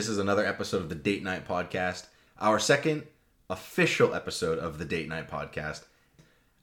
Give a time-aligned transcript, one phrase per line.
[0.00, 2.06] this is another episode of the Date Night Podcast,
[2.38, 3.02] our second
[3.50, 5.82] official episode of the Date Night Podcast.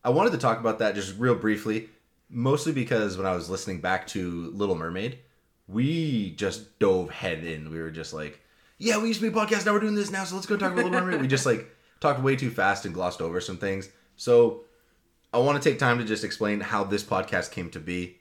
[0.03, 1.87] I wanted to talk about that just real briefly,
[2.31, 5.19] mostly because when I was listening back to Little Mermaid,
[5.67, 7.69] we just dove head in.
[7.69, 8.41] We were just like,
[8.79, 10.57] yeah, we used to be a podcast, now we're doing this now, so let's go
[10.57, 11.21] talk about Little Mermaid.
[11.21, 13.87] we just like talked way too fast and glossed over some things.
[14.15, 14.61] So
[15.31, 18.17] I want to take time to just explain how this podcast came to be.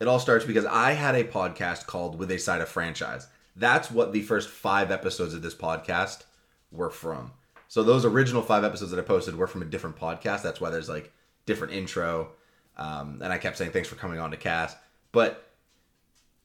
[0.00, 3.28] It all starts because I had a podcast called With a Side of Franchise.
[3.56, 6.24] That's what the first five episodes of this podcast
[6.70, 7.32] were from.
[7.68, 10.42] So those original five episodes that I posted were from a different podcast.
[10.42, 11.12] That's why there's like
[11.46, 12.32] different intro.
[12.76, 14.76] Um, and I kept saying thanks for coming on to cast.
[15.10, 15.48] But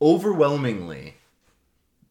[0.01, 1.15] overwhelmingly,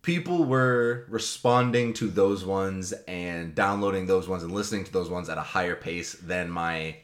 [0.02, 5.28] people were responding to those ones and downloading those ones and listening to those ones
[5.28, 6.96] at a higher pace than my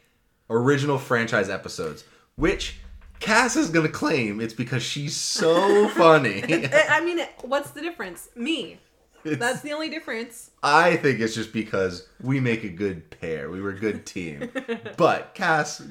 [0.49, 2.05] original franchise episodes,
[2.37, 2.79] which
[3.21, 6.43] Cass is gonna claim it's because she's so funny.
[6.89, 8.29] I mean, what's the difference?
[8.35, 8.79] Me.
[9.25, 10.51] It's- That's the only difference.
[10.63, 13.51] I think it's just because we make a good pair.
[13.51, 14.51] We were a good team.
[14.97, 15.83] but Cass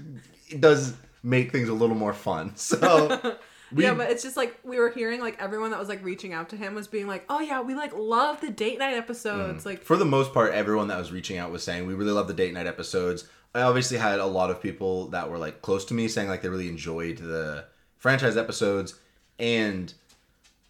[0.59, 2.53] does make things a little more fun.
[2.65, 3.37] So
[3.71, 6.33] we, yeah, but it's just like we were hearing like everyone that was like reaching
[6.33, 9.63] out to him was being like, "Oh yeah, we like love the date night episodes."
[9.63, 9.65] Mm.
[9.65, 12.27] Like, for the most part, everyone that was reaching out was saying we really love
[12.27, 13.27] the date night episodes.
[13.55, 16.41] I obviously had a lot of people that were like close to me saying like
[16.41, 17.65] they really enjoyed the
[17.97, 18.99] franchise episodes,
[19.39, 19.93] and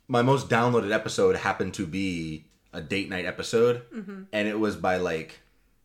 [0.08, 3.82] my most downloaded episode happened to be a date night episode,
[4.32, 5.40] and it was by like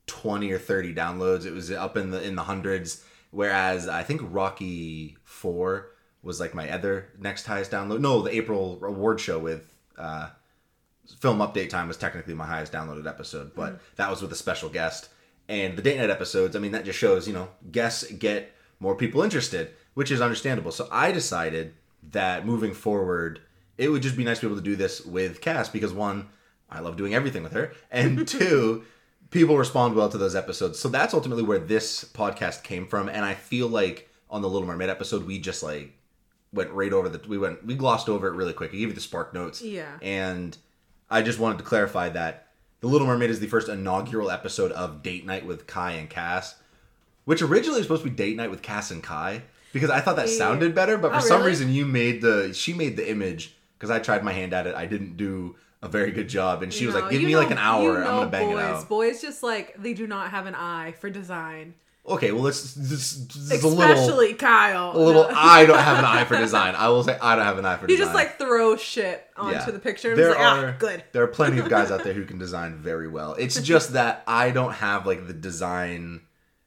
[0.07, 1.47] twenty or thirty downloads.
[1.47, 3.03] It was up in the in the hundreds.
[3.31, 5.93] Whereas I think Rocky Four
[6.23, 8.01] was like my other next highest download.
[8.01, 10.29] No, the April award show with uh,
[11.19, 14.69] film update time was technically my highest downloaded episode, but that was with a special
[14.69, 15.09] guest.
[15.51, 18.95] And the date night episodes, I mean, that just shows, you know, guests get more
[18.95, 20.71] people interested, which is understandable.
[20.71, 21.75] So I decided
[22.13, 23.41] that moving forward,
[23.77, 26.29] it would just be nice to be able to do this with Cass because one,
[26.71, 28.85] I love doing everything with her, and two,
[29.31, 30.79] people respond well to those episodes.
[30.79, 33.09] So that's ultimately where this podcast came from.
[33.09, 35.99] And I feel like on the Little Mermaid episode, we just like
[36.53, 38.71] went right over the we went we glossed over it really quick.
[38.71, 39.61] I gave you the spark notes.
[39.63, 39.99] Yeah.
[40.01, 40.57] And
[41.11, 42.50] I just wanted to clarify that
[42.81, 46.55] The Little Mermaid is the first inaugural episode of Date Night with Kai and Cass,
[47.27, 49.43] which originally was supposed to be Date Night with Cass and Kai
[49.73, 51.51] because I thought that sounded better, but for Oh, some really?
[51.51, 54.75] reason you made the she made the image because I tried my hand at it.
[54.75, 57.51] I didn't do a very good job, and she was like, "Give me know- like
[57.51, 57.83] an hour.
[57.83, 58.59] you I'm gonna bang boys.
[58.59, 61.75] it out." Boys just like they do not have an eye for design,
[62.11, 64.97] Okay, well, it's, it's, it's a little especially Kyle.
[64.97, 65.27] a little.
[65.33, 66.75] I don't have an eye for design.
[66.75, 67.99] I will say I don't have an eye for He design.
[67.99, 69.71] You just like throws shit onto Yeah.
[69.71, 72.25] the picture There like, are "Ah, good." There are plenty of guys out there who
[72.25, 73.35] can design very well.
[73.39, 76.23] It's just that I don't have like the design.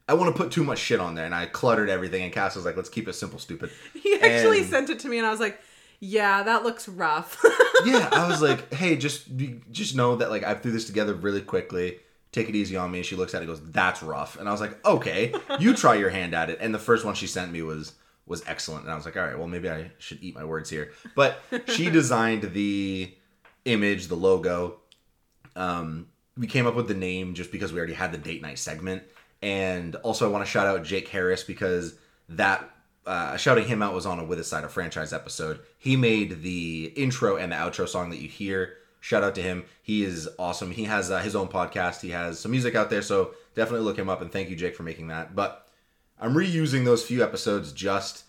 [0.08, 2.22] I want to put too much shit on there, and I cluttered everything.
[2.24, 5.08] And Cass was like, "Let's keep it simple, stupid." He actually And- sent it to
[5.08, 5.60] me, and I was like,
[6.00, 7.42] "Yeah, that looks rough."
[7.84, 9.24] yeah, I was like, "Hey, just
[9.70, 11.98] just know that like I threw this together really quickly.
[12.34, 14.52] Take it easy on me." She looks at it, and goes, "That's rough," and I
[14.52, 17.52] was like, "Okay, you try your hand at it." And the first one she sent
[17.52, 17.92] me was
[18.26, 20.68] was excellent, and I was like, "All right, well maybe I should eat my words
[20.68, 23.14] here." But she designed the
[23.64, 24.80] image, the logo.
[25.56, 28.58] Um, we came up with the name just because we already had the date night
[28.58, 29.04] segment,
[29.40, 31.94] and also I want to shout out Jake Harris because
[32.30, 32.68] that
[33.06, 35.60] uh, shouting him out was on a With a Side of franchise episode.
[35.78, 38.76] He made the intro and the outro song that you hear.
[39.04, 39.66] Shout out to him.
[39.82, 40.70] He is awesome.
[40.70, 42.00] He has uh, his own podcast.
[42.00, 44.22] He has some music out there, so definitely look him up.
[44.22, 45.36] And thank you, Jake, for making that.
[45.36, 45.68] But
[46.18, 48.24] I'm reusing those few episodes just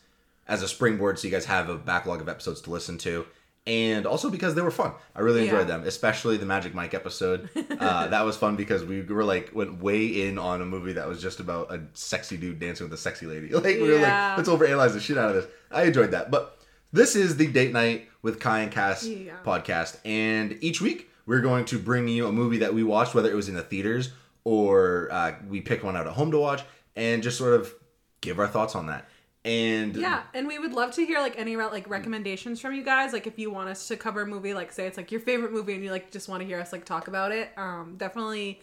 [0.49, 3.25] as a springboard so you guys have a backlog of episodes to listen to.
[3.65, 4.91] And also because they were fun.
[5.15, 5.77] I really enjoyed Yeah.
[5.77, 7.49] them, especially the Magic Mike episode.
[7.79, 11.07] Uh, that was fun because we were like, went way in on a movie that
[11.07, 13.47] was just about a sexy dude dancing with a sexy lady.
[13.53, 15.45] Like, we were like, let's overanalyze the shit out of this.
[15.71, 16.31] I enjoyed that.
[16.31, 16.54] But
[16.95, 19.33] this is the Date Night with Kai and Cass Yeah.
[19.45, 19.97] podcast.
[20.05, 23.35] And each week, we're going to bring you a movie that we watched, whether it
[23.35, 24.11] was in the theaters
[24.43, 26.61] or uh, we picked one out at home to watch,
[26.95, 27.73] and just sort of
[28.21, 29.09] give our thoughts on that.
[29.43, 33.11] And Yeah, and we would love to hear like any like recommendations from you guys.
[33.13, 35.51] Like if you want us to cover a movie, like say it's like your favorite
[35.51, 38.61] movie, and you like just want to hear us like talk about it, um, definitely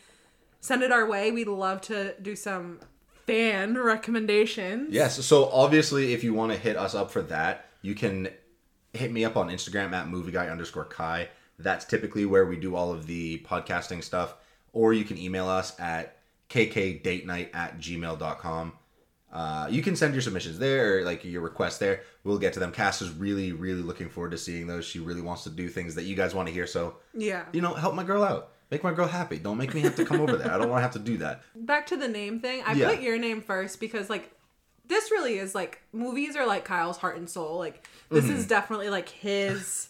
[0.61, 1.31] send it our way.
[1.31, 2.81] We'd love to do some
[3.27, 4.93] fan recommendations.
[4.93, 5.25] Yes.
[5.25, 8.29] So obviously, if you want to hit us up for that, you can
[8.95, 11.29] hit me up on Instagram at movie guy underscore Kai.
[11.59, 14.35] That's typically where we do all of the podcasting stuff.
[14.73, 16.17] Or you can email us at
[16.51, 18.73] kkdatenight at gmail.com.
[19.33, 22.03] Uh, you can send your submissions there, or like your requests there.
[22.23, 22.71] We'll get to them.
[22.71, 24.85] Cass is really, really looking forward to seeing those.
[24.85, 26.67] She really wants to do things that you guys want to hear.
[26.67, 27.45] So, Yeah.
[27.53, 28.51] you know, help my girl out.
[28.71, 29.39] Make my girl happy.
[29.39, 30.51] Don't make me have to come over there.
[30.53, 31.43] I don't want to have to do that.
[31.57, 32.63] Back to the name thing.
[32.67, 32.91] I Yeah.
[32.91, 34.31] put your name first because like
[34.87, 37.59] this really is like movies are like Kyle's heart and soul.
[37.59, 39.89] Like this is definitely like his.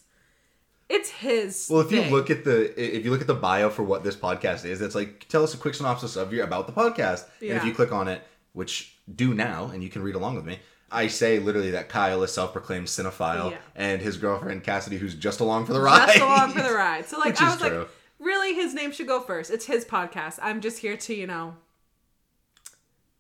[0.88, 1.56] It's his.
[1.56, 1.72] Mm-hmm.
[1.74, 4.14] Well, if you look at the if you look at the bio for what this
[4.16, 7.24] podcast is, it's like tell us a quick synopsis of your about the podcast.
[7.40, 8.22] And if you click on it,
[8.52, 10.58] which do now, and you can read along with me,
[10.90, 13.56] I say literally that Kyle is self-proclaimed cinephile, Yeah.
[13.74, 16.06] and his girlfriend Kasidy, who's just along for the ride.
[16.08, 17.06] just along for the ride.
[17.06, 17.88] So like I was like,
[18.18, 19.50] really, his name should go first.
[19.50, 20.38] It's his podcast.
[20.42, 21.56] I'm just here to you know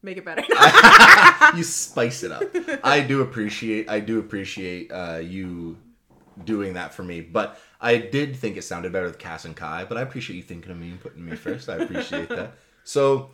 [0.02, 0.42] make it better.
[1.56, 2.42] you spice it up.
[2.84, 5.78] I do appreciate I do appreciate uh, you
[6.44, 9.84] doing that for me, but I did think it sounded better with Cass and Kai.
[9.84, 11.68] But I appreciate you thinking of me and putting me first.
[11.68, 12.54] I appreciate that.
[12.84, 13.30] So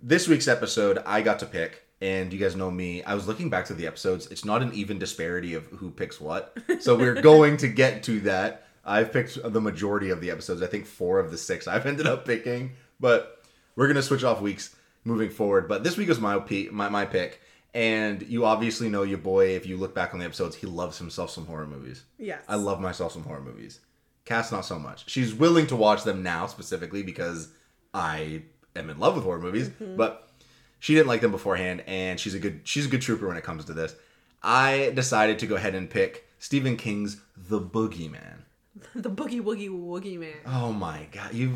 [0.00, 1.84] this week's episode, I got to pick.
[2.00, 3.02] And you guys know me.
[3.02, 4.28] I was looking back to the episodes.
[4.28, 6.56] It's not an even disparity of who picks what.
[6.78, 8.68] So we're going to get to that.
[8.84, 10.62] I've picked the majority of the episodes.
[10.62, 12.74] I think four of the six I've ended up picking.
[13.00, 13.42] But
[13.74, 14.74] we're gonna switch off weeks
[15.08, 15.68] moving forward.
[15.68, 16.40] But this week was my
[16.70, 17.40] my my pick,
[17.74, 19.56] and you obviously know your boy.
[19.56, 22.04] If you look back on the episodes, he loves himself some horror movies.
[22.18, 22.42] yes.
[22.46, 23.80] I love myself some horror movies.
[24.24, 25.08] Cass not so much.
[25.08, 27.48] She's willing to watch them now specifically because
[27.94, 28.42] I
[28.76, 29.96] am in love with horror movies, mm-hmm.
[29.96, 30.28] but
[30.78, 33.44] she didn't like them beforehand, and she's a good she's a good trooper when it
[33.44, 33.96] comes to this.
[34.42, 38.42] I decided to go ahead and pick Stephen King's The Boogeyman.
[38.94, 40.34] the boogie woogie woogie man.
[40.46, 41.54] Oh my god, you!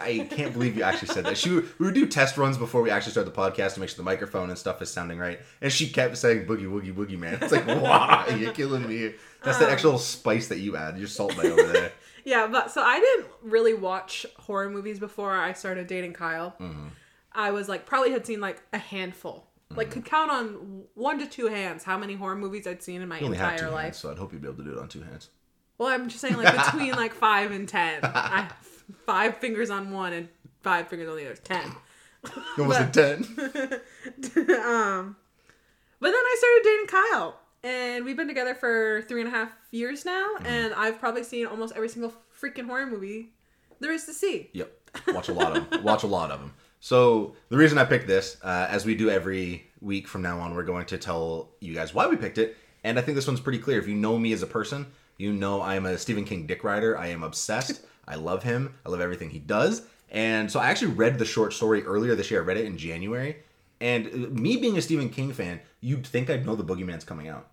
[0.00, 1.36] I can't believe you actually said that.
[1.38, 3.96] She we would do test runs before we actually start the podcast to make sure
[3.96, 7.38] the microphone and stuff is sounding right, and she kept saying "boogie woogie woogie man."
[7.42, 9.14] It's like, wow, you're killing me.
[9.44, 10.98] That's the extra little spice that you add.
[10.98, 11.92] Your Salt Bae over there.
[12.24, 16.54] Yeah, but so I didn't really watch horror movies before I started dating Kyle.
[16.60, 16.86] Mm-hmm.
[17.32, 19.48] I was like probably had seen like a handful.
[19.70, 19.92] Like Mm-hmm.
[19.94, 23.18] could count on one to two hands how many horror movies I'd seen in my
[23.18, 23.82] You only have entire life.
[23.86, 25.30] hands, so I'd hope you'd be able to do it on two hands.
[25.82, 28.00] Well, I'm just saying like between like five and ten.
[28.04, 28.52] I have
[29.04, 30.28] five fingers on one and
[30.62, 31.36] five fingers on the other.
[31.36, 31.72] Ten.
[32.56, 33.24] It was a ten.
[34.64, 35.16] um,
[36.00, 39.50] but then I started dating Kyle, and we've been together for three and a half
[39.72, 40.46] years now, Mm-hmm.
[40.46, 43.30] and I've probably seen almost every single freaking horror movie
[43.80, 44.50] there is to see.
[44.52, 44.72] Yep.
[45.08, 45.82] Watch a lot of them.
[45.90, 46.52] Watch a lot of them.
[46.78, 50.54] So the reason I picked this, uh, as we do every week from now on,
[50.54, 52.56] we're going to tell you guys why we picked it.
[52.84, 53.80] And I think this one's pretty clear.
[53.80, 54.86] If you know me as a person,
[55.22, 56.98] you know I am a Stephen King dick rider.
[56.98, 57.80] I am obsessed.
[58.08, 58.74] I love him.
[58.84, 59.82] I love everything he does.
[60.10, 62.42] And so I actually read the short story earlier this year.
[62.42, 63.36] I read it in January.
[63.80, 67.28] And uh, me being a Stephen King fan, you'd think I'd know the Boogeyman's coming
[67.28, 67.48] out.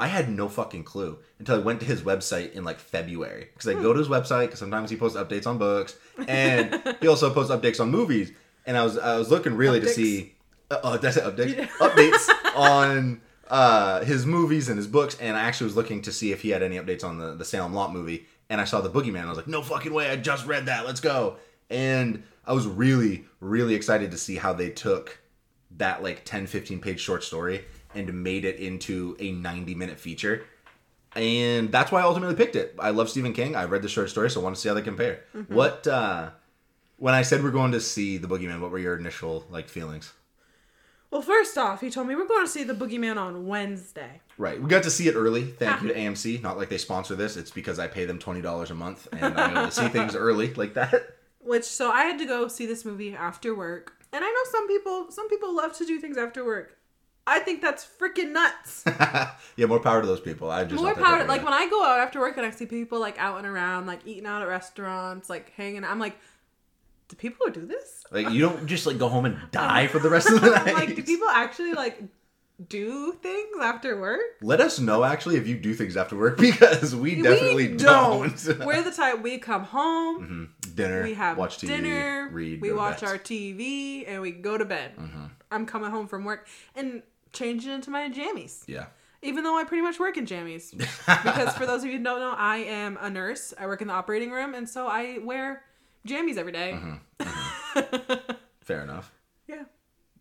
[0.00, 3.68] I had no fucking clue until I went to his website in like February because
[3.68, 5.96] I go to his website because sometimes he posts updates on books
[6.26, 8.32] and he also posts updates on movies.
[8.66, 10.34] And I was I was looking really to see
[10.70, 15.16] uh, uh, that's updates updates on uh, his movies and his books.
[15.20, 17.44] And I actually was looking to see if he had any updates on the the
[17.44, 18.26] Salem Lot movie.
[18.48, 19.24] And I saw the Boogeyman.
[19.24, 20.08] I was like, no fucking way!
[20.10, 20.86] I just read that.
[20.86, 21.36] Let's go.
[21.68, 25.18] And I was really really excited to see how they took
[25.78, 27.64] that like 10 15 page short story
[27.94, 30.44] and made it into a 90 minute feature
[31.14, 34.08] and that's why i ultimately picked it i love stephen king i read the short
[34.10, 36.30] story so i want to see how they compare what uh
[36.98, 40.12] when i said we're going to see the boogeyman what were your initial like feelings
[41.10, 44.20] Well, first off, he told me we're going to see the Boogeyman on Wednesday.
[44.38, 47.14] right we got to see it early thank you to amc not like they sponsor
[47.14, 50.14] this it's because i pay them $20 a month and i'm able to see things
[50.14, 50.92] early like that
[51.40, 53.92] Which so I had to go see this movie after work.
[54.12, 56.76] And I know some people some people love to do things after work.
[57.26, 58.84] I think that's freaking nuts.
[59.56, 61.24] yeah more power to those people i just More power.
[61.24, 63.86] Like when I go out after work and I see people like out and around,
[63.86, 65.84] like eating out at restaurants, like hanging.
[65.84, 66.16] I'm like,
[67.08, 68.04] do people do this?
[68.10, 70.74] like you don't just like go home and die for the rest of the night
[70.74, 72.02] like, do people actually like
[72.68, 74.20] do things after work?
[74.40, 78.44] Let us know actually if you do things after work because we definitely we don't.
[78.64, 80.74] We're the type we come home, mm-hmm.
[80.74, 84.64] Dinner, we have watch TV, dinner, read, we watch our TV, and we go to
[84.64, 84.96] bed.
[84.96, 85.24] Mm-hmm.
[85.50, 88.62] I'm coming home from work and changing into my jammies.
[88.66, 88.86] Yeah.
[89.22, 90.70] Even though I pretty much work in jammies.
[90.70, 93.54] because for those of you who don't know, I am a nurse.
[93.58, 95.62] I work in the operating room, and so I wear
[96.06, 96.78] jammies every day.
[97.20, 98.32] Mm-hmm.
[98.62, 99.12] Fair enough.
[99.46, 99.64] yeah.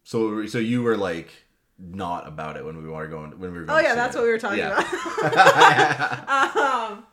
[0.03, 1.31] So, so you were like
[1.79, 3.65] not about it when we were going when we were.
[3.65, 4.19] Going Oh yeah, that's it.
[4.19, 4.79] what we were talking Yeah.
[4.79, 6.27] about.
[6.91, 7.05] um,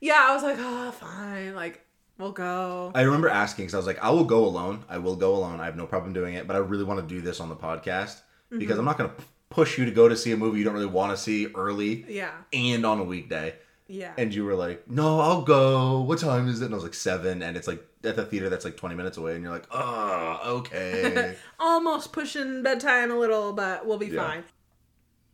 [0.00, 1.84] yeah, I was like, oh, fine, like
[2.18, 2.92] we'll go.
[2.94, 4.84] I remember asking because I was like, I will go alone.
[4.88, 5.60] I will go alone.
[5.60, 7.56] I have no problem doing it, but I really want to do this on the
[7.56, 8.20] podcast
[8.50, 8.60] Mm-hmm.
[8.60, 9.16] because I'm not going to
[9.50, 12.06] push you to go to see a movie you don't really want to see early
[12.08, 13.56] yeah, and on a weekday.
[13.88, 14.14] yeah.
[14.16, 16.00] And you were like, "No, I'll go.
[16.00, 18.48] What time is it?" And I was like, seven, and it's like at the theater
[18.48, 23.52] that's like twenty minutes away, and you're like, "Oh, okay." almost pushing bedtime a little,
[23.52, 24.26] but we'll be Yeah.
[24.26, 24.44] fine.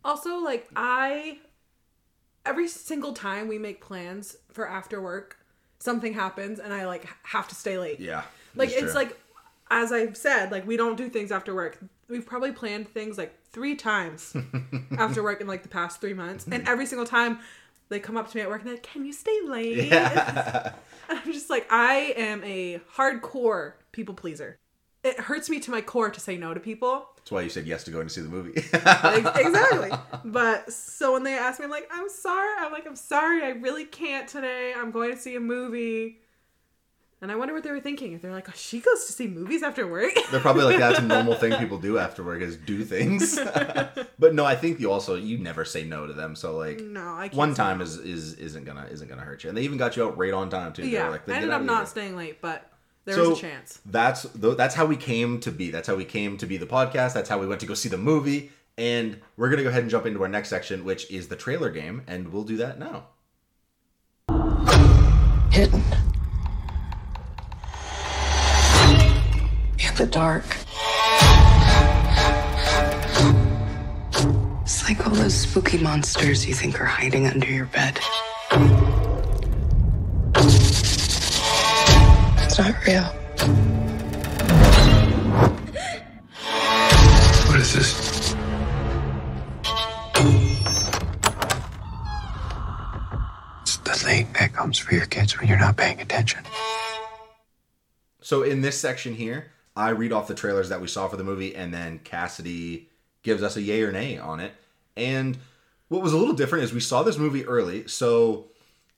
[0.03, 1.39] Also, like I
[2.45, 5.37] every single time we make plans for after work,
[5.79, 7.99] something happens and I like have to stay late.
[7.99, 8.23] yeah,
[8.55, 8.93] Like it's true.
[8.93, 9.19] like
[9.71, 11.79] as I've said, like we don't do things after work.
[12.07, 14.35] We've probably planned things like three times
[14.97, 17.39] after work in like the past three months, and every single time
[17.89, 20.73] they come up to me at work and they're like, "Can you stay late?" Yeah.
[21.07, 24.57] And I'm just like, I am a hardcore people pleaser.
[25.03, 27.09] It hurts me to my core to say no to people.
[27.17, 28.53] That's why you said yes to going to see the movie.
[28.73, 29.91] Ex- exactly.
[30.25, 32.55] But so when they ask me, I'm like, I'm sorry.
[32.57, 33.43] I'm like, I'm sorry.
[33.43, 34.73] I really can't today.
[34.75, 36.21] I'm going to see a movie.
[37.25, 38.13] And I wonder what they were thinking.
[38.13, 40.13] If they're like, oh, she goes to see movies after work.
[40.31, 43.39] They're probably like that's a normal thing people do after work is do things.
[44.19, 46.35] but no, I think you also you never say no to them.
[46.35, 47.33] So like no, I can't.
[47.33, 47.83] one time no.
[47.83, 49.49] is, is isn't gonna isn't gonna hurt you.
[49.49, 50.83] And they even got you out right on time too.
[50.83, 52.69] They were Yeah, like, "They I ended up not here." staying late, but
[53.05, 53.79] there So was a chance.
[53.87, 55.71] that's tho- that's how we came to be.
[55.71, 57.15] That's how we came to be the podcast.
[57.15, 58.51] That's how we went to go see the movie.
[58.77, 61.71] And we're gonna go ahead and jump into our next section, which is the trailer
[61.71, 63.07] game, and we'll do that now.
[65.51, 65.81] hidden
[69.95, 70.45] the dark.
[74.63, 77.99] It's like all those spooky monsters you think are hiding under your bed.
[82.43, 83.03] It's not real.
[87.47, 88.35] What is this?
[93.61, 96.43] It's the thing that comes for your kids when you're not paying attention.
[98.21, 101.23] So in this section here, I read off the trailers that we saw for the
[101.23, 102.87] movie, and then Kasidy
[103.23, 104.53] gives us a yay or nay on it.
[104.95, 105.37] And
[105.89, 108.47] what was a little different is we saw this movie early, so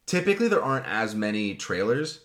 [0.06, 2.22] typically there aren't as many trailers,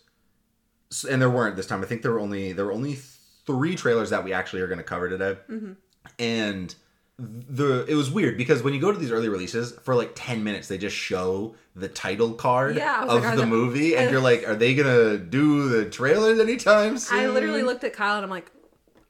[1.09, 1.82] and there weren't this time.
[1.82, 2.99] I think there were only there were only
[3.47, 5.73] three trailers that we actually are going to cover today, mm-hmm.
[6.18, 6.75] and
[7.19, 10.42] the it was weird because when you go to these early releases for like 10
[10.42, 14.49] minutes they just show the title card Yeah, of like, the movie and you're like
[14.49, 18.31] are they gonna do the trailers anytime soon I literally looked at Kyle and I'm
[18.31, 18.50] like,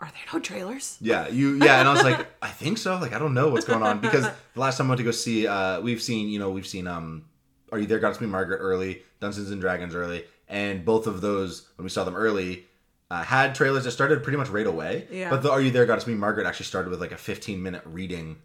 [0.00, 0.98] are there no trailers?
[1.00, 2.96] yeah, you yeah, and I was like, I think so.
[2.98, 5.12] Like I don't know what's going on because the last time I went to go
[5.12, 7.26] see, uh, we've seen you know we've seen um,
[7.70, 8.00] Are You There?
[8.00, 11.88] Got to Be Margaret early, Dungeons and Dragons early, and both of those when we
[11.88, 12.66] saw them early.
[13.12, 15.28] Uh, had trailers that started pretty much right away, Yeah.
[15.28, 15.84] but the Are You There?
[15.84, 18.38] Got to Be Margaret actually started with like a 15 minute reading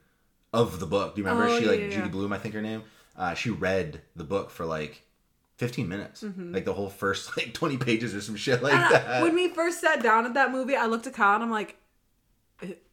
[0.52, 1.16] of the book.
[1.16, 1.48] Do you remember?
[1.50, 2.10] Oh, she like yeah, Judy.
[2.10, 2.84] Blume, I think her name.
[3.16, 5.04] Uh, she read the book for like
[5.56, 6.54] 15 minutes, Mm-hmm.
[6.54, 9.24] like the whole first like 20 pages or some shit like And I- that.
[9.24, 11.78] when we first sat down at that movie, I looked at Kyle and I'm like,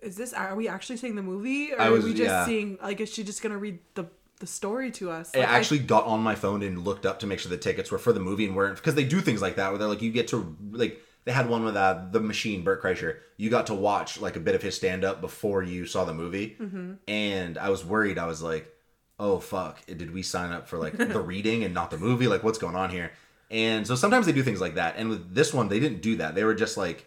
[0.01, 1.73] is this, are we actually seeing the movie?
[1.73, 4.05] Or I was- are we just seeing, like, is she just going to read the,
[4.41, 5.33] the story to us?
[5.35, 7.91] I Like, actually got on my phone and looked up to make sure the tickets
[7.91, 10.03] were for the movie and weren't because they do things like that where they're like
[10.03, 13.17] you get to like they had one with uh, the machine Bert Kreischer.
[13.37, 16.15] You got to watch like a bit of his stand up before you saw the
[16.15, 16.57] movie.
[17.09, 18.19] And I was worried.
[18.19, 18.71] I was like
[19.19, 19.85] oh fuck.
[19.87, 22.27] Did we sign up for like the reading and not the movie?
[22.27, 23.13] Like what's going on here?
[23.51, 24.97] And so sometimes they do things like that.
[24.97, 26.35] And with this one they didn't do that.
[26.35, 27.07] They were just like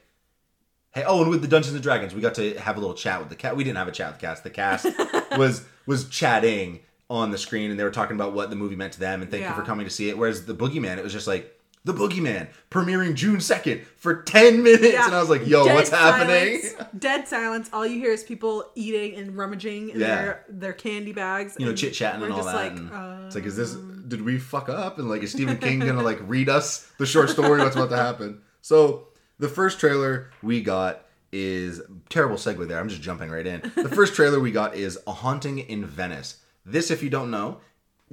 [0.93, 3.19] Hey, oh, and with the Dungeons and Dragons, we got to have a little chat
[3.19, 3.55] with the cat.
[3.55, 4.43] We didn't have a chat with the cast.
[4.43, 4.87] The cast
[5.37, 8.93] was was chatting on the screen, and they were talking about what the movie meant
[8.93, 10.17] to them, and thank you for coming to see it.
[10.17, 11.53] Whereas the Boogeyman, it was just like
[11.83, 15.05] the Boogeyman premiering June second for ten minutes, Yeah.
[15.05, 17.69] and I was like, "Yo, Dead what's happening?" silence, Dead silence.
[17.71, 20.07] All you hear is people eating and rummaging in Yeah.
[20.21, 21.55] their, their candy bags.
[21.57, 22.55] You know, chit chatting and all just that.
[22.55, 23.73] Like, and uh, it's like, is this?
[23.73, 24.99] Did we fuck up?
[24.99, 27.59] And like, is Stephen King gonna like read us the short story?
[27.59, 28.41] What's about to happen?
[28.61, 29.07] So
[29.39, 32.79] the first trailer we got is terrible segue there.
[32.79, 33.61] I'm just jumping right in.
[33.75, 36.37] The first trailer we got is A Haunting in Venice.
[36.65, 37.59] This, if you don't know,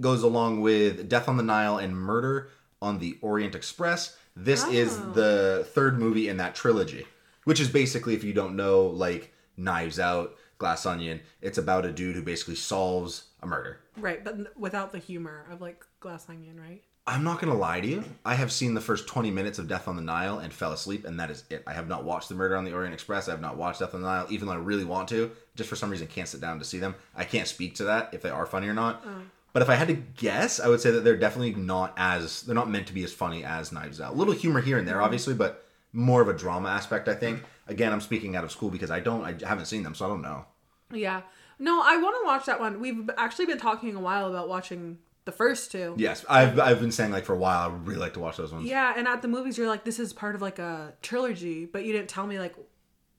[0.01, 2.51] goes along with Death on the Nile and Murder
[2.85, 4.17] on the Orient Express.
[4.37, 5.13] This is Oh.
[5.13, 7.07] the third movie in that trilogy,
[7.45, 11.21] which is basically, if you don't know, like Knives Out, Glass Onion.
[11.41, 13.81] It's about a dude who basically solves a murder.
[13.97, 16.83] right, but without the humor of like Glass Onion, right?
[17.07, 18.03] I'm not gonna lie to you.
[18.25, 21.05] I have seen the first 20 minutes of Death on the Nile and fell asleep,
[21.05, 21.63] and that is it.
[21.67, 23.29] I have not watched The Murder on the Orient Express.
[23.29, 25.31] I have not watched Death on the Nile, even though I really want to.
[25.55, 26.95] Just for some reason, can't sit down to see them.
[27.15, 29.05] I can't speak to that if they are funny or not.
[29.07, 29.11] Oh.
[29.55, 32.55] But if I had to guess, I would say that they're definitely not as they're
[32.55, 34.13] not meant to be as funny as Knives Out.
[34.13, 35.05] A little humor here and there, mm-hmm.
[35.05, 37.09] obviously, but more of a drama aspect.
[37.09, 37.43] I think.
[37.67, 40.09] Again, I'm speaking out of school because I don't, I haven't seen them, so I
[40.09, 40.45] don't know.
[40.93, 41.23] Yeah.
[41.59, 42.79] No, I want to watch that one.
[42.79, 45.95] We've actually been talking a while about watching the first two.
[45.97, 47.61] Yes, I've I've been saying like for a while.
[47.61, 48.69] I would really like to watch those ones.
[48.69, 51.85] Yeah, and at the movies, you're like, this is part of like a trilogy, but
[51.85, 52.55] you didn't tell me like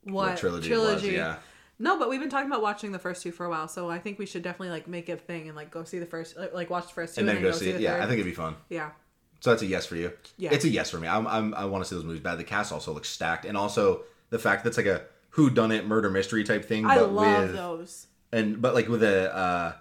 [0.03, 1.37] what, What trilogy it was, yeah.
[1.77, 3.99] No, but we've been talking about watching the first two for a while, so I
[3.99, 6.37] think we should definitely like make it a thing and like go see the first,
[6.53, 7.81] like, watch the first two And then go see the it.
[7.81, 8.01] Yeah, third.
[8.01, 8.55] I think it'd be fun.
[8.69, 8.91] yeah,
[9.41, 10.11] So that's a yes for you.
[10.37, 10.53] Yeah.
[10.53, 11.07] It's a yes for me.
[11.07, 12.37] I'm, I'm I want to see those movies bad.
[12.37, 15.01] The cast also looks stacked, and also the fact that's like a
[15.31, 18.07] who done it murder mystery type thing, I but love with those.
[18.31, 19.73] and but like with a uh,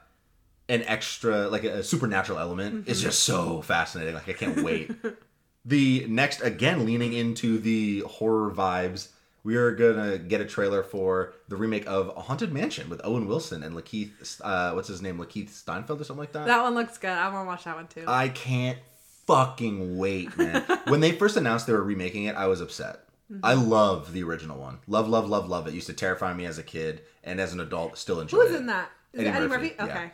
[0.68, 4.14] an extra like a supernatural element is just so fascinating.
[4.14, 4.90] Like I can't wait.
[5.64, 9.08] the next again leaning into the horror vibes
[9.44, 13.28] we are gonna get a trailer for the remake of A Haunted Mansion with Owen
[13.28, 14.40] Wilson and Lakeith.
[14.42, 15.18] Uh, what's his name?
[15.18, 16.46] Lakeith Steinfeld or something like that.
[16.46, 17.10] That one looks good.
[17.10, 18.04] I want to watch that one too.
[18.08, 18.78] I can't
[19.26, 20.62] fucking wait, man.
[20.88, 23.00] when they first announced they were remaking it, I was upset.
[23.32, 23.44] Mm-hmm.
[23.44, 24.78] I love the original one.
[24.86, 25.74] Love, love, love, love it.
[25.74, 28.58] Used to terrify me as a kid, and as an adult, still enjoy Who it.
[28.58, 28.90] in that?
[29.12, 29.74] Is Eddie it Eddie Murphy, Murphy?
[29.78, 29.84] yeah.
[29.84, 30.10] Okay.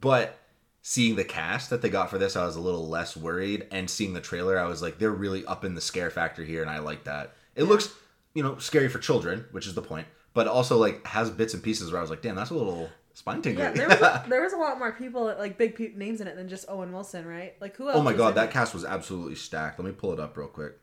[0.00, 0.38] But
[0.82, 3.66] seeing the cast that they got for this, I was a little less worried.
[3.70, 6.62] And seeing the trailer, I was like, they're really up in the scare factor here,
[6.62, 7.34] and I like that.
[7.54, 7.92] It looks,
[8.36, 11.62] you know, scary for children, which is the point, but also like has bits and
[11.62, 13.74] pieces where I was like, damn, that's a little spine Yeah, tingling.
[13.74, 16.36] there was, a, there was a lot more people like big pe- names in it
[16.36, 17.54] than just Owen Wilson, right?
[17.60, 17.96] Like who else?
[17.96, 18.52] oh my god, that it?
[18.52, 19.78] cast was absolutely stacked.
[19.80, 20.74] Let me pull it up real quick.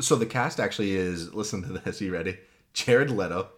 [0.00, 2.00] So the cast actually is listen to this.
[2.00, 2.38] You ready?
[2.74, 3.48] Jared Leto,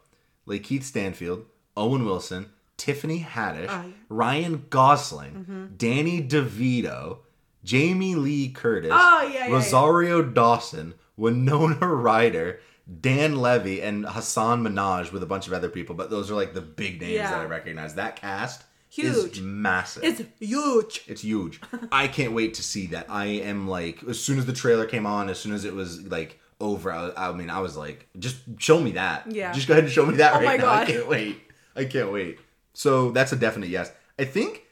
[0.46, 1.44] Lakeith Stanfield,
[1.76, 3.92] Owen Wilson, Tiffany Haddish, Oh, yeah.
[4.08, 5.64] Ryan Gosling, Mm-hmm.
[5.76, 7.18] Danny DeVito,
[7.64, 9.52] Jamie Lee Curtis, Oh, yeah, yeah, yeah.
[9.54, 12.60] Rosario Dawson, Winona Ryder,
[13.00, 15.94] Dan Levy, and Hasan Minhaj with a bunch of other people.
[15.94, 17.30] But those are like the big names Yeah.
[17.30, 17.94] that I recognize.
[17.94, 19.38] That cast Huge.
[19.38, 20.04] is massive.
[20.04, 21.02] It's huge.
[21.06, 21.60] It's huge.
[21.92, 23.06] I can't wait to see that.
[23.08, 26.02] I am like, as soon as the trailer came on, as soon as it was
[26.08, 29.30] like over, I, I mean, I was like, just show me that.
[29.30, 29.52] Yeah.
[29.52, 30.68] Just go ahead and show me that Oh right now.
[30.70, 31.40] I can't wait.
[31.74, 32.38] I can't wait.
[32.74, 33.90] So that's a definite yes.
[34.18, 34.62] I think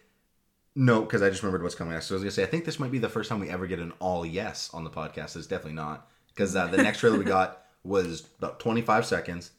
[0.74, 2.06] no, because I just remembered what's coming next.
[2.06, 3.66] So I was gonna say, I think this might be the first time we ever
[3.66, 5.36] get an all yes on the podcast.
[5.36, 9.50] It's definitely not because uh, the next trailer we got was about 25 seconds,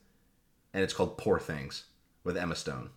[0.73, 1.85] and it's called Poor Things
[2.23, 2.89] with Emma Stone.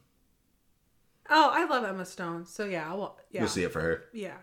[1.29, 2.47] Oh, I love Emma Stone.
[2.47, 3.17] So yeah, I will.
[3.31, 4.05] Yeah, You'll see it for her.
[4.13, 4.35] yeah.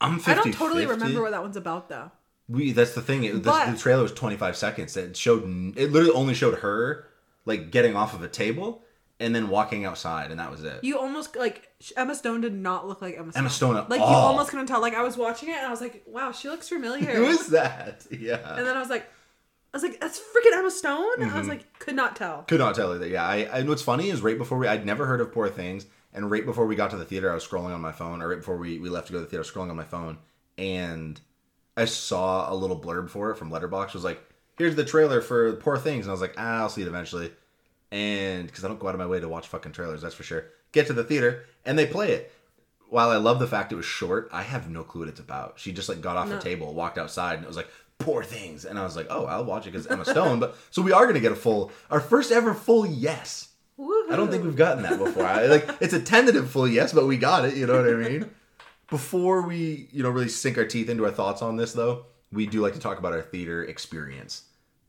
[0.00, 2.10] I'm 50 I don't totally remember what that one's about though.
[2.48, 3.22] We that's the thing.
[3.22, 4.96] It, But- the, the trailer was 25 seconds.
[4.96, 5.44] It showed
[5.78, 7.06] it literally only showed her
[7.44, 8.82] like getting off of a table
[9.20, 10.82] and then walking outside, and that was it.
[10.82, 13.40] You almost like Emma Stone did not look like Emma Stone.
[13.42, 14.80] Emma Stone like you almost couldn't tell.
[14.80, 17.06] Like I was watching it and I was like, wow, she looks familiar.
[17.14, 18.04] Who is that?
[18.10, 19.08] Yeah, And then I was like,
[19.72, 21.18] I was like, that's freaking Emma Stone.
[21.18, 21.34] Mm-hmm.
[21.34, 22.42] I was like, could not tell.
[22.42, 23.06] could not tell either.
[23.06, 23.36] Yeah, I.
[23.38, 26.44] And what's funny is right before we, I'd never heard of Poor Things, and right
[26.44, 28.56] before we got to the theater, I was scrolling on my phone, or right before
[28.58, 30.18] we we left to go to the theater, scrolling on my phone,
[30.58, 31.18] and
[31.76, 33.94] I saw a little blurb for it from Letterboxd.
[33.94, 34.20] Was like,
[34.58, 37.32] here's the trailer for Poor Things, and I was like, ah, I'll see it eventually.
[37.90, 40.22] And because I don't go out of my way to watch fucking trailers, that's for
[40.22, 40.46] sure.
[40.72, 42.32] Get to the theater and they play it.
[42.88, 45.54] While I love the fact it was short, I have no clue what it's about.
[45.58, 46.38] She just like got off No.
[46.38, 48.64] table, walked outside, and it was like poor things.
[48.64, 50.40] And I was like, oh, I'll watch it because Emma Stone.
[50.40, 53.48] But so we are gonna get a full, our first ever full yes.
[53.78, 55.24] I don't think we've gotten that before.
[55.24, 57.56] I, like it's a tentative full yes, but we got it.
[57.56, 58.30] You know what I mean?
[58.88, 62.46] Before we, you know, really sink our teeth into our thoughts on this, though, we
[62.46, 64.42] do like to talk about our theater experience.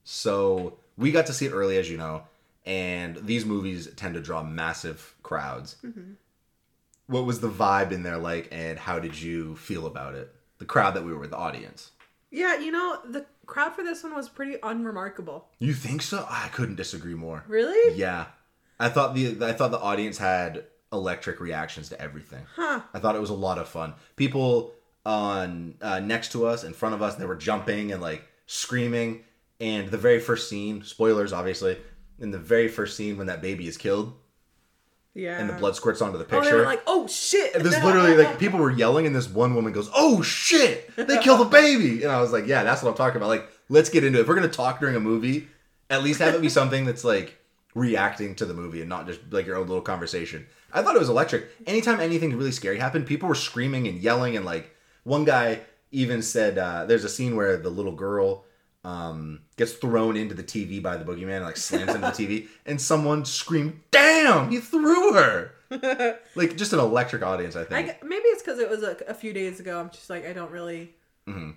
[0.04, 2.24] So we got to see it early, as you know,
[2.66, 5.78] and these movies tend to draw massive crowds.
[5.86, 6.14] Mm-hmm.
[7.08, 10.34] What was the vibe in there like, and how did you feel about it?
[10.58, 11.92] The crowd that we were with, the audience.
[12.34, 15.48] Yeah, you know, the crowd for this one was pretty unremarkable.
[15.60, 16.26] You think so?
[16.28, 17.44] I couldn't disagree more.
[17.48, 17.96] Really?
[17.96, 18.26] Yeah,
[18.80, 22.46] I thought the I thought the audience had electric reactions to everything.
[22.56, 22.82] Huh.
[22.92, 23.94] I thought it was a lot of fun.
[24.16, 24.74] People
[25.06, 29.24] on uh, next to us, in front of us, they were jumping and like screaming.
[29.60, 31.78] And the very first scene, spoilers, obviously,
[32.20, 34.14] in the very first scene when that baby is killed
[35.16, 35.38] Yeah.
[35.40, 36.50] and the blood squirts onto the Oh, picture.
[36.50, 37.54] they were like, oh shit.
[37.56, 40.90] and this literally like people were yelling, and this one woman goes, "Oh shit!
[40.96, 43.30] They killed a baby!" And I was like, "Yeah, that's what I'm talking about.
[43.30, 44.24] Like, let's get into it.
[44.24, 45.48] If we're gonna talk during a movie,
[45.90, 47.38] at least have it be something that's like
[47.76, 51.00] reacting to the movie and not just like your own little conversation." I thought it
[51.00, 51.50] was electric.
[51.68, 55.60] Anytime anything really scary happened, people were screaming and yelling, and like one guy
[55.92, 58.46] even said, uh, "There's a scene where the little girl."
[58.86, 62.48] Um, gets thrown into the TV by the boogeyman and like slams into the TV,
[62.66, 64.52] and someone screamed, "Damn!
[64.52, 65.52] He threw her!"
[66.36, 67.56] like just an electric audience.
[67.56, 67.88] I I think.
[67.88, 69.80] g maybe it's because it was a, a few days ago.
[69.80, 70.94] I'm just like, I don't really
[71.28, 71.52] Mm-hmm.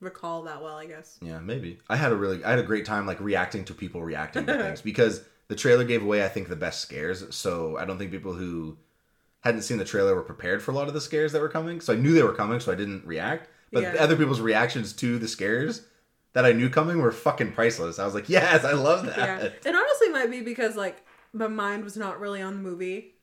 [0.00, 1.18] recall that well, I guess.
[1.20, 1.78] Yeah, maybe.
[1.88, 4.56] I had a really, I had a great time like reacting to people reacting to
[4.56, 7.22] things because the trailer gave away, I think, the best scares.
[7.34, 8.78] So I don't think people who
[9.40, 11.80] hadn't seen the trailer were prepared for a lot of the scares that were coming.
[11.80, 13.48] So I knew they were coming, so I didn't react.
[13.72, 13.94] But Yeah.
[13.98, 15.82] other people's reactions to the scares
[16.32, 17.98] that I knew coming were fucking priceless.
[17.98, 19.18] I was like, yes, I love that.
[19.18, 19.70] Yeah.
[19.70, 23.14] It honestly might be because like my mind was not really on the movie.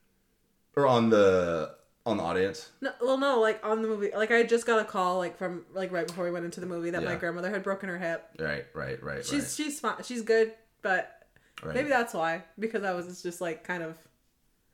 [0.75, 2.69] Or on the on the audience.
[2.81, 4.11] No, well, no, like on the movie.
[4.15, 6.65] Like I just got a call like from like right before we went into the
[6.65, 8.29] movie that my grandmother had broken her hip.
[8.39, 10.03] Right, right, right, She's she's fine.
[10.03, 11.25] She's good, but
[11.63, 11.75] right.
[11.75, 13.97] maybe that's why because I was just like kind of.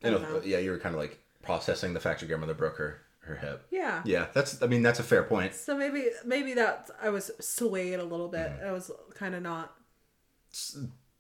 [0.04, 0.42] I You know.
[0.44, 3.66] yeah, you were kind of like processing the fact your grandmother broke her her hip.
[3.72, 4.02] Yeah.
[4.06, 4.62] Yeah, that's.
[4.62, 5.54] I mean, that's a fair point.
[5.56, 8.52] So maybe maybe that I was swayed a little bit.
[8.52, 8.68] Mm-hmm.
[8.68, 9.74] I was kind of not.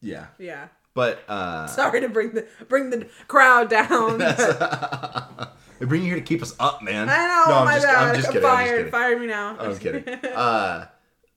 [0.01, 0.67] Yeah, Yeah.
[0.93, 4.19] but uh Sorry to bring the bring the crowd down.
[5.79, 7.09] They bring you here to keep us up, man.
[7.09, 7.43] I know.
[7.47, 7.95] No, I'm my just, bad.
[7.95, 8.45] I'm just kidding.
[8.47, 8.77] I'm just Fired.
[8.77, 8.91] kidding.
[8.91, 9.57] Fire me now.
[9.59, 10.03] I'm kidding.
[10.33, 10.85] Uh,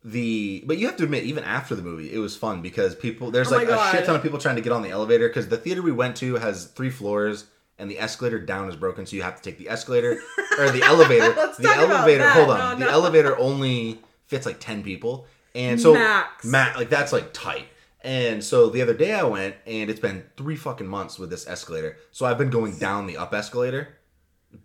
[0.04, 3.32] the but you have to admit even after the movie it was fun because people
[3.32, 5.48] there's Oh like a shit ton of people trying to get on the elevator because
[5.48, 7.46] the theater we went to has three floors
[7.78, 10.12] and the escalator down is broken so you have to take the escalator
[10.58, 12.90] or the elevator the elevator hold on No, the no.
[12.90, 16.44] elevator only fits like 10 people and so Max.
[16.44, 17.66] ma- like that's like tight
[18.02, 21.46] and so the other day I went and it's been three fucking months with this
[21.48, 23.96] escalator so I've been going down the up escalator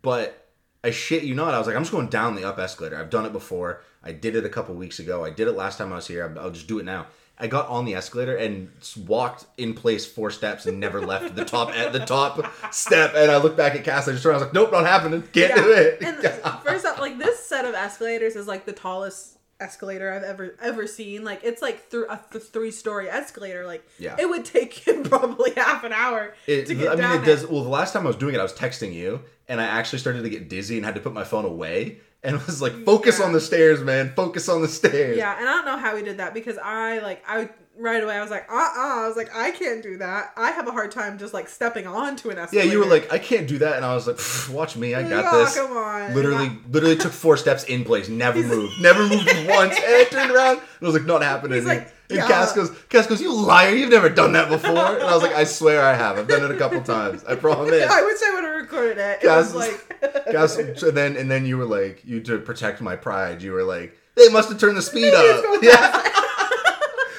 [0.01, 0.37] but
[0.83, 2.97] I shit you not, I was like, I'm just going down the up escalator.
[2.97, 3.81] I've done it before.
[4.03, 5.23] I did it a couple weeks ago.
[5.23, 6.35] I did it last time I was here.
[6.39, 7.05] I'll just do it now.
[7.41, 8.69] I got on the escalator and
[9.07, 13.13] walked in place four steps and never left the top at the top step.
[13.15, 14.07] And I looked back at Cass.
[14.07, 14.35] I just turned.
[14.35, 15.21] I was like, Nope, not happening.
[15.33, 16.01] Can't do it.
[16.01, 16.17] And
[16.63, 20.87] first up, like this set of escalators is like the tallest escalator I've ever ever
[20.87, 21.23] seen.
[21.23, 23.65] Like it's like through a th- three story escalator.
[23.65, 24.15] Like Yeah.
[24.19, 27.25] it would take him probably half an hour It, to get I mean, down it
[27.25, 27.45] does.
[27.47, 29.99] Well, the last time I was doing it, I was texting you, and I actually
[29.99, 33.19] started to get dizzy and had to put my phone away, and was like, "Focus
[33.19, 33.25] Yeah.
[33.25, 34.13] on the stairs, man.
[34.15, 36.99] Focus on the stairs." Yeah, and I don't know how he did that because I
[36.99, 39.97] like I right away I was like uh uh I was like I can't do
[39.97, 40.33] that.
[40.37, 42.53] I have a hard time just like stepping onto an S.
[42.53, 44.19] Yeah, you were like, I can't do that, and I was like,
[44.55, 45.55] watch me, I got oh, this.
[45.55, 49.95] Come on, Literally, literally took four steps in place, never moved, never moved once, and
[49.95, 51.57] I turned around and I was like, not happening.
[51.57, 52.27] He's like, and yeah.
[52.27, 54.69] Cass goes, Cass goes, you liar, you've never done that before.
[54.71, 56.17] And I was like, I swear I have.
[56.17, 57.23] I've done it a couple times.
[57.23, 57.71] I promise.
[57.89, 59.19] I wish I would have recorded it.
[59.23, 62.81] It Cass, was like Cass, and then and then you were like, you to protect
[62.81, 65.45] my pride, you were like, they must have turned the speed up.
[65.61, 66.07] Yeah.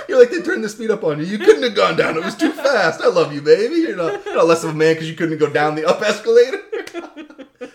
[0.09, 1.25] You're like they turned the speed up on you.
[1.25, 2.19] You couldn't have gone down.
[2.19, 3.01] It was too fast.
[3.01, 3.77] I love you, baby.
[3.77, 6.03] You're not, you're not less of a man because you couldn't go down the up
[6.03, 6.61] escalator.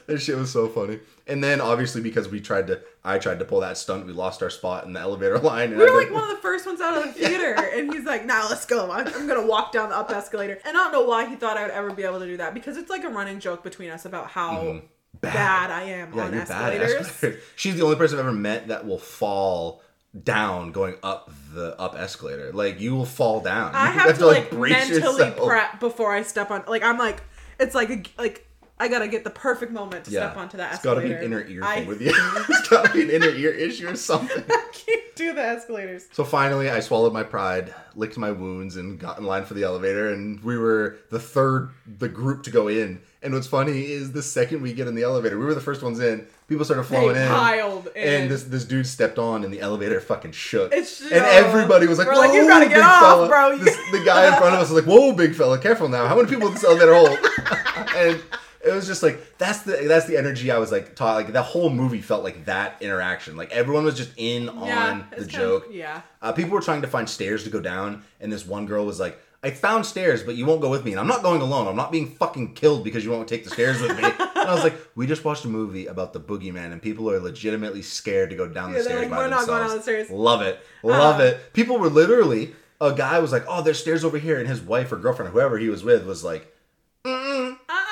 [0.08, 1.00] That shit was so funny.
[1.28, 4.06] And then obviously because we tried to, I tried to pull that stunt.
[4.06, 5.70] We lost our spot in the elevator line.
[5.70, 8.06] And We were like one of the first ones out of the theater, and he's
[8.06, 8.92] like, "Now let's go.
[8.92, 11.58] I'm, I'm gonna walk down the up escalator." And I don't know why he thought
[11.58, 13.90] I would ever be able to do that because it's like a running joke between
[13.90, 14.82] us about how
[15.22, 15.72] bad.
[15.72, 16.18] I am Mm-hmm.
[16.18, 16.94] yeah, on bad escalators.
[17.08, 17.44] escalators.
[17.56, 19.82] She's the only person I've ever met that will fall
[20.24, 22.52] down going up the up escalator.
[22.54, 23.76] Like you will fall down.
[23.76, 25.38] I You have, to like, mentally yourself.
[25.48, 26.64] prep before I step on.
[26.68, 27.22] Like I'm like,
[27.60, 28.47] it's like a, like
[28.80, 31.02] I gotta get the perfect moment to step onto that escalator.
[31.02, 32.12] It's got to be an inner ear I thing with you.
[32.14, 34.44] it's got to be an inner ear issue or something.
[34.50, 36.06] I can't do the escalators.
[36.12, 39.64] So finally, I swallowed my pride, licked my wounds, and got in line for the
[39.64, 40.12] elevator.
[40.14, 43.02] And we were the third, the group to go in.
[43.24, 45.82] And what's funny is the second we get in the elevator, we were the first
[45.82, 46.28] ones in.
[46.48, 48.08] People started flowing They in, piled in.
[48.22, 50.72] and this this dude stepped on, and the elevator fucking shook.
[50.72, 53.58] It's and everybody was like, "Whoa, like, "You gotta get off, fella." bro.
[53.58, 56.08] This, the guy in front of us was like, "Whoa, big fella, careful now.
[56.08, 57.18] How many people this elevator hold?"
[57.98, 58.22] and
[58.66, 61.16] it was just like that's the that's the energy I was like taught.
[61.16, 63.36] Like the whole movie felt like that interaction.
[63.38, 65.66] Like everyone was just in on Yeah, the it's kind joke.
[65.68, 66.02] of- yeah.
[66.22, 69.00] Uh, people were trying to find stairs to go down, and this one girl was
[69.00, 70.92] like, I found stairs, but you won't go with me.
[70.92, 71.68] And I'm not going alone.
[71.68, 74.04] I'm not being fucking killed because you won't take the stairs with me.
[74.20, 77.20] and I was like, we just watched a movie about the boogeyman, and people are
[77.20, 79.48] legitimately scared to go down the Yeah, they're stairs like, by "We're not themselves.
[79.60, 80.60] going down the stairs." Love it.
[80.82, 81.54] Love Uh, it.
[81.54, 84.40] People were literally, a guy was like, oh, there's stairs over here.
[84.40, 86.52] And his wife or girlfriend, or whoever he was with, was like.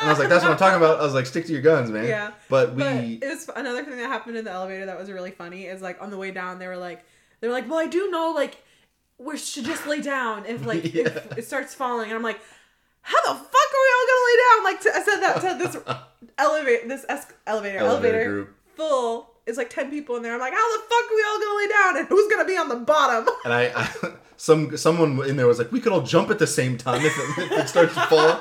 [0.01, 0.99] And I was like, that's what I'm talking about.
[0.99, 2.05] I was like, stick to your guns, man.
[2.07, 2.31] Yeah.
[2.49, 2.83] But we.
[2.83, 6.01] But it's another thing that happened in the elevator that was really funny is like
[6.01, 7.05] on the way down they were like
[7.41, 8.57] they were like, Well I do know like
[9.17, 11.07] we should just lay down if like Yeah.
[11.07, 12.39] if it starts falling and I'm like,
[13.01, 14.63] How the fuck are we all gonna lay down?
[14.63, 15.97] Like to, I said that to this
[16.37, 18.55] elevator this es- elevator Elevator elevator group.
[18.75, 20.33] full is like ten people in there.
[20.33, 21.97] I'm like, How the fuck are we all gonna lay down?
[21.97, 23.27] And who's gonna be on the bottom?
[23.45, 26.47] And I, I some someone in there was like, we could all jump at the
[26.47, 28.39] same time if it, if it starts to fall.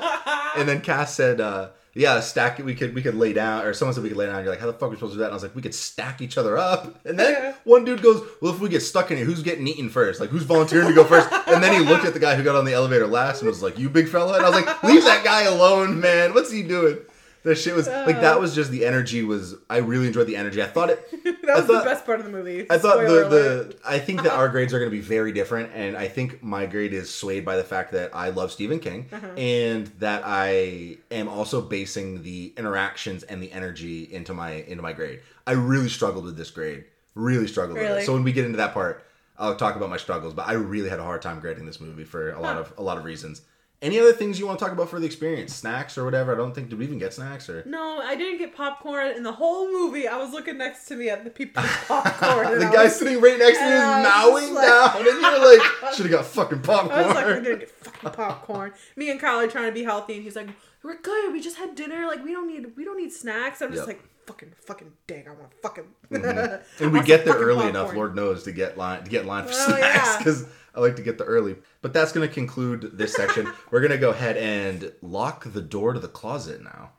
[0.57, 2.65] And then Cass said, uh, yeah, stack it.
[2.65, 4.43] We could we could lay down, or someone said we could lay down.
[4.43, 5.27] You're like, how the fuck are we supposed to do that?
[5.27, 7.05] And I was like, we could stack each other up.
[7.05, 9.89] And then one dude goes, well, if we get stuck in here, who's getting eaten
[9.89, 10.19] first?
[10.19, 11.31] Like, who's volunteering to go first?
[11.47, 13.63] And then he looked at the guy who got on the elevator last and was
[13.63, 14.35] like, you big fella.
[14.35, 16.33] And I was like, leave that guy alone, man.
[16.33, 16.97] What's he doing?
[17.45, 20.61] That shit was like that was just the energy was I really enjoyed the energy.
[20.61, 22.65] I thought it that was thought- the best part of the movie.
[22.69, 23.83] I thought Spoiler the, alert.
[23.83, 26.41] the I think that our grades are going to be very different, and I think
[26.43, 29.27] my grade is swayed by the fact that I love Stephen King, Uh-huh.
[29.37, 34.91] and that I am also basing the interactions and the energy into my into my
[34.93, 35.21] grade.
[35.47, 38.05] I really struggled with this grade, really struggled with it.
[38.07, 39.05] So when we get into that part,
[39.37, 40.33] I'll talk about my struggles.
[40.33, 42.61] But I really had a hard time grading this movie for a lot Huh.
[42.61, 43.41] of a lot of reasons.
[43.85, 45.53] Any other things you want to talk about for the experience?
[45.53, 46.33] Snacks or whatever?
[46.33, 49.21] I don't think did we even get snacks or No, I didn't get popcorn in
[49.23, 50.07] the whole movie.
[50.07, 52.57] I was looking next to me at the people with popcorn.
[52.59, 55.57] the guy was- sitting right next to me is mowing like- down, and you were
[55.57, 56.91] like, should have got fucking popcorn.
[56.99, 58.73] I was like, we're gonna get fucking popcorn.
[58.95, 60.47] Me and Kyle are trying to be healthy, and he's like,
[60.83, 61.31] we're good.
[61.31, 62.07] We just had dinner.
[62.07, 63.61] Like we don't need we don't need snacks.
[63.61, 63.97] I'm just Yep.
[63.97, 65.27] like fucking fucking dang.
[65.27, 65.83] I want fucking.
[66.11, 66.83] Mm-hmm.
[66.83, 67.93] And we get there early enough.
[67.93, 70.47] Lord knows, to get line to get line for Oh, snacks yeah.
[70.75, 71.55] I like to get the early.
[71.81, 73.51] But that's going to conclude this section.
[73.71, 76.91] We're going to go ahead and lock the door to the closet now.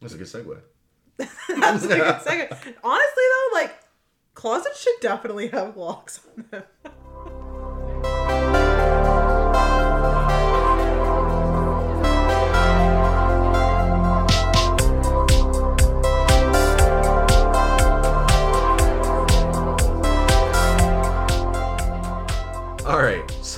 [0.00, 0.60] That's a good segue.
[1.18, 2.74] That's a good second.
[2.84, 3.74] Honestly though, like
[4.34, 6.62] closets should definitely have locks on them.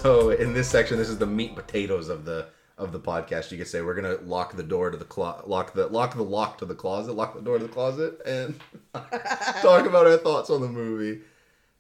[0.03, 3.53] So in this section, this is the meat potatoes of the of the podcast.
[3.53, 6.23] You could say we're gonna lock the door to the clo- lock the lock the
[6.23, 8.59] lock to the closet, lock the door to the closet, and
[8.95, 11.21] talk about our thoughts on the movie.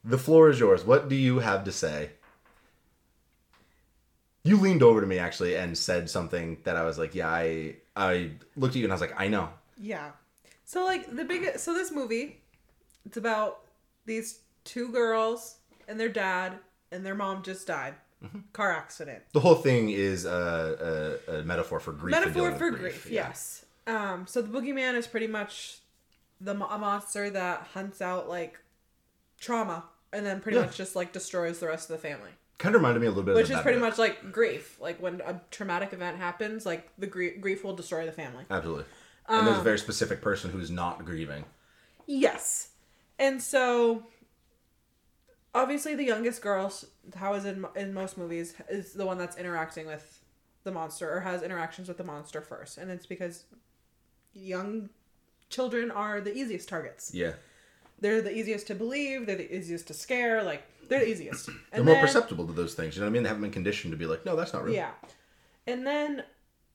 [0.04, 0.84] The floor is yours.
[0.84, 2.10] What do you have to say?
[4.44, 7.76] You leaned over to me actually and said something that I was like, yeah, I
[7.96, 9.48] I looked at you and I was like, I know.
[9.78, 10.10] Yeah.
[10.66, 12.42] So like the big so this movie,
[13.06, 13.60] it's about
[14.04, 15.56] these two girls
[15.88, 16.58] and their dad
[16.92, 17.94] and their mom just died.
[18.52, 19.22] Car accident.
[19.32, 22.10] The whole thing is a, a, a metaphor for grief.
[22.12, 23.28] Metaphor for with grief, yeah.
[23.28, 23.64] yes.
[23.86, 25.78] Um so the boogeyman is pretty much
[26.40, 28.58] the a monster that hunts out like
[29.38, 30.64] trauma and then pretty Yeah.
[30.66, 32.30] much just like destroys the rest of the family.
[32.58, 34.76] Kind of reminded me a little bit Which is pretty much like grief.
[34.80, 38.44] Like when a traumatic event happens, like the gr- grief will destroy the family.
[38.50, 38.84] Absolutely.
[39.28, 41.44] And there's a Um, very specific person who's not grieving.
[42.06, 42.68] Yes.
[43.18, 44.02] And so
[45.54, 46.72] obviously the youngest girl,
[47.16, 50.20] how is in in most movies, is the one that's interacting with
[50.64, 52.76] the monster or has interactions with the monster first.
[52.78, 53.44] And it's because
[54.32, 54.90] young
[55.48, 57.12] children are the easiest targets.
[57.14, 57.32] Yeah.
[58.00, 61.46] They're the easiest to believe, they're the easiest to scare, like they're the easiest.
[61.46, 62.96] They're And more then- perceptible to those things.
[62.96, 63.22] You know what I mean?
[63.22, 64.74] They haven't been conditioned to be like, no, that's not real.
[64.74, 64.90] Yeah.
[65.66, 66.24] And then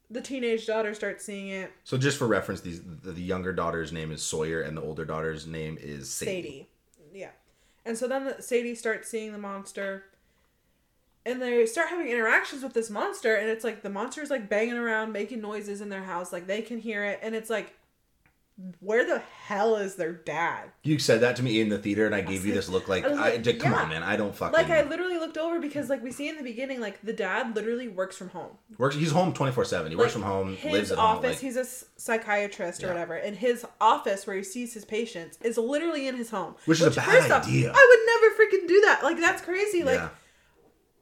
[0.09, 1.71] the teenage daughter starts seeing it.
[1.83, 5.03] So just for reference, these the, the younger daughter's name is Sawyer, and the older
[5.03, 6.31] daughter's name is Sadie.
[6.31, 6.69] Sadie.
[7.13, 7.31] Yeah.
[7.86, 10.06] And so then Sadie starts seeing the monster.
[11.26, 14.48] And they start having interactions with this monster, and it's like the monster is like
[14.48, 17.74] banging around, making noises in their house, like they can hear it, and it's like,
[18.80, 20.72] where the hell is their dad?
[20.84, 23.04] You said that to me in the theater, and I gave you this look like,
[23.04, 23.82] I was I, come yeah.
[23.82, 24.54] on, man, I don't fucking.
[24.54, 27.54] Like I literally looked over because like we see in the beginning, like the dad
[27.54, 28.52] literally works from home.
[28.78, 28.96] works.
[28.96, 29.91] He's home twenty four seven.
[29.91, 31.32] He works from home, His lives at office, home.
[31.32, 31.65] Like, he's a
[32.00, 32.94] psychiatrist or Yeah.
[32.94, 36.56] whatever, and his office where he sees his patients is literally in his home.
[36.65, 37.74] Which is a bad idea.
[37.76, 39.02] I would never freaking do that.
[39.04, 39.84] Like that's crazy.
[39.84, 40.10] Like yeah.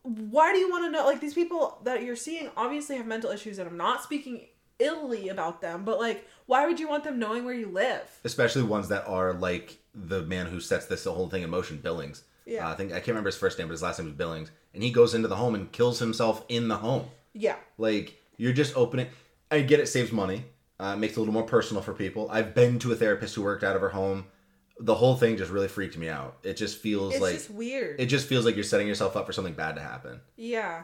[0.01, 3.31] why do you want to know like these people that you're seeing obviously have mental
[3.31, 4.47] issues and i'm not speaking
[4.79, 8.63] illy about them but like why would you want them knowing where you live especially
[8.63, 12.23] ones that are like the man who sets this whole thing in motion, Billings.
[12.45, 12.67] Yeah.
[12.67, 14.51] Uh, I think I can't remember his first name, but his last name was Billings,
[14.73, 17.05] and he goes into the home and kills himself in the home.
[17.33, 19.07] yeah Like you're just opening.
[19.51, 20.45] I get it saves money,
[20.79, 22.27] uh, makes it a little more personal for people.
[22.31, 24.25] I've been to a therapist who worked out of her home.
[24.79, 26.37] The whole thing just really freaked me out.
[26.41, 29.27] It just feels it's like just weird it just feels like you're setting yourself up
[29.27, 30.83] for something bad to happen, yeah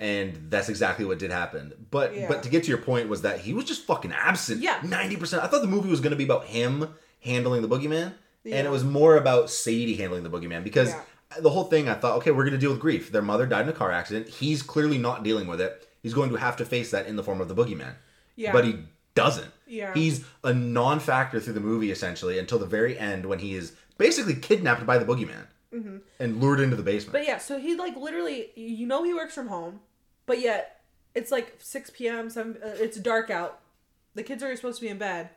[0.00, 1.72] and that's exactly what did happen.
[1.92, 2.26] But Yeah.
[2.26, 4.60] but to get to your point was that he was just fucking absent.
[4.62, 4.80] Yeah.
[4.82, 5.44] ninety percent.
[5.44, 6.88] I thought the movie was going to be about him
[7.20, 10.88] handling the boogeyman, and it was more about Sadie handling the boogeyman because.
[10.88, 11.02] Yeah.
[11.38, 13.12] The whole thing, I thought, okay, we're going to deal with grief.
[13.12, 14.26] Their mother died in a car accident.
[14.26, 15.86] He's clearly not dealing with it.
[16.02, 17.92] He's going to have to face that in the form of the boogeyman.
[18.34, 18.80] yeah But he
[19.14, 19.46] doesn't.
[19.64, 19.94] Yeah.
[19.94, 23.74] He's a non factor through the movie, essentially, until the very end when he is
[23.96, 25.98] basically kidnapped by the boogeyman Mm-hmm.
[26.18, 27.12] and lured into the basement.
[27.12, 29.78] But yeah so he like literally you know he works from home
[30.30, 33.58] but yet it's like 6 p.m 7 uh, it's dark out
[34.14, 35.28] the kids are supposed to be in bed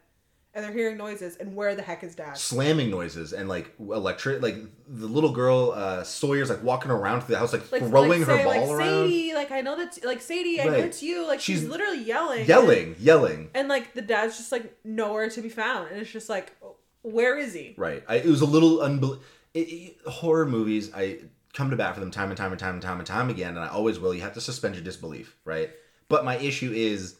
[0.53, 4.43] and they're hearing noises and where the heck is dad Slamming noises and like electric,
[4.43, 4.55] like
[4.87, 8.27] the little girl uh, Sawyer's like walking around through the house, like, like throwing like,
[8.27, 11.01] her say, ball like, around, Sadie, like I know that's like Sadie, I know it's
[11.01, 11.27] you.
[11.27, 13.49] Like she's, She's literally yelling, yelling, yelling.
[13.55, 16.55] and, like the dad's just like nowhere to be found, and it's just like,
[17.01, 17.73] where is he?
[17.75, 18.03] Right.
[18.07, 19.19] I, it was a little unbel.
[19.55, 21.21] It, it, horror movies, I
[21.53, 23.55] come to bat for them time and time and time and time and time again,
[23.55, 24.13] and I always will.
[24.13, 25.69] You have to suspend your disbelief, right?
[26.09, 27.15] But my issue is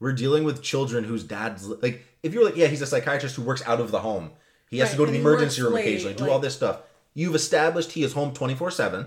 [0.00, 2.04] we're dealing with children whose dads like.
[2.22, 4.30] If you're like, yeah, he's a psychiatrist who works out of the home.
[4.70, 6.80] He has to go to the emergency room late, occasionally, do like- all this stuff.
[7.14, 9.06] You've established he is home 24 7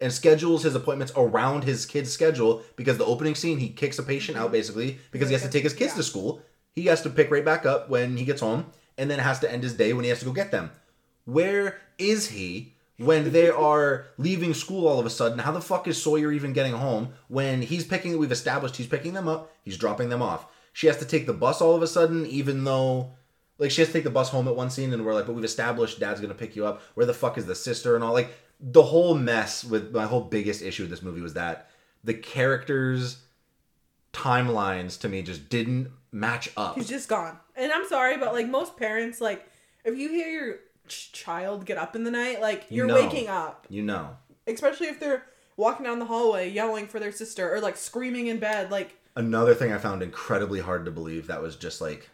[0.00, 4.02] and schedules his appointments around his kid's schedule because the opening scene, he kicks a
[4.02, 5.96] patient out basically because he has to take his kids Yeah.
[5.96, 6.42] to school.
[6.74, 9.50] He has to pick right back up when he gets home and then has to
[9.50, 10.70] end his day when he has to go get them.
[11.24, 15.38] Where is he when they are leaving school all of a sudden?
[15.38, 19.14] How the fuck is Sawyer even getting home when he's picking, we've established he's picking
[19.14, 20.46] them up, he's dropping them off.
[20.72, 23.12] She has to take the bus all of a sudden, even though,
[23.58, 25.34] like, she has to take the bus home at one scene, and we're like, but
[25.34, 26.80] we've established dad's gonna pick you up.
[26.94, 28.12] Where the fuck is the sister and all?
[28.12, 31.68] Like, the whole mess with my whole biggest issue with this movie was that
[32.04, 33.18] the characters'
[34.12, 36.76] timelines to me just didn't match up.
[36.76, 37.38] He's just gone.
[37.56, 39.46] And I'm sorry, but like most parents, like
[39.84, 40.56] if you hear your
[40.92, 42.94] ch- child get up in the night, like You you're know.
[42.94, 44.16] waking up, You know.
[44.46, 45.24] especially if they're
[45.56, 49.54] walking down the hallway yelling for their sister or like screaming in bed, like Another
[49.54, 52.08] thing I found incredibly hard to believe that was just like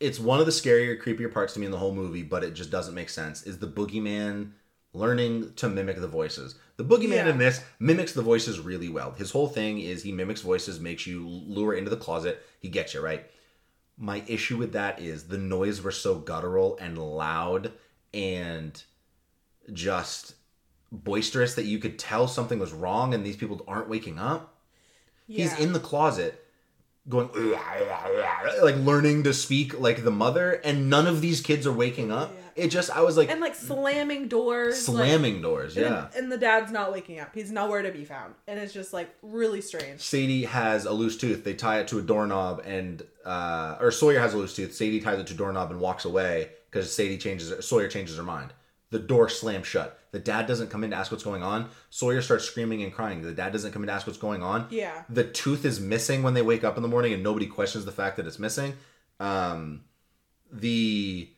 [0.00, 2.54] it's one of the scarier, creepier parts to me in the whole movie, but it
[2.54, 3.42] just doesn't make sense.
[3.44, 4.50] Is the boogeyman
[4.92, 6.56] learning to mimic the voices?
[6.76, 7.28] The boogeyman Yeah.
[7.30, 9.12] in this mimics the voices really well.
[9.12, 12.42] His whole thing is he mimics voices, makes you lure into the closet.
[12.60, 13.24] He gets you right.
[13.96, 17.72] My issue with that is the noise were so guttural and loud
[18.14, 18.82] and
[19.72, 20.34] just
[20.92, 24.54] boisterous that you could tell something was wrong and these people aren't waking up.
[25.26, 26.40] He's in the closet
[27.08, 27.28] going
[28.62, 32.32] like learning to speak like the mother and none of these kids are waking up.
[32.56, 36.06] It just I was like and like slamming doors, like- slamming doors, and- yeah.
[36.16, 37.34] And, the dad's not waking up.
[37.34, 40.00] He's nowhere to be found, and it's just like really strange.
[40.00, 41.42] Sadie has a loose tooth.
[41.42, 44.72] They tie it to a doorknob, and uh, or Sawyer has a loose tooth.
[44.72, 47.64] Sadie ties it to a doorknob and walks away because Sadie changes.
[47.64, 48.52] Sawyer changes her mind.
[48.90, 49.98] The door slams shut.
[50.10, 51.70] The dad doesn't come in to ask what's going on.
[51.90, 53.22] Sawyer starts screaming and crying.
[53.22, 54.66] The dad doesn't come in to ask what's going on.
[54.70, 55.04] Yeah.
[55.08, 57.92] The tooth is missing when they wake up in the morning, and nobody questions the
[57.92, 58.74] fact that it's missing.
[59.20, 59.84] Um,
[60.50, 61.30] the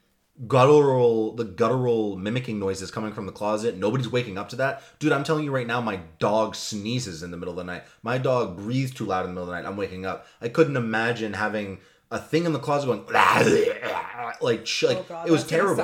[0.47, 5.11] guttural the guttural mimicking noises coming from the closet nobody's waking up to that dude
[5.11, 8.19] i'm telling you right now my dog sneezes in the middle of the night my
[8.19, 10.77] dog breathes too loud in the middle of the night i'm waking up i couldn't
[10.77, 11.79] imagine having
[12.11, 13.05] a thing in the closet going
[14.41, 15.83] like sh- like oh god, it was terrible.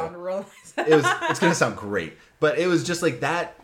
[0.76, 2.16] it was it's gonna sound great.
[2.40, 3.58] But it was just like that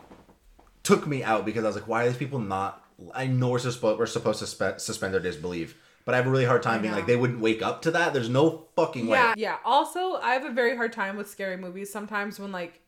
[0.83, 3.59] took me out because i was like why are these people not i know we're
[3.59, 6.81] supposed we're supposed to spe- suspend their disbelief but i have a really hard time
[6.81, 8.13] being like they wouldn't wake up to that?
[8.13, 9.17] There's no fucking way.
[9.17, 9.57] Yeah, yeah.
[9.63, 12.81] Also, I have a very hard time with scary movies sometimes when like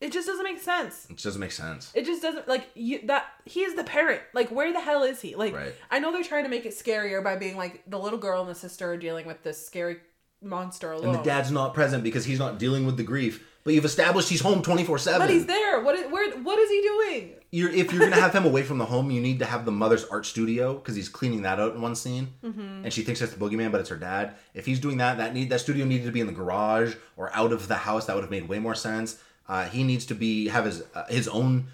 [0.00, 1.06] it just doesn't make sense.
[1.08, 4.20] it just doesn't make sense It just doesn't like you that he is the parent.
[4.34, 5.34] Like where the hell is he?
[5.34, 5.74] Like Right.
[5.90, 8.50] I know they're trying to make it scarier by being like the little girl and
[8.50, 9.96] the sister are dealing with this scary
[10.42, 11.14] monster alone.
[11.14, 14.28] and the dad's not present because he's not dealing with the grief but you've established
[14.28, 15.80] he's home 24-7 but he's there.
[15.82, 17.32] What is where what is he doing?
[17.50, 19.72] you're if you're gonna have him away from the home, you need to have the
[19.72, 22.84] mother's art studio because he's cleaning that out in one scene, Mm-hmm.
[22.84, 24.34] and she thinks it's the boogeyman, but it's her dad.
[24.54, 27.34] If he's doing that, that need that studio needed to be in the garage or
[27.34, 28.06] out of the house.
[28.06, 29.18] That would have made way more sense.
[29.48, 31.68] Uh, he needs to be have his uh, his own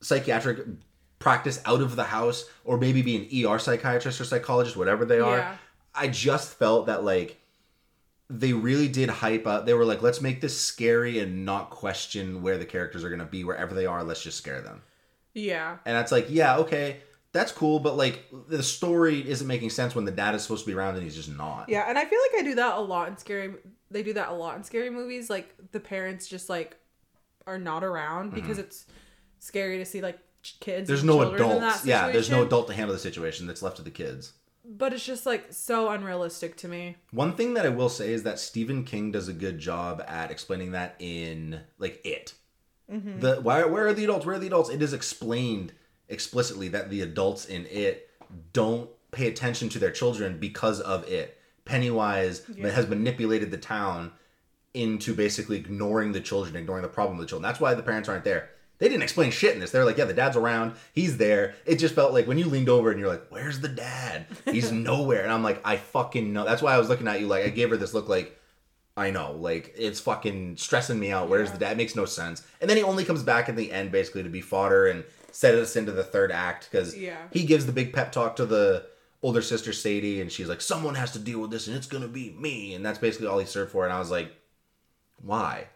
[0.00, 0.66] psychiatric
[1.18, 5.20] practice out of the house, or maybe be an ER psychiatrist or psychologist, whatever they
[5.20, 5.38] are.
[5.38, 5.56] Yeah.
[5.94, 7.40] I just felt that like
[8.28, 9.66] they really did hype up.
[9.66, 13.24] They were like, let's make this scary and not question where the characters are gonna
[13.24, 14.04] be wherever they are.
[14.04, 14.82] Let's just scare them.
[15.34, 15.78] Yeah.
[15.84, 16.98] And it's like, yeah, okay,
[17.32, 20.70] that's cool, but like the story isn't making sense when the dad is supposed to
[20.70, 21.68] be around and he's just not.
[21.68, 23.54] Yeah, and I feel like I do that a lot in scary.
[23.90, 25.30] They do that a lot in scary movies.
[25.30, 26.76] Like the parents just like
[27.50, 28.86] are not around because it's
[29.40, 30.18] scary to see like
[30.60, 30.84] kids.
[30.84, 30.86] Mm-hmm.
[30.86, 31.84] There's no adults.
[31.84, 34.32] Yeah, there's no adult to handle the situation that's left to the kids.
[34.64, 36.96] But it's just like so unrealistic to me.
[37.10, 40.30] One thing that I will say is that Stephen King does a good job at
[40.30, 42.34] explaining that in like it.
[42.90, 43.20] Mm-hmm.
[43.20, 44.26] The why where are the adults?
[44.26, 44.70] Where are the adults?
[44.70, 45.72] It is explained
[46.08, 48.10] explicitly that the adults in it
[48.52, 51.38] don't pay attention to their children because of it.
[51.64, 54.12] Pennywise has manipulated the town
[54.74, 57.42] into basically ignoring the children, ignoring the problem of the children.
[57.42, 58.50] That's why the parents aren't there.
[58.78, 59.72] They didn't explain shit in this.
[59.72, 60.72] They're like, yeah, the dad's around.
[60.94, 61.54] He's there.
[61.66, 64.26] It just felt like when you leaned over and you're like, where's the dad?
[64.46, 65.22] He's nowhere.
[65.22, 66.44] And I'm like, I fucking know.
[66.46, 68.38] That's why I was looking at you like, I gave her this look like,
[68.96, 69.32] I know.
[69.32, 71.28] Like, it's fucking stressing me out.
[71.28, 71.72] Where's the dad?
[71.72, 72.42] It makes no sense.
[72.60, 75.54] And then he only comes back at the end basically to be fodder and set
[75.54, 77.18] us into the third act because Yeah.
[77.32, 78.86] he gives the big pep talk to the
[79.22, 82.02] older sister Sadie and she's like, someone has to deal with this and it's going
[82.02, 82.72] to be me.
[82.74, 83.84] And that's basically all he served for.
[83.84, 84.34] And I was like,
[85.22, 85.66] why?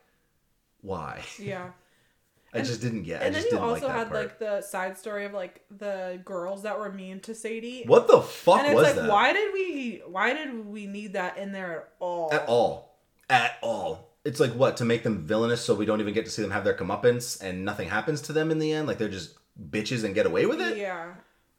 [0.80, 1.22] Why?
[1.38, 1.70] Yeah.
[2.57, 3.20] I just didn't get.
[3.20, 4.20] I And then just you also like had part.
[4.20, 7.83] like the side story of like the girls that were mean to Sadie.
[7.87, 9.11] what the fuck And it's was like, that?
[9.11, 10.02] why did we?
[10.07, 12.33] Why did we need that in there at all?
[12.33, 12.96] At all.
[13.28, 14.11] At all.
[14.24, 16.52] It's like what to make them villainous so we don't even get to see them
[16.52, 18.87] have their comeuppance and nothing happens to them in the end.
[18.87, 19.35] Like they're just
[19.70, 20.76] bitches and get away with it.
[20.78, 21.14] Yeah.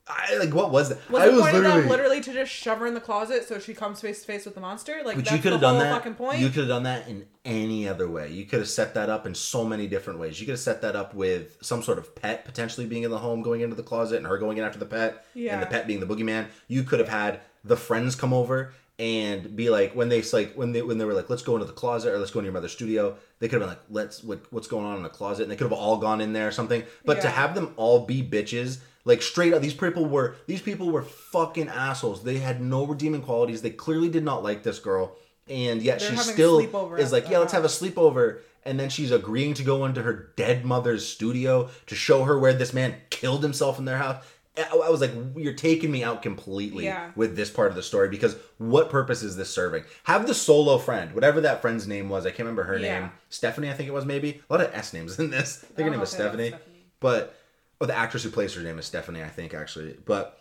[0.08, 1.10] I like what was that?
[1.10, 3.58] Was I the point of them literally to just shove her in the closet so
[3.58, 5.02] she comes face to face with the monster?
[5.04, 5.94] Like that's you could have the done whole that.
[5.96, 6.40] fucking point.
[6.40, 8.32] You could have done that in any other way.
[8.32, 10.40] You could have set that up in so many different ways.
[10.40, 13.18] You could have set that up with some sort of pet potentially being in the
[13.18, 15.54] home, going into the closet, and her going in after the pet, Yeah.
[15.56, 16.48] and the pet being the boogeyman.
[16.68, 20.72] You could have had the friends come over and be like, when they like when
[20.72, 22.54] they when they were like, let's go into the closet or let's go into your
[22.54, 23.18] mother's studio.
[23.40, 25.56] They could have been like, let's what, what's going on in the closet, and they
[25.56, 26.84] could have all gone in there or something.
[27.06, 28.78] But to have them all be bitches.
[29.06, 32.24] Like straight up, these people were these people were fucking assholes.
[32.24, 33.62] They had no redeeming qualities.
[33.62, 35.16] They clearly did not like this girl,
[35.48, 36.60] and yet They're she still
[36.96, 38.40] is like, yeah, let's have a sleepover.
[38.68, 42.54] And then she's agreeing to go into her dead mother's studio to show her where
[42.54, 44.26] this man killed himself in their house.
[44.58, 47.12] I was like, you're taking me out completely Yeah.
[47.16, 49.84] with this part of the story because what purpose is this serving?
[50.06, 53.00] Have the solo friend, whatever that friend's name was, I can't remember her Yeah.
[53.02, 53.12] name.
[53.30, 54.42] Stephanie, I think it was maybe.
[54.50, 55.60] A lot of S names in this.
[55.64, 56.48] I think her oh, name was was Stephanie.
[56.50, 56.74] Stephanie.
[57.02, 57.36] But
[57.82, 59.98] oh, the actress who plays her name is Stephanie, I think actually.
[60.06, 60.40] But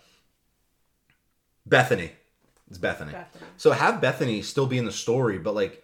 [1.66, 2.12] Bethany.
[2.68, 3.12] It's Bethany.
[3.12, 3.44] Bethany.
[3.56, 5.82] So have Bethany still be in the story, but like,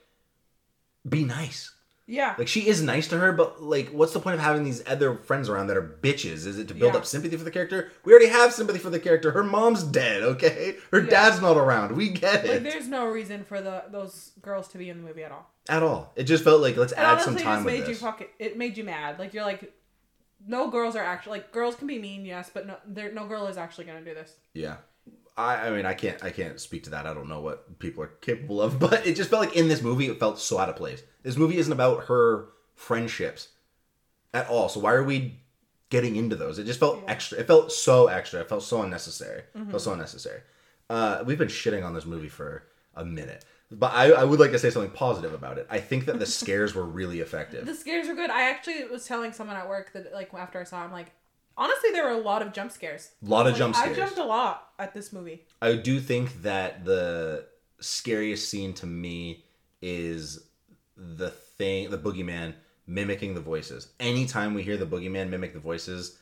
[1.08, 1.72] be nice.
[2.06, 2.34] Yeah.
[2.36, 5.14] Like she is nice to her, but like, what's the point of having these other
[5.14, 6.44] friends around that are bitches?
[6.44, 6.98] Is it to build Yeah.
[6.98, 7.92] up sympathy for the character?
[8.04, 9.30] We already have sympathy for the character.
[9.30, 10.22] Her mom's dead.
[10.24, 11.92] Okay, her dad's not around.
[11.96, 12.50] We get it.
[12.50, 15.48] like there's no reason for the those girls to be in the movie at all.
[15.68, 16.12] at all.
[16.16, 18.00] It just felt like let's It add honestly some time just with made you this.
[18.02, 19.18] fucking it made you mad.
[19.20, 19.72] Like you're like
[20.46, 23.46] no girls are actually like girls can be mean, yes, but no there no girl
[23.46, 24.34] is actually gonna do this.
[24.54, 24.76] Yeah.
[25.36, 27.06] I, I mean I can't I can't speak to that.
[27.06, 29.82] I don't know what people are capable of, but it just felt like in this
[29.82, 31.02] movie it felt so out of place.
[31.22, 33.48] This movie isn't about her friendships
[34.32, 34.68] at all.
[34.68, 35.40] So why are we
[35.90, 36.58] getting into those?
[36.58, 37.38] It just felt extra.
[37.38, 38.40] It felt so extra.
[38.40, 39.42] It felt so unnecessary.
[39.54, 40.40] It felt so unnecessary.
[40.88, 42.64] Uh, we've been shitting on this movie for
[42.94, 43.44] a minute.
[43.70, 45.66] But I, I would like to say something positive about it.
[45.70, 47.66] I think that the scares were really effective.
[47.66, 48.30] The scares were good.
[48.30, 51.12] I actually was telling someone at work that like after I saw him like
[51.56, 53.12] honestly there were a lot of jump scares.
[53.24, 53.96] A lot of Like, jump scares.
[53.96, 55.46] I jumped a lot at this movie.
[55.62, 57.46] I do think that the
[57.80, 59.44] scariest scene to me
[59.80, 60.46] is
[60.96, 62.54] the thing, the boogeyman
[62.86, 63.88] mimicking the voices.
[64.00, 66.18] Anytime we hear the boogeyman mimic the voices,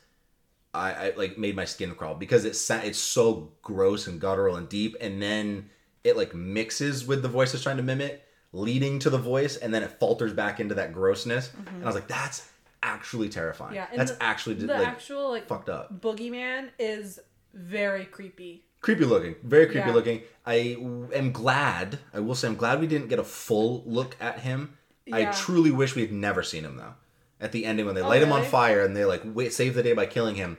[0.73, 4.55] I, I like made my skin crawl because it's sa- it's so gross and guttural
[4.55, 5.69] and deep, and then
[6.03, 8.23] it like mixes with the voices trying to mimic,
[8.53, 11.51] leading to the voice, and then it falters back into that grossness.
[11.67, 12.49] And I was like, that's
[12.81, 13.75] actually terrifying.
[13.75, 13.91] Mm-hmm.
[13.93, 16.01] Yeah, that's the- actually The like actual like fucked up.
[16.01, 17.19] boogeyman is
[17.53, 18.63] very creepy.
[18.81, 19.93] creepy looking very creepy Yeah.
[19.93, 20.77] looking I
[21.13, 24.77] am glad i will say i'm glad we didn't get a full look at him
[25.11, 26.93] i truly wish we had never seen him though
[27.41, 29.83] at the ending when they light him on fire and they like wait save the
[29.83, 30.57] day by killing him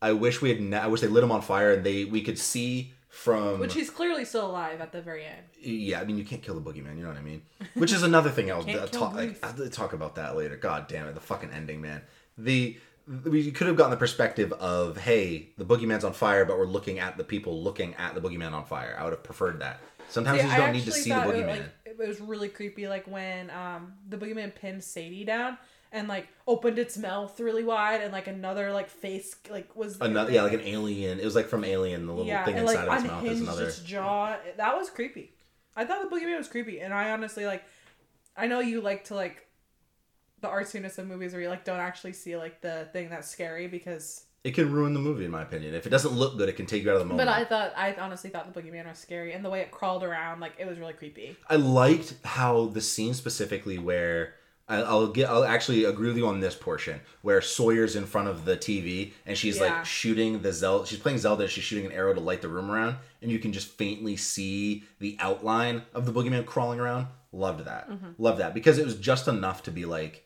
[0.00, 2.22] i wish we had ne- i wish they lit him on fire and they we
[2.22, 5.42] could see from Which he's clearly still alive at the very end.
[5.60, 7.42] yeah i mean you can't kill the boogeyman you know what i mean?
[7.74, 10.56] Which is another thing i'll uh, talk, I'll talk about that later.
[10.56, 12.00] God damn it the fucking ending man.
[12.38, 12.78] The
[13.24, 17.00] we could have gotten the perspective of hey the boogeyman's on fire but we're looking
[17.00, 18.96] at the people looking at the boogeyman on fire.
[18.98, 19.80] I would have preferred that.
[20.08, 22.48] Sometimes Yeah, you just don't need to see the boogeyman It, like, it was really
[22.48, 25.58] creepy, like when um the boogeyman pinned Sadie down
[25.92, 30.32] and like opened its mouth really wide, and like another like face like was another
[30.32, 32.78] yeah like an alien it was like from alien the little yeah, thing and like
[32.78, 34.36] inside of its mouth is another its jaw.
[34.56, 35.32] That was creepy.
[35.76, 37.62] I thought the boogeyman was creepy, and I honestly like.
[38.34, 39.46] I know you like to like
[40.40, 43.68] the artsiness of movies where you like don't actually see like the thing that's scary
[43.68, 44.24] because.
[44.42, 46.64] it can ruin the movie in my opinion if it doesn't look good it can
[46.66, 48.98] take you out of the moment But I thought I honestly thought the boogeyman was
[48.98, 51.36] scary, and the way it crawled around, like it was really creepy.
[51.48, 54.34] I liked how the scene specifically where
[54.72, 58.28] I- I'll get I'll actually agree with you on this portion where Sawyer's in front
[58.28, 59.64] of the TV and she's Yeah.
[59.76, 62.70] like shooting the Zelda she's playing Zelda she's shooting an arrow to light the room
[62.70, 67.64] around and you can just faintly see the outline of the boogeyman crawling around loved
[67.66, 68.10] that mm-hmm.
[68.18, 70.24] loved that because it was just enough to be like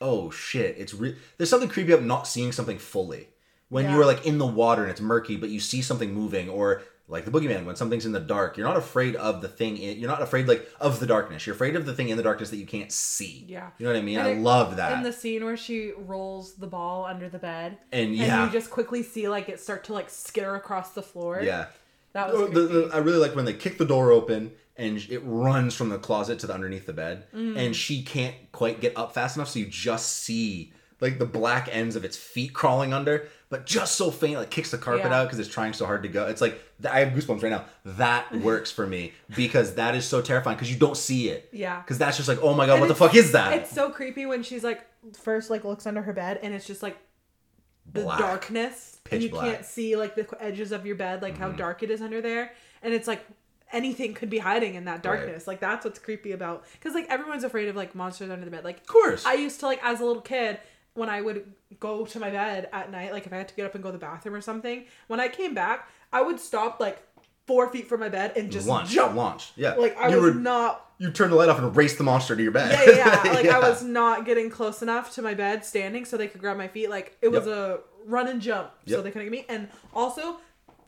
[0.00, 3.28] oh shit it's re- there's something creepy about not seeing something fully
[3.68, 3.94] when Yeah.
[3.94, 6.82] you are like in the water and it's murky but you see something moving or
[7.10, 9.98] like the boogeyman when something's in the dark you're not afraid of the thing in,
[9.98, 12.50] you're not afraid like of the darkness you're afraid of the thing in the darkness
[12.50, 13.70] that you can't see Yeah.
[13.78, 15.92] you know what i mean And i it- love that In the scene where she
[15.96, 18.46] rolls the ball under the bed, And yeah.
[18.46, 21.40] you just quickly see like it start to like skitter across the floor.
[21.42, 21.66] yeah
[22.12, 24.98] that Oh, was the- the- I really like when they kick the door open and
[25.10, 27.56] it runs from the closet to the underneath the bed, Mm.
[27.58, 31.68] and she can't quite get up fast enough, so you just see like the black
[31.70, 35.20] ends of its feet crawling under, but just so faint, like kicks the carpet Yeah.
[35.20, 36.26] out because it's trying so hard to go.
[36.28, 37.66] It's like I have goosebumps right now.
[37.84, 41.48] That works for me because that is so terrifying because you don't see it.
[41.52, 41.80] Yeah.
[41.80, 43.52] Because that's just like, oh my god, And what the fuck is that?
[43.52, 44.86] It's so creepy when she's like
[45.16, 46.96] first like looks under her bed and it's just like
[47.92, 48.18] the Black.
[48.18, 49.44] darkness Pitch and you black.
[49.44, 49.54] Mm-hmm.
[49.54, 52.52] can't see like the edges of your bed like how dark it is under there
[52.82, 53.24] and it's like
[53.72, 57.42] anything could be hiding in that darkness like that's what's creepy about because like everyone's
[57.44, 59.24] afraid of like monsters under the bed like Of course.
[59.26, 60.60] i used to like as a little kid
[60.94, 63.66] when i would go to my bed at night like if i had to get
[63.66, 66.80] up and go to the bathroom or something when i came back i would stop
[66.80, 67.02] like
[67.46, 69.52] four feet from my bed and just launch, jump launch.
[69.56, 69.74] Yeah.
[69.74, 72.36] like i you was were, not You turn the light off and race the monster
[72.36, 72.70] to your bed.
[72.86, 73.32] yeah, yeah, yeah.
[73.34, 76.56] Like I was not getting close enough to my bed standing so they could grab
[76.56, 76.90] my feet.
[76.90, 77.54] Like it was Yep.
[77.56, 79.46] a run and jump so they couldn't get me.
[79.48, 80.36] And also,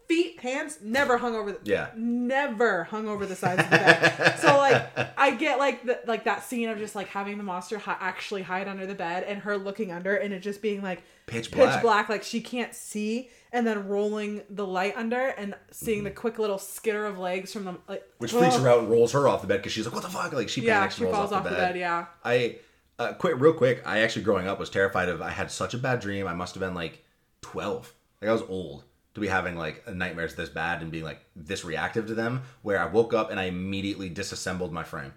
[0.08, 1.52] feet, hands never hung over.
[1.52, 1.88] The, Yeah.
[1.96, 4.36] never hung over the sides of the bed.
[4.38, 4.86] so like
[5.18, 8.42] I get like the, like that scene of just like having the monster hi- actually
[8.42, 11.58] hide under the bed and her looking under and it just being like Pitch pitch
[11.58, 11.82] black.
[11.82, 13.30] black, like she can't see.
[13.52, 17.64] And then rolling the light under and seeing the quick little skitter of legs from
[17.64, 18.08] the like Mm-hmm.
[18.18, 20.08] which freaks her out and rolls her off the bed because she's like, "What the
[20.10, 22.06] fuck?" Like she Yeah, panics, she and rolls falls off the bed, yeah.
[22.24, 22.56] I
[22.98, 23.82] uh, quick, real quick.
[23.86, 25.20] I actually growing up was terrified of.
[25.22, 26.26] I had such a bad dream.
[26.26, 27.02] I must have been like
[27.40, 27.92] twelve.
[28.20, 28.84] Like I was old
[29.14, 32.42] to be having like nightmares this bad and being like this reactive to them.
[32.62, 35.12] Where I woke up and I immediately disassembled my frame.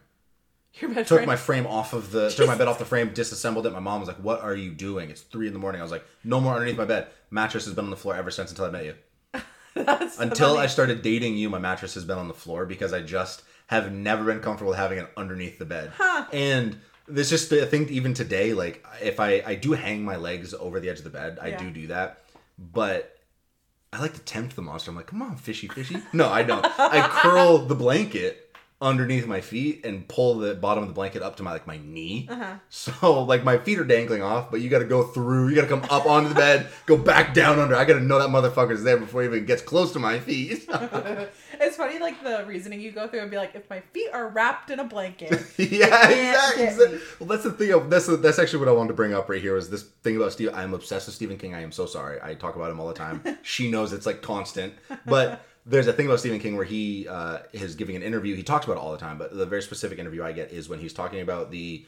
[0.76, 1.28] Your bed Took frame.
[1.28, 3.72] my frame off of the took my bed off the frame, disassembled it.
[3.72, 5.10] My mom was like, "What are you doing?
[5.10, 7.08] It's three in the morning." I was like, "No more underneath my bed.
[7.32, 8.96] Mattress has been on the floor ever since until I met you."
[9.74, 10.62] That's Until funny.
[10.62, 13.92] I started dating you, my mattress has been on the floor because I just have
[13.92, 15.92] never been comfortable having it underneath the bed.
[16.32, 16.78] And
[17.08, 20.80] this just I think even today, like if I I do hang my legs over
[20.80, 22.22] the edge of the bed, I do do that,
[22.58, 23.15] but
[23.96, 24.92] I like to tempt the monster.
[24.92, 26.02] I'm like, come on, fishy, fishy.
[26.12, 26.66] No, I don't.
[26.78, 31.38] I curl the blanket underneath my feet and pull the bottom of the blanket up
[31.38, 32.28] to my like my knee.
[32.30, 32.56] Uh-huh.
[32.70, 35.48] So like my feet are dangling off, but you got to go through.
[35.48, 37.74] You got to come up onto the bed, go back down under.
[37.74, 40.68] I got to know that motherfucker's there before he even gets close to my feet.
[41.60, 44.30] it's funny, like the reasoning you go through and be like, if my feet are
[44.30, 47.00] wrapped in a blanket, yeah, exactly.
[47.20, 47.72] Well, that's the thing.
[47.72, 49.54] Of, that's that's actually what I wanted to bring up right here.
[49.56, 50.52] Was this thing about Steve?
[50.54, 51.54] I'm obsessed with Stephen King.
[51.54, 52.20] I am so sorry.
[52.22, 53.24] I talk about him all the time.
[53.42, 54.74] she knows it's like constant.
[55.06, 58.36] But there's a thing about Stephen King where he uh, is giving an interview.
[58.36, 59.18] He talks about it all the time.
[59.18, 61.86] But the very specific interview I get is when he's talking about the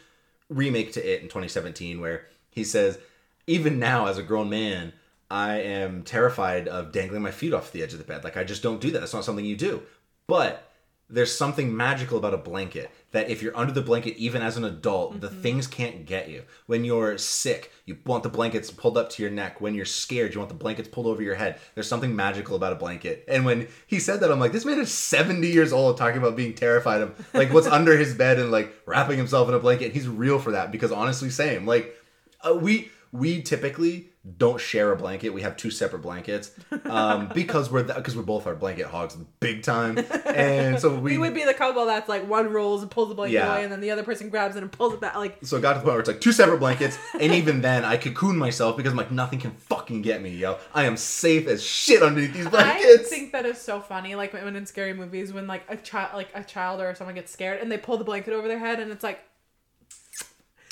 [0.50, 2.98] remake to it in 2017, where he says,
[3.46, 4.94] even now as a grown man.
[5.30, 8.24] I am terrified of dangling my feet off the edge of the bed.
[8.24, 9.00] Like I just don't do that.
[9.00, 9.84] That's not something you do.
[10.28, 10.68] But
[11.10, 14.66] there's something magical about a blanket that if you're under the blanket even as an
[14.66, 16.44] adult the things can't get you.
[16.66, 19.62] When you're sick you want the blankets pulled up to your neck.
[19.62, 21.60] When you're scared you want the blankets pulled over your head.
[21.76, 23.24] There's something magical about a blanket.
[23.28, 26.36] And when he said that i'm like this man is 70 years old talking about
[26.36, 29.94] being terrified of like what's under his bed and like wrapping himself in a blanket.
[29.94, 31.66] He's real for that because honestly same.
[31.66, 31.96] Like
[32.42, 35.30] uh, we we typically don't share a blanket.
[35.30, 36.52] We have two separate blankets
[36.86, 41.18] um, because we're because we're both our blanket hogs big time, and so we, we
[41.20, 43.54] would be the couple that's like one rolls and pulls the blanket Yeah.
[43.54, 45.16] away, and then the other person grabs it and pulls it back.
[45.16, 47.62] Like, so it got to the point where it's like two separate blankets, and even
[47.62, 50.58] then I cocoon myself because I'm like nothing can fucking get me, yo.
[50.74, 53.08] I am safe as shit underneath these blankets.
[53.08, 54.16] I think that is so funny.
[54.16, 57.32] Like when in scary movies, when like a child, like a child or someone gets
[57.32, 59.20] scared and they pull the blanket over their head, and it's like,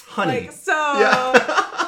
[0.08, 0.74] Honey, like so.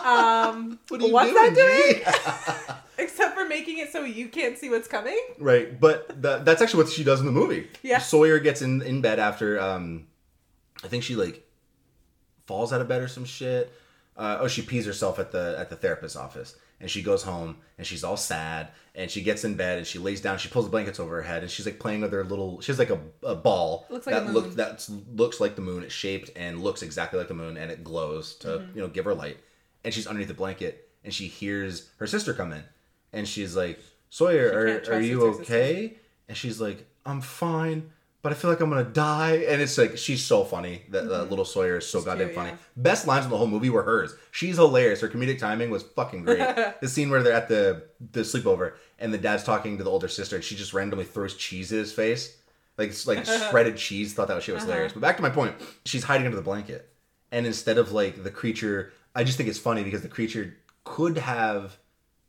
[0.03, 2.77] um, what what's doing, that doing?
[2.97, 5.19] Except for making it so you can't see what's coming.
[5.39, 7.67] Right, but the, that's actually what she does in the movie.
[7.83, 7.99] Yeah.
[7.99, 10.07] Sawyer gets in in bed after um,
[10.83, 11.47] I think she like
[12.47, 13.71] falls out of bed or some shit.
[14.15, 17.57] Uh, oh, she pees herself at the at the therapist's office, and she goes home
[17.77, 20.37] and she's all sad, and she gets in bed and she lays down.
[20.37, 22.59] She pulls the blankets over her head, and she's like playing with her little.
[22.61, 25.83] She has like a, a ball Looks like that looks that looks like the moon.
[25.83, 28.75] It's shaped and looks exactly like the moon, and it glows to Mm-hmm.
[28.77, 29.37] you know give her light.
[29.83, 32.63] And she's underneath the blanket, and she hears her sister come in,
[33.13, 34.49] and she's like, "Sawyer,
[34.79, 35.53] can't are, are you his sister.
[35.53, 35.97] okay?"
[36.27, 37.91] And she's like, "I'm fine."
[38.27, 40.81] But I feel like I'm gonna die, and it's like she's so funny.
[40.89, 42.49] That that little Sawyer is so goddamn cute, funny.
[42.49, 42.57] Mm-hmm.
[42.75, 42.83] yeah.
[42.83, 44.13] Best lines in the whole movie were hers.
[44.31, 44.99] She's hilarious.
[44.99, 46.39] Her comedic timing was fucking great.
[46.81, 50.09] the scene where they're at the the sleepover and the dad's talking to the older
[50.09, 52.35] sister, and she just randomly throws cheese in his face,
[52.77, 54.13] like like shredded cheese.
[54.13, 54.71] Thought that shit was Uh-huh.
[54.73, 54.91] hilarious.
[54.91, 55.55] But back to my point,
[55.85, 56.89] she's hiding under the blanket,
[57.31, 60.53] and instead of like the creature, I just think it's funny because the creature
[60.83, 61.77] could have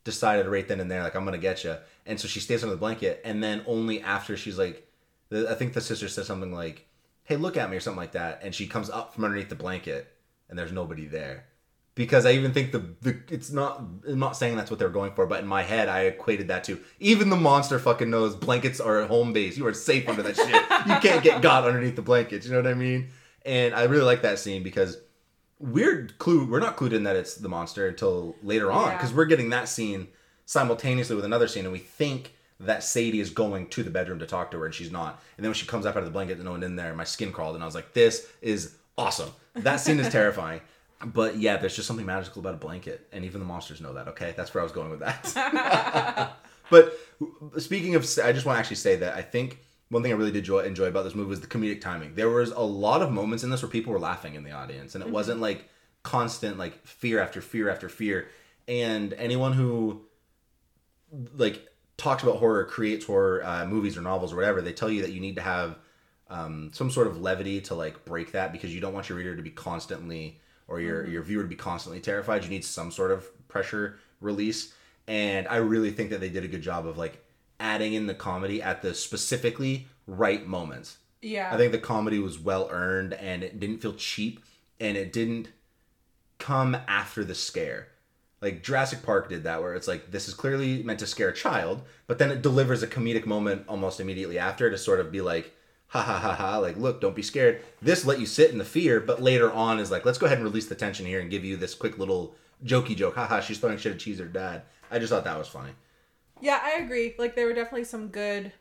[0.05, 1.77] decided right then and there, like I'm gonna get you,
[2.07, 4.85] and so she stays under the blanket, and then only after she's like,
[5.33, 6.87] I think the sister says something like,
[7.25, 9.55] "Hey, look at me" or something like that, and she comes up from underneath the
[9.55, 10.13] blanket,
[10.49, 11.45] and there's nobody there.
[11.95, 15.13] Because I even think the, the it's not I'm not saying that's what they're going
[15.15, 18.79] for, but in my head I equated that to even the monster fucking knows blankets
[18.79, 19.59] are at home base.
[19.59, 20.47] You are safe under that shit.
[20.49, 22.47] You can't get got underneath the blankets.
[22.47, 23.09] You know what I mean?
[23.45, 24.97] And I really like that scene because
[25.59, 28.97] we're clue we're not clued in that it's the monster until later on Yeah.
[28.97, 30.07] because we're getting that scene
[30.47, 34.27] simultaneously with another scene and we think that Sadie is going to the bedroom to
[34.27, 35.23] talk to her and she's not.
[35.37, 36.95] And then when she comes up out of the blanket and no one in there
[36.95, 39.31] my skin crawled and I was like this is awesome.
[39.55, 40.61] That scene is terrifying.
[41.05, 44.09] But yeah there's just something magical about a blanket and even the monsters know that
[44.09, 44.35] okay?
[44.37, 46.37] That's where I was going with that.
[46.71, 46.99] But
[47.59, 50.33] speaking of, I just want to actually say that I think one thing I really
[50.33, 52.15] did enjoy, enjoy about this movie was the comedic timing.
[52.15, 54.95] There was a lot of moments in this where people were laughing in the audience,
[54.95, 55.15] and it mm-hmm.
[55.15, 55.69] wasn't like
[56.03, 58.29] constant like fear after fear after fear.
[58.67, 60.03] And anyone who
[61.37, 61.67] like
[61.99, 65.13] talks about horror, creates horror uh, movies or novels or whatever, they tell you that
[65.13, 65.77] you need to have
[66.31, 69.37] um, some sort of levity to like break that because you don't want your reader
[69.37, 72.45] to be constantly or your your viewer to be constantly terrified.
[72.45, 74.73] You need some sort of pressure release,
[75.07, 77.23] and I really think that they did a good job of like
[77.61, 80.99] adding in the comedy at the specifically right moments.
[81.21, 81.53] Yeah.
[81.53, 84.45] I think the comedy was well earned and it didn't feel cheap
[84.79, 85.49] and it didn't
[86.39, 87.89] come after the scare.
[88.41, 91.35] Like Jurassic Park did that where it's like this is clearly meant to scare a
[91.35, 95.21] child, but then it delivers a comedic moment almost immediately after to sort of be
[95.21, 95.55] like
[95.89, 97.63] ha ha ha ha like look don't be scared.
[97.83, 100.39] This let you sit in the fear, but later on is like let's go ahead
[100.39, 102.35] and release the tension here and give you this quick little
[102.65, 103.17] jokey joke.
[103.17, 104.63] Haha, she's throwing shit at cheese at her dad.
[104.91, 105.73] I just thought that was funny.
[106.41, 107.15] Yeah, I agree.
[107.19, 108.53] Like there were definitely some good,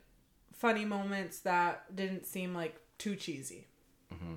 [0.54, 3.68] funny moments that didn't seem like too cheesy.
[4.14, 4.36] Mm-hmm.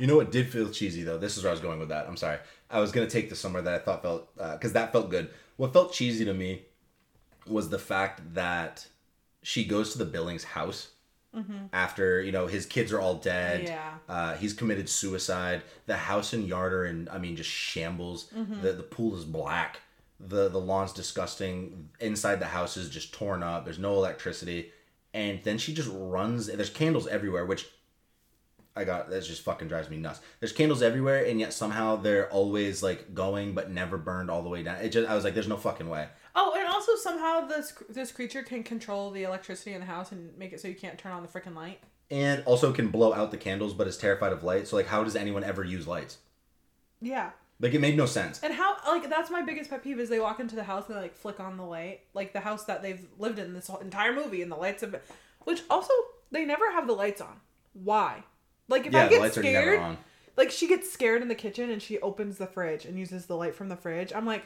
[0.00, 1.18] You know what did feel cheesy though?
[1.18, 2.06] This is where I was going with that.
[2.08, 2.38] I'm sorry.
[2.70, 5.28] I was gonna take this somewhere that I thought felt uh, because that felt good.
[5.56, 6.62] What felt cheesy to me
[7.46, 8.86] was the fact that
[9.42, 10.88] she goes to the Billings house
[11.36, 11.66] mm-hmm.
[11.74, 13.64] after you know his kids are all dead.
[13.64, 13.92] Yeah.
[14.08, 15.60] Uh, he's committed suicide.
[15.84, 18.30] The house and yard are in, I mean, just shambles.
[18.34, 18.62] Mm-hmm.
[18.62, 19.80] The the pool is black.
[20.18, 21.90] The the lawn's disgusting.
[22.00, 23.66] Inside the house is just torn up.
[23.66, 24.72] There's no electricity,
[25.12, 26.46] and then she just runs.
[26.46, 27.68] There's candles everywhere, which
[28.76, 29.10] I got.
[29.10, 30.20] That just fucking drives me nuts.
[30.38, 34.48] There's candles everywhere, and yet somehow they're always like going, but never burned all the
[34.48, 34.76] way down.
[34.76, 36.08] It just I was like, there's no fucking way.
[36.34, 40.36] Oh, and also somehow this this creature can control the electricity in the house and
[40.38, 41.80] make it so you can't turn on the freaking light.
[42.10, 44.66] And also can blow out the candles, but is terrified of light.
[44.66, 46.18] So like, how does anyone ever use lights?
[47.00, 47.30] Yeah.
[47.60, 48.40] Like it made no sense.
[48.42, 50.96] And how like that's my biggest pet peeve is they walk into the house and
[50.96, 53.80] they like flick on the light, like the house that they've lived in this whole
[53.80, 55.00] entire movie, and the lights have, been,
[55.40, 55.92] which also
[56.30, 57.40] they never have the lights on.
[57.74, 58.24] Why?
[58.70, 59.98] Like if Yeah, I the get scared, on.
[60.38, 63.36] like she gets scared in the kitchen and she opens the fridge and uses the
[63.36, 64.12] light from the fridge.
[64.14, 64.44] I'm like,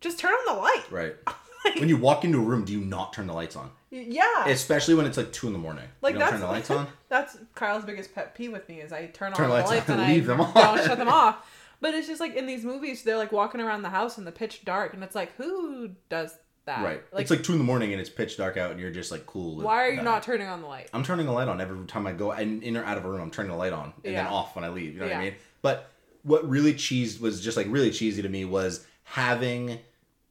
[0.00, 0.84] just turn on the light.
[0.90, 1.80] Right.
[1.80, 3.70] when you walk into a room, do you not turn the lights on?
[3.90, 4.46] Yeah.
[4.48, 5.84] Especially when it's like two in the morning.
[6.00, 6.86] like you don't that's turn the lights on.
[7.08, 9.88] That's Kyle's biggest pet peeve with me is I turn, Turn on lights the lights
[9.90, 11.44] on and and I leave them don't shut them off.
[11.80, 14.32] But it's just like in these movies, they're like walking around the house in the
[14.32, 16.34] pitch dark, and it's like, who does
[16.66, 16.84] that?
[16.84, 17.02] Right.
[17.12, 19.10] Like, it's like two in the morning and it's pitch dark out, and you're just
[19.10, 19.56] like cool.
[19.62, 20.88] why are you not turning on the light?
[20.92, 23.10] I'm turning the light on every time I go in, in or out of a
[23.10, 23.20] room.
[23.22, 24.94] I'm turning the light on and then off when I leave.
[24.94, 25.34] You know what I mean?
[25.62, 25.90] But
[26.22, 29.78] what really cheesed was just like really cheesy to me was having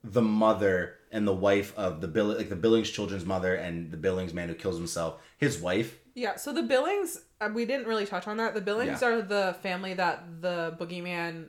[0.04, 3.98] the mother and the wife of the Bill like the Billings children's mother and the
[3.98, 5.22] Billings man who kills himself.
[5.38, 5.98] His wife.
[6.14, 6.36] Yeah.
[6.36, 8.54] So the Billings, uh, we didn't really touch on that.
[8.54, 9.08] The Billings Yeah.
[9.08, 11.48] are the family that the boogeyman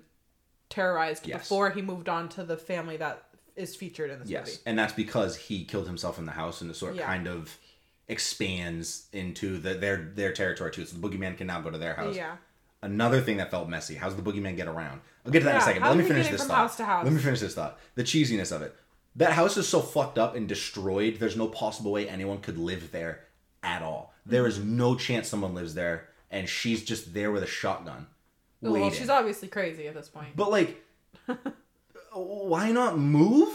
[0.68, 1.42] terrorized Yes.
[1.42, 3.25] before he moved on to the family that
[3.56, 4.58] is featured in this Yes, movie.
[4.66, 7.06] and that's because he killed himself in the house, and it sort of Yeah.
[7.06, 7.56] kind of
[8.08, 10.84] expands into the, their their territory too.
[10.86, 12.16] So the boogeyman can now go to their house.
[12.16, 12.36] Yeah.
[12.82, 13.94] Another thing that felt messy.
[13.94, 15.00] How's the boogeyman get around?
[15.24, 15.82] I'll get to that in a Yeah, second.
[15.82, 16.56] how But let me is he finish getting this from thought.
[16.56, 17.04] house to house?
[17.04, 17.78] Let me finish this thought.
[17.94, 18.76] The cheesiness of it.
[19.16, 21.16] That house is so fucked up and destroyed.
[21.18, 23.24] There's no possible way anyone could live there
[23.62, 24.14] at all.
[24.26, 24.48] There mm-hmm.
[24.50, 28.06] is no chance someone lives there, and she's just there with a shotgun.
[28.60, 28.92] Well, waiting.
[28.92, 30.36] she's obviously crazy at this point.
[30.36, 30.84] But like,
[32.18, 33.54] why not move?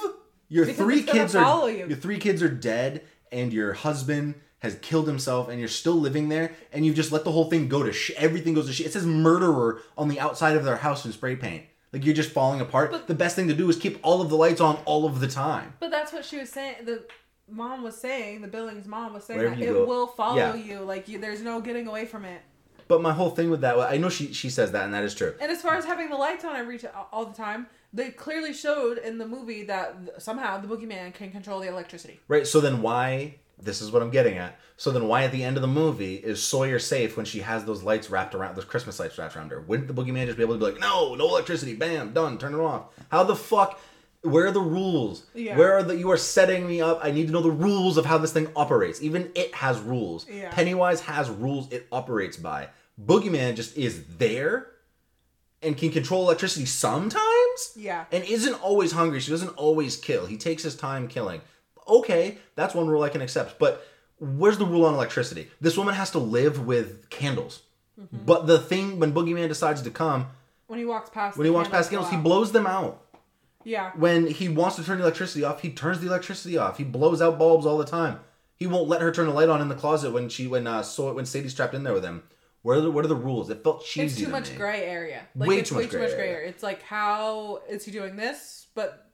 [0.49, 1.87] Your Because three kids are you.
[1.87, 6.29] your three kids are dead, and your husband has killed himself, and you're still living
[6.29, 8.85] there, and you've just let the whole thing go to sh- everything goes to shit.
[8.87, 11.65] It says murderer on the outside of their house in spray paint.
[11.93, 13.07] Like you're just falling apart.
[13.07, 15.27] the best thing to do is keep all of the lights on all of the
[15.27, 15.73] time.
[15.79, 16.75] But that's what she was saying.
[16.85, 17.05] The
[17.49, 20.55] mom was saying, the Billings mom was saying that it go- will follow Yeah.
[20.55, 20.79] you.
[20.81, 22.41] Like you, there's no getting away from it.
[22.87, 25.15] But my whole thing with that, I know she she says that, and that is
[25.15, 25.33] true.
[25.41, 28.53] And as far as having the lights on every t- all the time, they clearly
[28.53, 32.19] showed in the movie that somehow the boogeyman can control the electricity.
[32.27, 32.47] Right.
[32.47, 33.35] So then why?
[33.61, 34.59] This is what I'm getting at.
[34.77, 37.63] So then why at the end of the movie is Sawyer safe when she has
[37.63, 39.61] those lights wrapped around those Christmas lights wrapped around her?
[39.61, 42.55] Wouldn't the boogeyman just be able to be like, no, no electricity, bam, done, turn
[42.55, 42.85] it off?
[43.11, 43.79] How the fuck?
[44.23, 45.25] Where are the rules?
[45.33, 45.57] Yeah.
[45.57, 45.95] Where are the?
[45.95, 46.99] You are setting me up.
[47.03, 49.01] I need to know the rules of how this thing operates.
[49.01, 50.27] Even it has rules.
[50.29, 50.51] Yeah.
[50.51, 52.69] Pennywise has rules it operates by.
[53.03, 54.67] Boogeyman just is there
[55.61, 58.05] and can control electricity sometimes Yeah.
[58.11, 59.19] and isn't always hungry.
[59.19, 60.25] She doesn't always kill.
[60.25, 61.41] He takes his time killing.
[61.87, 63.59] Okay, that's one rule I can accept.
[63.59, 63.85] But
[64.19, 65.49] where's the rule on electricity?
[65.59, 67.61] This woman has to live with candles.
[67.99, 68.25] Mm-hmm.
[68.25, 70.27] But the thing when Boogeyman decides to come,
[70.67, 73.03] When he walks past, when he walks past candles candles, he blows them out.
[73.63, 73.91] Yeah.
[73.95, 76.77] When he wants to turn the electricity off, he turns the electricity off.
[76.77, 78.19] He blows out bulbs all the time.
[78.55, 80.81] He won't let her turn the light on in the closet when she when uh
[80.83, 82.23] so when Sadie's trapped in there with him.
[82.63, 83.49] What are the, what are the rules?
[83.49, 84.05] It felt cheesy.
[84.05, 84.57] It's too to much me.
[84.57, 85.23] gray area.
[85.35, 86.49] Like, Way it's too way much too gray much gray area.
[86.49, 89.07] It's like how is he doing this, but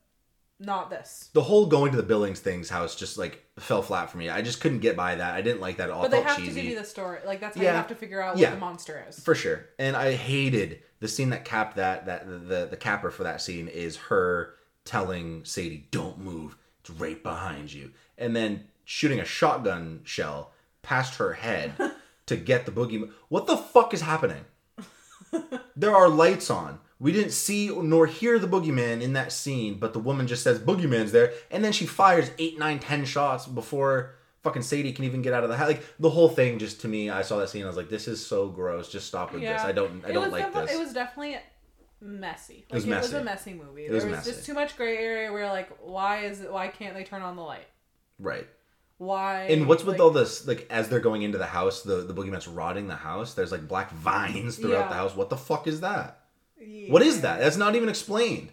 [0.60, 1.30] not this.
[1.34, 4.28] the whole going to the Billings thing's house just like fell flat for me.
[4.30, 5.36] I just couldn't get by that.
[5.36, 6.02] I didn't like that at all.
[6.02, 6.50] But they felt have cheesy.
[6.50, 7.20] to give you the story.
[7.26, 7.72] Like that's how Yeah.
[7.72, 8.52] you have to figure out what Yeah.
[8.52, 9.20] the monster is.
[9.20, 9.68] for sure.
[9.78, 13.40] And I hated the scene that capped that that the, the the capper for that
[13.40, 16.58] scene is her telling Sadie, "Don't move.
[16.82, 21.74] It's right behind you," and then shooting a shotgun shell past her head
[22.28, 23.12] to get the boogeyman.
[23.30, 24.46] What the fuck is happening?
[25.76, 26.80] there are lights on.
[27.00, 30.60] We didn't see nor hear the boogeyman in that scene, but the woman just says
[30.60, 35.22] boogeyman's there, and then she fires eight, nine, ten shots before fucking Sadie can even
[35.22, 35.68] get out of the house.
[35.68, 38.08] Like the whole thing, just to me, I saw that scene, I was like, this
[38.08, 38.90] is so gross.
[38.90, 39.62] Just stop with this.
[39.62, 40.72] I don't, I It don't like this.
[40.72, 41.38] It was definitely
[42.02, 42.66] messy.
[42.70, 43.86] Like, was it was a messy movie.
[43.86, 44.32] It was there was messy.
[44.32, 47.36] just too much gray area where like why is it why can't they turn on
[47.36, 47.68] the light?
[48.20, 48.48] right.
[49.00, 50.48] Why And what's with like, all this?
[50.48, 53.34] Like as they're going into the house, the the boogeyman's rotting the house.
[53.36, 54.88] There's like black vines throughout Yeah.
[54.90, 55.16] the house.
[55.16, 56.20] What the fuck is that?
[56.90, 57.40] What is that?
[57.40, 58.50] That's not even explained.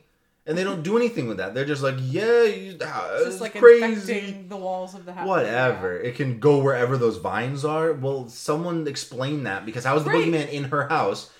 [0.47, 1.55] And they don't do anything with that.
[1.55, 4.45] They're just like, yeah, you, uh, It's it's just like crazy.
[4.47, 5.27] the walls of the house.
[5.27, 5.97] Whatever.
[5.99, 7.95] It can go wherever those vines are.
[7.95, 10.27] Well, someone explain that because how is the Right.
[10.27, 11.31] boogeyman in her house,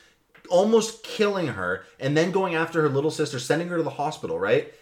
[0.49, 4.39] almost killing her, and then going after her little sister, sending her to the hospital,
[4.39, 4.73] right?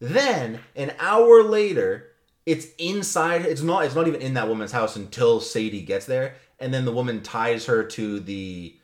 [0.00, 2.12] Then, an hour later,
[2.46, 3.42] it's inside.
[3.44, 3.84] It's not.
[3.84, 7.22] It's not even in that woman's house until Sadie gets there, and then the woman
[7.22, 8.76] ties her to the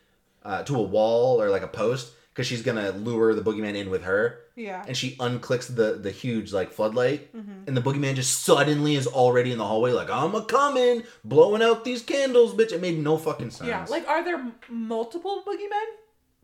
[0.43, 3.89] uh, to a wall or like a post because she's gonna lure the boogeyman in
[3.89, 4.39] with her.
[4.55, 4.83] Yeah.
[4.87, 9.51] And she unclicks the the huge like floodlight, and the boogeyman just suddenly is already
[9.51, 12.71] in the hallway, like I'm a coming, blowing out these candles, bitch.
[12.71, 13.67] It made no fucking sense.
[13.69, 13.85] Yeah.
[13.89, 15.87] Like, are there m- multiple boogeymen?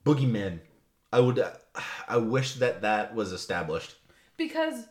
[0.06, 0.60] boogeymen
[1.12, 1.40] I would.
[1.40, 1.52] Uh,
[2.08, 3.96] I wish that that was established.
[4.38, 4.86] Because,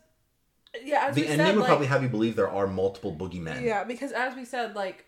[0.85, 3.63] yeah, as the ending said, would like, probably have you believe there are multiple boogeymen.
[3.63, 5.05] Yeah, because as we said, like,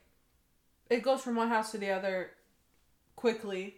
[0.88, 2.30] it goes from one house to the other
[3.16, 3.76] quickly.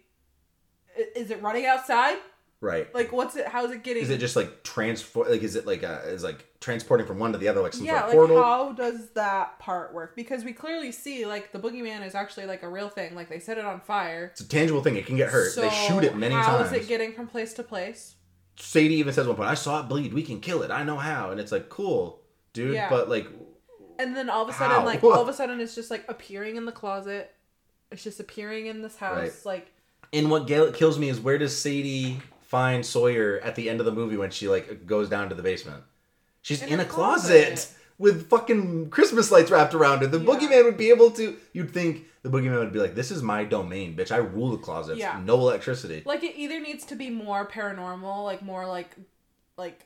[1.15, 2.17] Is it running outside?
[2.63, 2.93] Right.
[2.95, 3.45] Like, what's it?
[3.45, 4.03] How's it getting?
[4.03, 5.29] Is it just like transport?
[5.29, 7.85] Like, is it like a, is like transporting from one to the other, like some
[7.85, 8.43] yeah, sort of like portal?
[8.43, 10.15] how does that part work?
[10.15, 13.15] Because we clearly see like the boogeyman is actually like a real thing.
[13.15, 14.29] Like they set it on fire.
[14.31, 14.95] It's a tangible thing.
[14.95, 15.53] It can get hurt.
[15.55, 16.69] they shoot it many how times.
[16.69, 18.15] How is it getting from place to place?
[18.55, 20.13] Sadie even says one point, "I saw it bleed.
[20.13, 20.71] We can kill it.
[20.71, 22.21] I know how." And it's like, cool,
[22.53, 22.73] dude.
[22.75, 22.89] Yeah.
[22.89, 23.27] But like,
[23.99, 24.85] And then all of a sudden, How?
[24.85, 27.33] like all of a sudden, it's just like appearing in the closet.
[27.91, 29.17] It's just appearing in this house.
[29.17, 29.45] Right.
[29.45, 29.71] Like
[30.11, 33.85] and what ga- kills me is where does Sadie find Sawyer at the end of
[33.87, 35.83] the movie when she like goes down to the basement?
[36.41, 37.47] She's in, In a a closet.
[37.47, 37.73] closet.
[37.97, 40.11] With fucking Christmas lights wrapped around it.
[40.11, 40.25] The Yeah.
[40.25, 41.37] boogeyman would be able to.
[41.53, 44.11] You'd think the boogeyman would be like, "This is my domain, bitch.
[44.11, 44.99] I rule the closets.
[44.99, 45.21] Yeah.
[45.23, 48.95] No electricity." like it either needs to be more paranormal, like more like
[49.57, 49.85] like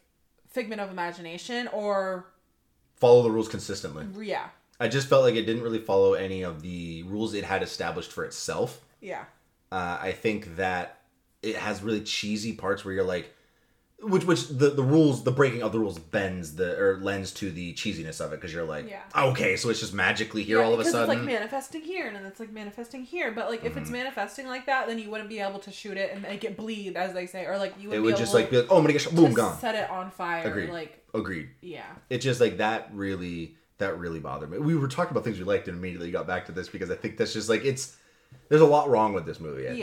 [0.50, 2.26] figment of imagination, or
[2.96, 4.08] Follow the rules consistently.
[4.26, 4.50] yeah,
[4.80, 8.12] I just felt like it didn't really follow any of the rules it had established
[8.12, 8.82] for itself.
[9.02, 9.26] yeah,
[9.72, 11.02] Uh, I think that
[11.44, 13.34] it has really cheesy parts where you're like,
[14.00, 17.50] which which the the rules, the breaking of the rules bends the or lends to
[17.50, 19.02] the cheesiness of it because you're like, Yeah.
[19.16, 21.10] okay, so it's just magically here yeah, all of a sudden.
[21.10, 21.12] Mm-hmm.
[21.12, 23.32] it's like manifesting here, and then it's like manifesting here.
[23.32, 26.12] But like if it's manifesting like that, then you wouldn't be able to shoot it
[26.14, 28.52] and make it bleed, as they say, or like you would it would just like
[28.52, 29.16] be like, oh, I'm gonna get shot.
[29.16, 29.58] Boom, gone.
[29.58, 30.48] set it on fire.
[30.48, 30.70] Agreed.
[30.70, 31.50] Like Agreed.
[31.62, 34.60] yeah, It's just like that really that really bothered me.
[34.60, 36.96] We were talking about things we liked and immediately got back to this because I
[36.96, 37.96] think that's just like it's
[38.50, 39.66] there's a lot wrong with this movie.
[39.66, 39.80] I think.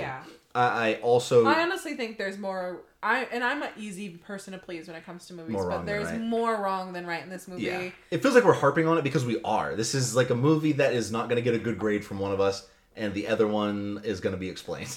[0.54, 2.82] I, I also I honestly think there's more.
[3.02, 5.70] I and I'm an easy person to please when it comes to movies, More wrong
[5.70, 6.20] but than there's right.
[6.20, 7.62] more wrong than right in this movie.
[7.64, 7.90] yeah.
[8.10, 9.74] It feels like we're harping on it because we are.
[9.74, 12.18] This is like a movie that is not going to get a good grade from
[12.18, 14.96] one of us, and the other one is going to be explained.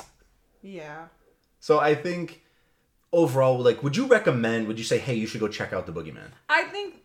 [0.62, 1.08] Yeah.
[1.60, 2.44] So I think
[3.12, 4.68] overall, like, would you recommend?
[4.68, 6.30] Would you say, hey, you should go check out the Boogeyman?
[6.50, 7.04] I think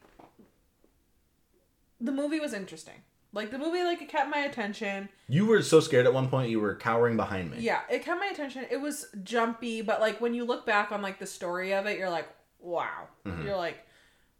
[2.00, 3.03] the movie was interesting.
[3.35, 5.09] Like the movie, like it kept my attention.
[5.26, 7.59] You were so scared at one point, you were cowering behind me.
[7.61, 8.66] Yeah, it kept my attention.
[8.70, 11.99] It was jumpy, but like when you look back on like the story of it,
[11.99, 12.28] you're like,
[12.61, 13.09] wow.
[13.24, 13.47] Mm-hmm.
[13.47, 13.87] You're like,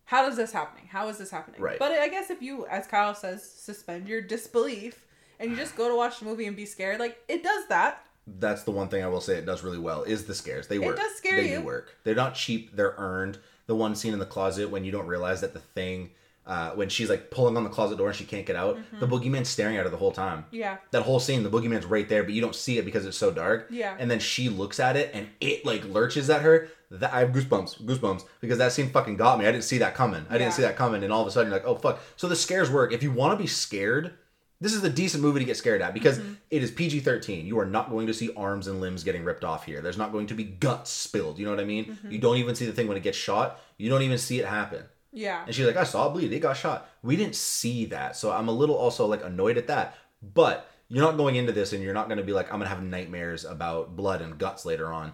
[0.05, 0.88] how is this happening?
[0.88, 1.61] How is this happening?
[1.61, 1.78] Right.
[1.78, 5.07] But I guess if you, as Kyle says, suspend your disbelief
[5.40, 8.05] and you just go to watch the movie and be scared, like it does that.
[8.26, 10.68] That's the one thing I will say it does really well is the scares.
[10.68, 10.97] They work.
[10.97, 11.59] It does scare they you.
[11.59, 11.97] do work.
[12.05, 12.76] They're not cheap.
[12.76, 13.38] They're earned.
[13.66, 16.11] The one scene in the closet when you don't realize that the thing,
[16.47, 19.07] uh, when she's like pulling on the closet door and she can't get out, the
[19.07, 20.38] boogeyman's staring at her the whole time.
[20.45, 20.57] Mm-hmm.
[20.57, 20.76] Yeah.
[20.90, 23.30] That whole scene, the boogeyman's right there, but you don't see it because it's so
[23.30, 23.68] dark.
[23.70, 23.95] Yeah.
[23.99, 26.68] And then she looks at it and it like lurches at her.
[26.90, 29.47] That I have goosebumps, goosebumps because that scene fucking got me.
[29.47, 30.26] I didn't see that coming.
[30.28, 30.38] I Yeah.
[30.40, 32.01] didn't see that coming, and all of a sudden you're like, oh fuck.
[32.16, 32.93] So the scares work.
[32.93, 34.12] If you want to be scared,
[34.61, 36.32] this is a decent movie to get scared at because Mm-hmm.
[36.51, 37.47] it is PG 13.
[37.47, 39.80] You are not going to see arms and limbs getting ripped off here.
[39.80, 41.38] There's not going to be guts spilled.
[41.38, 41.86] You know what I mean?
[41.86, 42.11] Mm-hmm.
[42.11, 43.59] You don't even see the thing when it gets shot.
[43.78, 44.82] You don't even see it happen.
[45.12, 45.44] Yeah.
[45.46, 46.32] And she's like, I saw bleed.
[46.32, 46.88] It got shot.
[47.02, 48.16] We didn't see that.
[48.16, 49.94] So I'm a little also like annoyed at that.
[50.22, 52.68] But you're not going into this and you're not going to be like, I'm going
[52.68, 55.12] to have nightmares about blood and guts later on.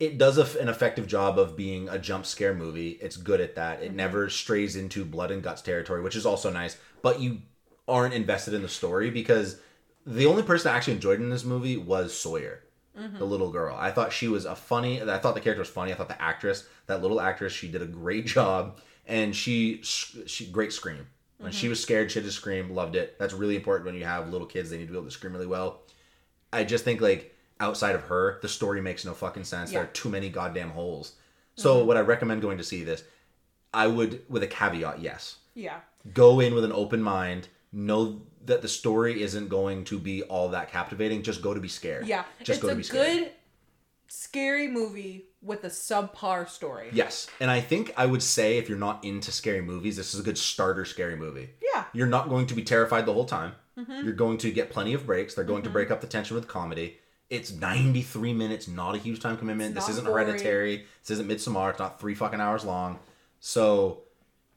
[0.00, 2.98] It does a, an effective job of being a jump scare movie.
[3.00, 3.82] It's good at that.
[3.82, 3.96] It mm-hmm.
[3.96, 6.76] never strays into blood and guts territory, which is also nice.
[7.02, 7.42] But you
[7.86, 9.60] aren't invested in the story because
[10.06, 12.62] the only person I actually enjoyed in this movie was Sawyer,
[12.98, 13.18] mm-hmm.
[13.18, 13.76] the little girl.
[13.78, 15.00] I thought she was a funny.
[15.02, 15.92] I thought the character was funny.
[15.92, 20.46] I thought the actress, that little actress, she did a great job, and she she
[20.46, 21.06] great scream.
[21.38, 21.70] When she mm-hmm.
[21.70, 22.70] was scared, she had to scream.
[22.70, 23.18] Loved it.
[23.18, 24.70] That's really important when you have little kids.
[24.70, 25.82] They need to be able to scream really well.
[26.52, 29.72] I just think like outside of her, the story makes no fucking sense.
[29.72, 31.10] There are too many goddamn holes.
[31.10, 31.62] Mm-hmm.
[31.62, 33.04] So would I recommend going to see this?
[33.74, 35.80] I would with a caveat, yes Yeah.
[36.14, 40.48] go in with an open mind know that the story isn't going to be all
[40.50, 42.24] that captivating just go to be scared Yeah.
[42.38, 43.32] just it's go to be scared good,
[44.06, 46.88] scary movie with a subpar story.
[46.92, 50.20] yes and i think i would say if you're not into scary movies this is
[50.20, 51.50] a good starter scary movie.
[51.62, 51.82] Yeah.
[51.82, 51.98] Mm-hmm.
[51.98, 53.52] you're not going to be terrified the whole time.
[53.76, 55.34] You're going to get plenty of breaks.
[55.34, 56.98] They're going to break up the tension with comedy.
[57.28, 59.74] It's 93 minutes not a huge time commitment.
[59.74, 60.24] This isn't gory.
[60.24, 60.86] hereditary.
[61.02, 61.70] This isn't midsommar.
[61.70, 63.00] It's not three fucking hours long.
[63.40, 64.04] So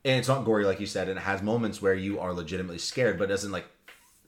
[0.06, 2.78] and it's not gory like you said and it has moments where you are legitimately
[2.78, 3.66] scared but it doesn't like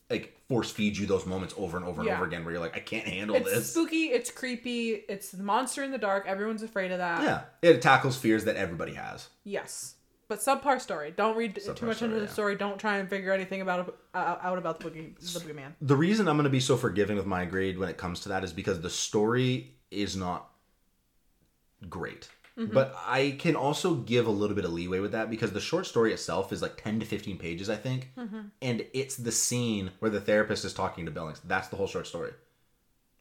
[0.10, 2.16] like force feed you those moments over and over and Yeah.
[2.16, 4.05] over again where you're like i can't handle It's this It's spooky.
[4.07, 4.91] It's creepy.
[5.07, 6.26] It's the monster in the dark.
[6.28, 7.22] Everyone's afraid of that.
[7.24, 9.95] yeah it tackles fears that everybody has Yes.
[10.28, 11.12] but subpar story.
[11.16, 12.32] Don't read too much story, into the yeah.
[12.32, 12.55] story.
[12.55, 15.74] Don't try and figure anything about uh, out about the boogie the boogeyman.
[15.82, 18.30] the reason I'm going to be so forgiving with my grade when it comes to
[18.30, 20.49] that is because the story is not
[21.89, 22.30] great.
[22.60, 22.74] Mm-hmm.
[22.74, 25.86] But I can also give a little bit of leeway with that because the short
[25.86, 28.12] story itself is like 10 to 15 pages, I think.
[28.18, 28.39] Mm-hmm.
[28.62, 31.39] And it's the scene where the therapist is talking to Billings.
[31.45, 32.32] That's the whole short story.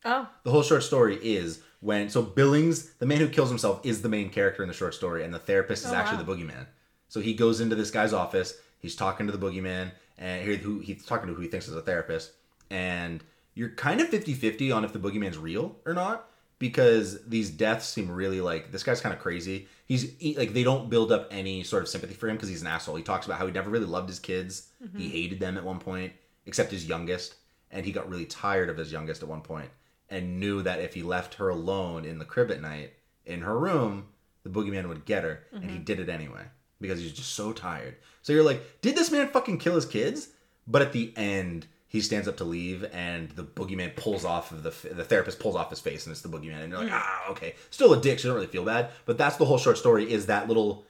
[0.05, 4.03] Oh, The whole short story is when so Billings, the man who kills himself, is
[4.03, 6.25] the main character in the short story, and the therapist is Oh, actually wow.
[6.25, 6.67] the boogeyman.
[7.09, 10.81] So he goes into this guy's office, he's talking to the boogeyman, and here who
[10.81, 12.33] he's talking to who he thinks is a therapist,
[12.71, 13.23] and
[13.55, 16.29] you're kind of 50-50 on if the boogeyman's real or not
[16.59, 19.69] because these deaths seem really like this guy's kind of crazy.
[19.87, 22.63] He's he, like they don't build up any sort of sympathy for him because he's
[22.63, 22.97] an asshole.
[22.97, 24.69] He talks about how he never really loved his kids.
[24.81, 25.11] He mm-hmm.
[25.11, 26.13] hated them at one point,
[26.47, 27.37] except his youngest,
[27.71, 29.71] and he got really tired of his youngest at one point
[30.11, 32.93] and knew that if he left her alone in the crib at night
[33.27, 34.07] in her room,
[34.43, 35.85] the boogeyman would get her, and he mm-hmm.
[35.85, 36.43] did it anyway
[36.81, 37.97] because he was just so tired.
[38.23, 40.29] So you're like, did this man fucking kill his kids?
[40.67, 44.63] But at the end, he stands up to leave, and the boogeyman pulls off of
[44.63, 47.31] the the therapist pulls off his face, and it's the boogeyman, and you're like, ah,
[47.31, 48.91] okay, still a dick, so you don't really feel bad.
[49.07, 50.85] But that's the whole short story is that little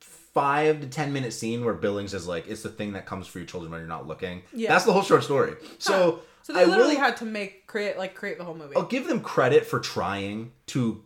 [0.00, 3.38] five to ten minute scene where Billings is like, it's the thing that comes for
[3.38, 4.42] your children when you're not looking.
[4.52, 4.70] Yeah.
[4.70, 5.54] That's the whole short story.
[5.78, 6.20] So.
[6.42, 8.74] so they I literally will- had to make create like create the whole movie.
[8.76, 11.04] I'll give them credit for trying to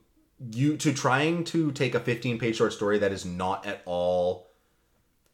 [0.53, 4.48] you to trying to take a 15 page short story that is not at all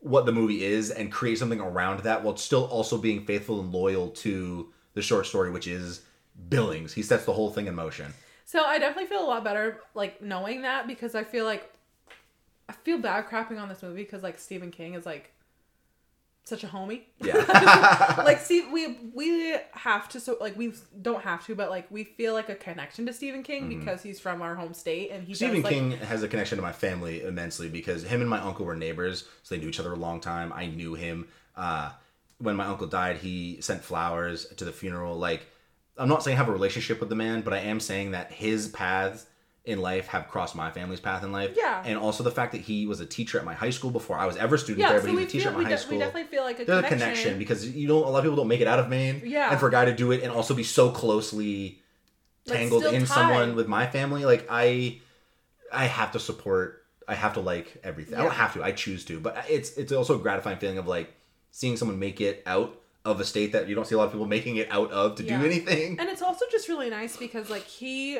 [0.04, 3.72] what the movie is and create something around that while still also being faithful and
[3.72, 6.02] loyal to the short story which is
[6.48, 6.92] Billings.
[6.92, 8.12] He sets the whole thing in motion.
[8.44, 11.72] So I definitely feel a lot better like knowing that because I feel like
[12.68, 15.32] I feel bad crapping on this movie because like Stephen King is like
[16.44, 17.02] such a homie.
[17.20, 18.14] Yeah.
[18.24, 22.04] like see we we have to so like we don't have to but like we
[22.04, 25.32] feel like a connection to Stephen King because he's from our home state and he
[25.32, 25.36] Mm-hmm.
[25.36, 28.40] Stephen does, like, King has a connection to my family immensely because him and my
[28.40, 30.52] uncle were neighbors, so they knew each other a long time.
[30.52, 31.28] I knew him.
[31.56, 31.90] Uh,
[32.38, 35.16] when my uncle died, he sent flowers to the funeral.
[35.16, 35.46] Like,
[35.96, 38.32] I'm not saying I have a relationship with the man, but I am saying that
[38.32, 39.26] his paths
[39.64, 41.52] in life have crossed my family's path in life.
[41.56, 41.82] Yeah.
[41.86, 44.26] And also the fact that he was a teacher at my high school before I
[44.26, 45.56] was ever a student yeah there, so but he we was a teacher feel at
[45.58, 45.98] my high de- school.
[45.98, 47.00] we definitely feel like a There's connection.
[47.00, 48.04] a connection because you don't.
[48.04, 49.22] A lot of people don't make it out of Maine.
[49.24, 49.50] Yeah.
[49.50, 51.80] And for a guy to do it and also be so closely
[52.46, 53.08] tangled in tied.
[53.08, 55.00] someone with my family, like I,
[55.72, 56.82] I have to support.
[57.08, 58.18] I have to like everything.
[58.18, 58.62] I don't have to.
[58.62, 59.18] I choose to.
[59.20, 61.12] But it's it's also a gratifying feeling of like
[61.50, 64.12] seeing someone make it out of a state that you don't see a lot of
[64.12, 65.38] people making it out of to Yeah.
[65.38, 65.98] do anything.
[66.00, 68.18] And it's also just really nice because like he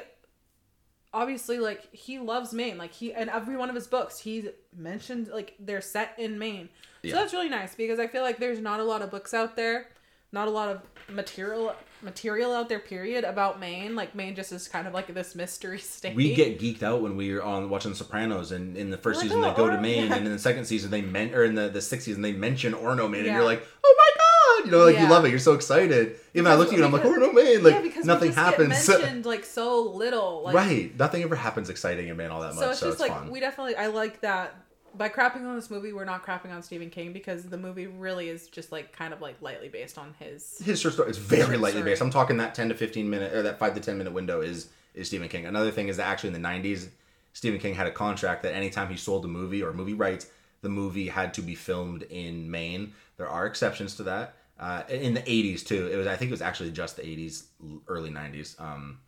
[1.14, 2.76] obviously like he loves Maine.
[2.76, 6.68] Like he in every one of his books he mentioned like they're set in Maine.
[7.04, 9.56] So that's really nice because I feel like there's not a lot of books out
[9.56, 9.88] there,
[10.32, 13.94] not a lot of material material out there period about Maine.
[13.94, 16.16] Like Maine just is kind of like this mystery state.
[16.16, 19.18] we get geeked out when we were on watching The Sopranos, and in the first
[19.18, 20.16] Like, season they oh, go to Maine, yeah.
[20.16, 22.72] and in the second season they men or in the, the sixth season they mention
[22.72, 24.33] Orono, Maine, and you're like, oh my god,
[24.64, 26.16] you know, like you love it, you're so excited.
[26.34, 27.80] Even I Because- looked at you and I'm like, because- oh, Orono, Maine, like yeah,
[27.82, 28.88] because nothing happens.
[28.88, 30.42] Mentioned like so little.
[30.42, 33.00] Like, right, nothing ever happens exciting in Maine all that much, So it's so just
[33.00, 33.30] it's like fun.
[33.30, 34.56] we definitely I like that
[34.96, 38.28] by crapping on this movie we're not crapping on Stephen King because the movie really
[38.28, 41.56] is just like kind of like lightly based on his his short story is very
[41.56, 41.90] lightly story.
[41.92, 42.00] based.
[42.02, 44.68] I'm talking that 10 to 15 minute or that 5 to 10 minute window is
[44.94, 45.46] is Stephen King.
[45.46, 46.86] Another thing is that actually in the 90s,
[47.32, 50.28] Stephen King had a contract that anytime he sold a movie or movie rights,
[50.62, 52.92] the movie had to be filmed in Maine.
[53.16, 54.34] There are exceptions to that.
[54.58, 55.88] Uh, in the 80s too.
[55.88, 57.44] It was I think it was actually just the 80s,
[57.88, 58.60] early 90s.
[58.60, 59.00] Um,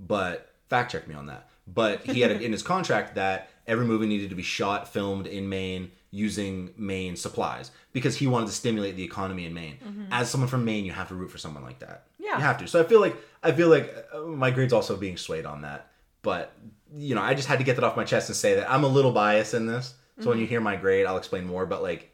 [0.00, 1.48] but fact check me on that.
[1.66, 5.48] But he had in his contract that every movie needed to be shot, filmed in
[5.48, 10.06] Maine using Maine supplies because he wanted to stimulate the economy in Maine.
[10.10, 12.04] As someone from Maine, you have to root for someone like that.
[12.18, 12.36] Yeah.
[12.36, 12.68] you have to.
[12.68, 15.90] So I feel like I feel like uh, my grade's also being swayed on that.
[16.22, 16.52] But
[16.94, 18.84] you know, I just had to get that off my chest and say that I'm
[18.84, 19.94] a little biased in this.
[20.20, 21.66] So when you hear my grade, I'll explain more.
[21.66, 22.10] But like,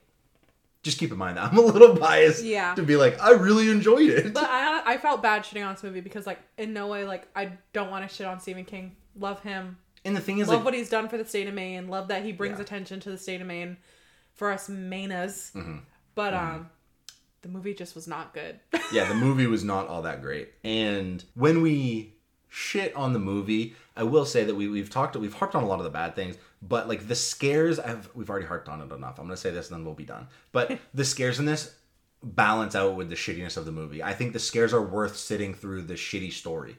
[0.83, 2.45] just keep in mind that I'm a little biased.
[2.45, 2.75] Yeah.
[2.75, 4.35] To be like, I really enjoyed it.
[4.35, 7.29] But I I felt bad shitting on this movie because like in no way like
[7.37, 8.97] I don't want to shit on Stephen King.
[9.17, 9.79] Love him.
[10.05, 11.89] and the thing is, Love like, what he's done for the state of Maine.
[11.89, 12.63] Love that he brings Yeah.
[12.63, 13.77] attention to the state of Maine
[14.35, 15.53] for us Mainers.
[15.53, 15.79] Mm-hmm.
[16.15, 16.71] But um
[17.43, 18.59] the movie just was not good.
[18.93, 20.51] yeah, the movie was not all that great.
[20.65, 22.15] And when we
[22.49, 25.67] shit on the movie, I will say that we we've talked we've harped on a
[25.67, 28.93] lot of the bad things, but like the scares, I've we've already harped on it
[28.93, 29.19] enough.
[29.19, 30.29] I'm gonna say this and then we'll be done.
[30.53, 31.75] But the scares in this
[32.23, 34.03] balance out with the shittiness of the movie.
[34.03, 36.77] I think the scares are worth sitting through the shitty story.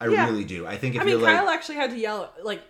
[0.00, 0.28] I Yeah.
[0.28, 0.66] really do.
[0.66, 2.62] I think if I mean you're like Kyle actually had to yell like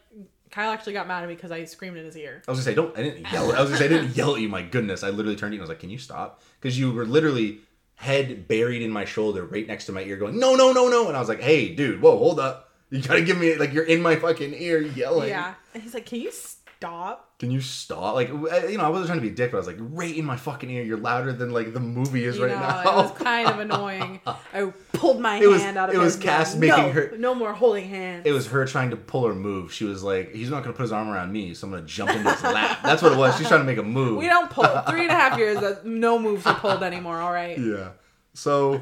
[0.52, 2.40] Kyle actually got mad at me because I screamed in his ear.
[2.46, 2.96] I was gonna say, don't.
[2.96, 3.50] I didn't yell.
[3.52, 4.48] I was gonna say, I didn't yell at you.
[4.48, 6.78] My goodness, I literally turned to you and I was like, "Can you stop?" Because
[6.78, 7.58] you were literally
[7.96, 11.08] head buried in my shoulder, right next to my ear, going, "No, no, no, no!"
[11.08, 12.70] And I was like, "Hey, dude, whoa, hold up!
[12.90, 15.54] You gotta give me like you're in my fucking ear yelling." Yeah.
[15.76, 17.38] And he's like, Can you stop.
[17.38, 18.14] Can you stop?
[18.14, 19.76] Like, uh, you know, I wasn't trying to be a dick, but I was like,
[19.78, 20.82] right in my fucking ear.
[20.82, 22.80] You're louder than like the movie is You right know, now.
[22.80, 24.20] it was kind of annoying.
[24.26, 27.14] I pulled my It was- hand out of it was his Cass making no, her-
[27.18, 28.22] No more holding hands.
[28.24, 29.70] it was her trying to pull her move.
[29.70, 31.82] She was like, he's not going to put his arm around me, so I'm going
[31.84, 32.78] to jump into his lap.
[32.82, 33.36] That's what it was.
[33.36, 34.16] She's trying to make a move.
[34.16, 34.64] We don't pull.
[34.88, 37.20] Three and a half years, that uh, no moves are pulled anymore.
[37.20, 37.58] All right.
[37.58, 37.90] Yeah.
[38.32, 38.80] So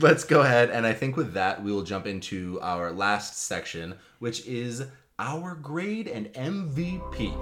[0.00, 0.70] let's go ahead.
[0.70, 4.84] And I think with that, we will jump into our last section, which is
[5.18, 7.32] our grade and MVP.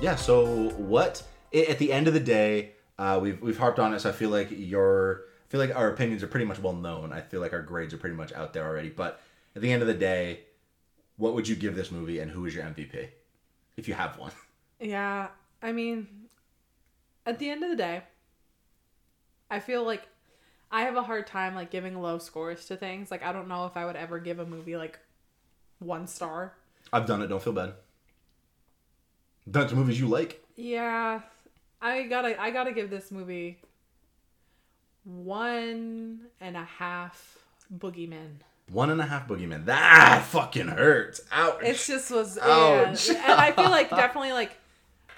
[0.00, 0.14] Yeah.
[0.14, 1.22] So what?
[1.52, 3.98] At the end of the day, uh, we've we've harped on.
[3.98, 7.12] So I feel like your I feel like our opinions are pretty much well known.
[7.12, 8.90] I feel like our grades are pretty much out there already.
[8.90, 9.20] But
[9.56, 10.40] at the end of the day,
[11.18, 13.08] what would you give this movie, and who is your MVP,
[13.76, 14.32] if you have one?
[14.80, 15.28] Yeah,
[15.60, 16.06] I mean,
[17.26, 18.02] at the end of the day,
[19.50, 20.06] I feel like
[20.70, 23.10] I have a hard time like giving low scores to things.
[23.10, 24.98] Like I don't know if I would ever give a movie like
[25.78, 26.54] one star.
[26.92, 27.26] I've done it.
[27.26, 27.74] Don't feel bad.
[29.50, 30.44] Done to movies you like.
[30.56, 31.22] Yeah,
[31.80, 33.58] I gotta I gotta give this movie
[35.04, 37.38] one and a half
[37.74, 38.40] boogeymen.
[38.70, 39.64] One and a half boogeyman.
[39.66, 41.20] That fucking hurts.
[41.32, 41.62] Ouch.
[41.62, 42.86] It just was, yeah.
[42.90, 43.08] Ouch.
[43.08, 44.56] and I feel like definitely like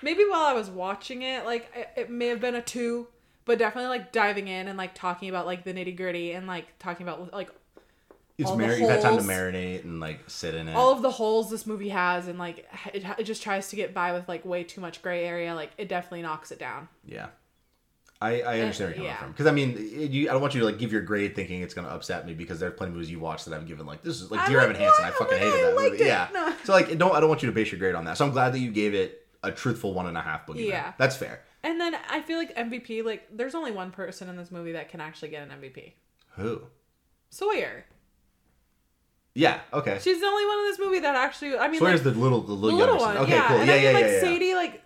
[0.02, 3.08] maybe while I was watching it, like it, it may have been a two,
[3.44, 6.78] but definitely like diving in and like talking about like the nitty gritty and like
[6.78, 7.50] talking about like
[8.38, 10.74] it's mar- you've had time to marinate and like sit in it.
[10.74, 13.92] all of the holes this movie has and like it, it just tries to get
[13.92, 15.54] by with like way too much gray area.
[15.54, 16.88] Like it definitely knocks it down.
[17.04, 17.26] Yeah.
[18.22, 19.16] I, I understand where you're coming yeah.
[19.18, 21.34] from because I mean it- you I don't want you to like give your grade
[21.34, 23.86] thinking it's gonna upset me because there's plenty of movies you watch that I've given
[23.86, 26.06] like this is like Dear Evan Hansen I fucking hated that movie it.
[26.06, 26.52] yeah No.
[26.64, 28.32] so like don't I don't want you to base your grade on that so I'm
[28.32, 30.92] glad that you gave it a truthful one and a half boogeyman Yeah.
[30.98, 34.50] that's fair And then I feel like MVP like there's only one person in this
[34.50, 35.92] movie that can actually get an MVP.
[36.36, 36.62] who
[37.30, 37.86] Sawyer.
[39.34, 41.56] yeah okay She's the only one in this movie that actually.
[41.56, 43.16] I mean, so where's like, the little the the little, little one.
[43.18, 43.48] okay yeah.
[43.48, 44.20] cool And yeah I mean, yeah like yeah, yeah.
[44.20, 44.82] Sadie, like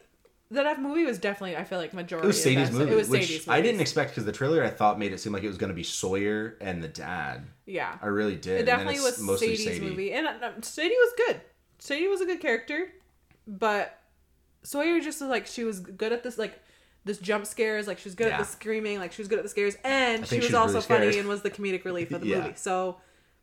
[0.62, 1.56] that movie was definitely.
[1.56, 2.24] I feel like majority.
[2.24, 3.46] it was Sadie's movie It was which Sadie's.
[3.46, 3.58] Movie.
[3.58, 5.74] I didn't expect because the trailer I thought made it seem like it was gonna
[5.74, 7.96] be Sawyer and the dad Yeah.
[8.02, 9.80] I really did It definitely was mostly Sadie's Sadie.
[9.90, 11.40] movie, and uh, Sadie was good.
[11.78, 12.88] Sadie was a good character,
[13.46, 13.98] but
[14.62, 16.60] Sawyer just was like she was good at this like
[17.04, 18.34] this jump scares, like she was good Yeah.
[18.34, 20.54] at the screaming, like she was good at the scares, and she was she was
[20.54, 22.40] also really funny and was the comedic relief of the Yeah.
[22.42, 22.52] movie.
[22.56, 22.96] So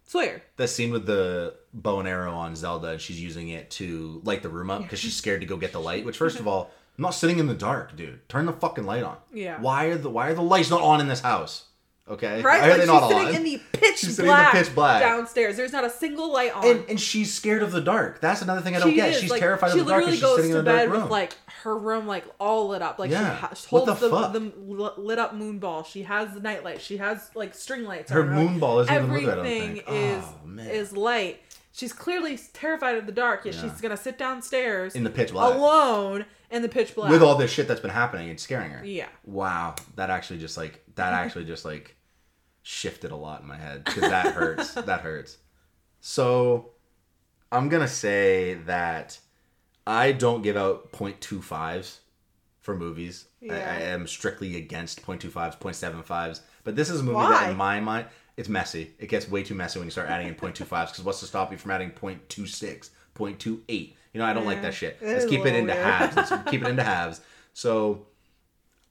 [0.03, 4.19] Sawyer, that scene with the bow and arrow on Zelda, and she's using it to
[4.25, 6.03] light the room up because she's scared to go get the light.
[6.05, 8.27] Which, first of all, I'm not sitting in the dark, dude.
[8.29, 9.17] Turn the fucking light on.
[9.33, 9.59] Yeah.
[9.61, 11.65] Why are the Why are the lights not on in this house?
[12.09, 12.41] Okay.
[12.41, 12.59] right?
[12.61, 13.35] Why are Like they she's not sitting on?
[13.35, 15.01] in the pitch She's sitting in the black, pitch black.
[15.01, 15.55] downstairs.
[15.55, 16.65] There's not a single light on.
[16.67, 18.19] and, and she's scared of the dark.
[18.19, 19.11] That's another thing I don't She get.
[19.11, 20.03] is, She's like, terrified she of the dark.
[20.03, 21.03] and literally she's goes sitting to in a bed room.
[21.03, 22.99] with like her room like all lit up.
[22.99, 23.33] Like Yeah.
[23.35, 24.33] she ha- What holds the the, fuck?
[24.33, 25.83] the lit up moon ball.
[25.83, 26.81] She has the night light.
[26.81, 28.11] She has like string lights.
[28.11, 30.67] Her on moon ball isn't even lit, Everything is Oh, man.
[30.69, 31.39] is light.
[31.73, 33.45] She's clearly terrified of the dark.
[33.45, 33.61] Yet Yeah.
[33.61, 35.55] she's gonna sit downstairs In the pitch black.
[35.55, 38.85] alone in the pitch black with all this shit that's been happening and scaring her.
[38.85, 39.07] Yeah.
[39.25, 41.95] Wow, that actually just like that actually just like
[42.61, 44.73] shifted a lot in my head because that hurts.
[44.73, 45.37] that hurts.
[46.01, 46.71] So
[47.51, 49.17] I'm gonna say that
[49.87, 51.97] I don't give out 0.25s
[52.59, 53.25] for movies.
[53.49, 56.41] I, I am strictly against 0.25s, 0.75s.
[56.63, 57.29] But this is a movie Why?
[57.31, 58.05] that, in my mind,
[58.41, 58.91] it's messy.
[58.97, 61.51] It gets way too messy when you start adding in 0.25s because what's to stop
[61.51, 63.93] you from adding 0.26, 0.28?
[64.13, 64.97] You know, I don't like that shit.
[64.99, 65.85] it Let's keep it into weird.
[65.85, 66.15] halves.
[66.17, 67.21] Let's keep it into halves.
[67.53, 68.07] So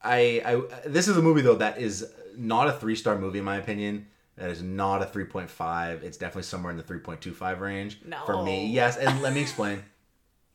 [0.03, 3.44] I, I this is a movie though that is not a three star movie in
[3.44, 4.07] my opinion.
[4.36, 6.05] That is not a three point five.
[6.05, 8.68] It's definitely somewhere in the three point two five range for me.
[8.68, 9.82] Yes, and let me explain.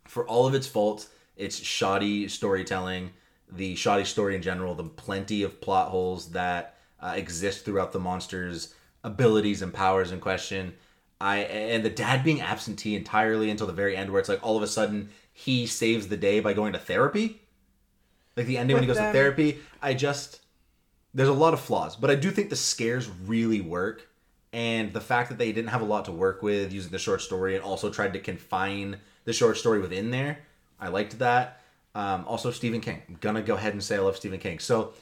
[0.06, 3.12] For all of its faults, its shoddy storytelling,
[3.52, 8.00] the shoddy story in general, the plenty of plot holes that uh, exist throughout the
[8.00, 8.74] monster's
[9.06, 10.74] abilities and powers in question.
[11.22, 14.58] I and the dad being absentee entirely until the very end, where it's like all
[14.58, 17.42] of a sudden he saves the day by going to therapy.
[18.36, 20.42] Like the ending when he goes to therapy, I just
[21.14, 24.10] there's a lot of flaws, but I do think the scares really work.
[24.52, 27.22] And the fact that they didn't have a lot to work with using the short
[27.22, 30.40] story and also tried to confine the short story within there,
[30.80, 31.62] I liked that.
[31.94, 33.02] Um, also, Stephen King.
[33.08, 34.60] I'm gonna go ahead and say I love Stephen King.
[34.60, 34.94] So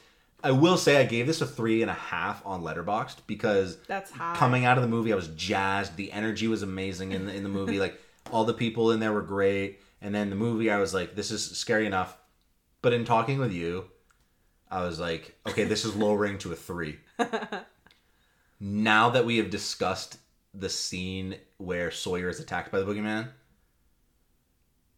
[0.44, 4.10] I will say I gave this a three and a half on Letterboxd because That's
[4.10, 4.36] high.
[4.36, 5.96] coming out of the movie, I was jazzed.
[5.96, 7.80] The energy was amazing in the in the movie.
[7.80, 7.98] like
[8.30, 9.80] all the people in there were great.
[10.02, 12.18] And then the movie, I was like, this is scary enough.
[12.82, 13.86] But in talking with you,
[14.70, 16.98] I was like, okay, this is lowering to a three.
[18.60, 20.18] now that we have discussed
[20.52, 23.28] the scene where Sawyer is attacked by the boogeyman,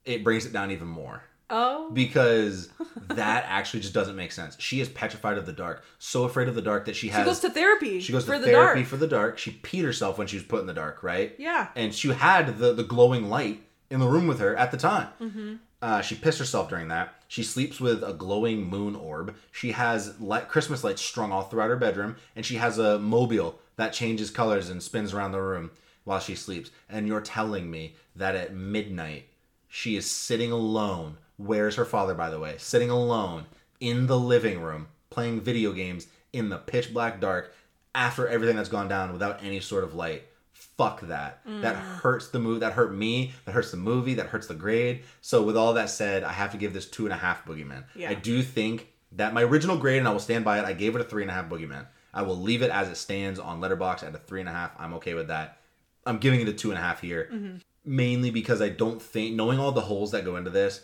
[0.05, 1.91] it brings it down even more Oh.
[1.93, 2.71] because
[3.09, 4.57] that actually just doesn't make sense.
[4.59, 7.21] She is petrified of the dark, so afraid of the dark that she has.
[7.23, 8.01] She goes to therapy.
[8.01, 9.39] She goes for to the therapy for the dark.
[9.39, 11.35] She peed herself when she was put in the dark, right?
[11.39, 11.69] Yeah.
[11.77, 15.09] And she had the the glowing light in the room with her at the time.
[15.21, 15.55] Mm-hmm.
[15.83, 17.15] Uh, she pissed herself during that.
[17.29, 19.37] She sleeps with a glowing moon orb.
[19.53, 23.59] She has light, Christmas lights strung all throughout her bedroom, and she has a mobile
[23.77, 25.71] that changes colors and spins around the room
[26.05, 26.71] while she sleeps.
[26.89, 29.29] And you're telling me that at midnight
[29.69, 31.19] she is sitting alone.
[31.37, 32.57] Where's her father, by the way?
[32.59, 33.47] Sitting alone
[33.81, 37.55] in the living room playing video games in the pitch black dark
[37.95, 40.25] after everything that's gone down without any sort of light.
[40.53, 41.41] Fuck that.
[41.47, 41.79] That mm.
[42.01, 42.61] hurts the movie.
[42.61, 43.33] That hurt me.
[43.47, 44.15] That hurts the movie.
[44.15, 45.05] That hurts the grade.
[45.23, 47.85] So, with all that said, I have to give this two and a half boogeyman.
[47.95, 48.11] Yeah.
[48.11, 50.95] I do think that my original grade, and I will stand by it, I gave
[50.95, 51.87] it a three and a half boogeyman.
[52.13, 54.73] I will leave it as it stands on Letterboxd at a three and a half.
[54.79, 55.59] I'm okay with that.
[56.05, 57.57] I'm giving it a two and a half here, mm-hmm.
[57.85, 60.83] mainly because I don't think, knowing all the holes that go into this,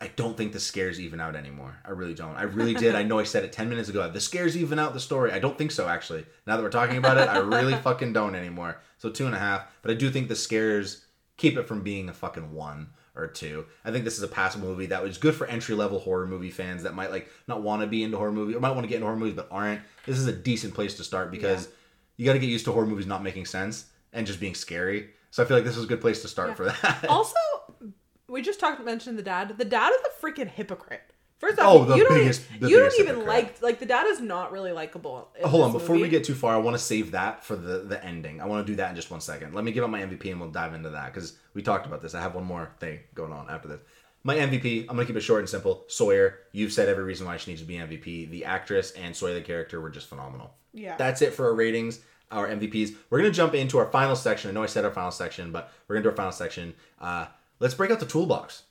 [0.00, 1.78] I don't think the scares even out anymore.
[1.84, 2.36] I really don't.
[2.36, 2.94] I really did.
[2.94, 4.08] I know I said it 10 minutes ago.
[4.10, 5.32] The scares even out the story.
[5.32, 6.26] I don't think so, actually.
[6.46, 8.80] Now that we're talking about it, I really fucking don't anymore.
[8.98, 9.66] So two and a half.
[9.82, 13.66] But I do think the scares keep it from being a fucking one or two.
[13.84, 16.50] I think this is a passable movie that was good for entry level horror movie
[16.50, 18.88] fans that might like not want to be into horror movies or might want to
[18.88, 19.80] get into horror movies but aren't.
[20.04, 21.68] This is a decent place to start because
[22.16, 25.10] you got to get used to horror movies not making sense and just being scary.
[25.30, 27.06] So I feel like this was a good place to start for that.
[27.08, 27.34] Also,
[28.28, 29.56] we just talked mentioned the dad.
[29.58, 31.02] The dad is a freaking hypocrite.
[31.38, 33.26] First off, Oh, the you don't, biggest- even, the you don't even hypocrite.
[33.28, 35.28] like like the dad is not really likable.
[35.44, 38.02] Hold on, before we get too far, I want to save that for the the
[38.02, 38.40] ending.
[38.40, 39.54] I want to do that in just one second.
[39.54, 42.00] Let me give out my MVP and we'll dive into that because we talked about
[42.00, 42.14] this.
[42.14, 43.80] I have one more thing going on after this.
[44.22, 45.84] My MVP, I'm gonna keep it short and simple.
[45.88, 48.30] Sawyer, you've said every reason why she needs to be MVP.
[48.30, 50.52] The actress and Sawyer the character were just phenomenal.
[50.72, 50.96] Yeah.
[50.96, 52.00] That's it for our ratings,
[52.32, 52.94] our MVPs.
[53.10, 54.50] We're gonna jump into our final section.
[54.50, 56.74] I know I said our final section, but we're gonna do our final section.
[56.98, 57.26] Uh,
[57.60, 58.64] let's break out the toolbox.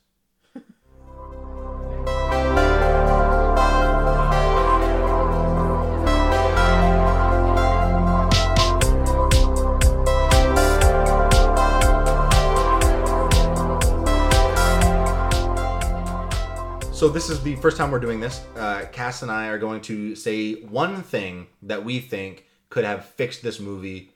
[16.92, 18.44] So this is the first time we're doing this.
[18.56, 23.06] Uh, Cass and I are going to say one thing that we think could have
[23.06, 24.12] fixed this movie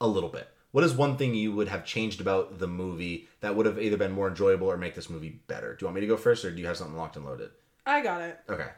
[0.00, 0.48] a little bit.
[0.72, 3.96] What is one thing you would have changed about the movie that would have either
[3.96, 5.74] been more enjoyable or make this movie better?
[5.74, 7.50] Do you want me to go first, or do you have something locked and loaded?
[7.84, 8.38] I got it.
[8.48, 8.68] Okay.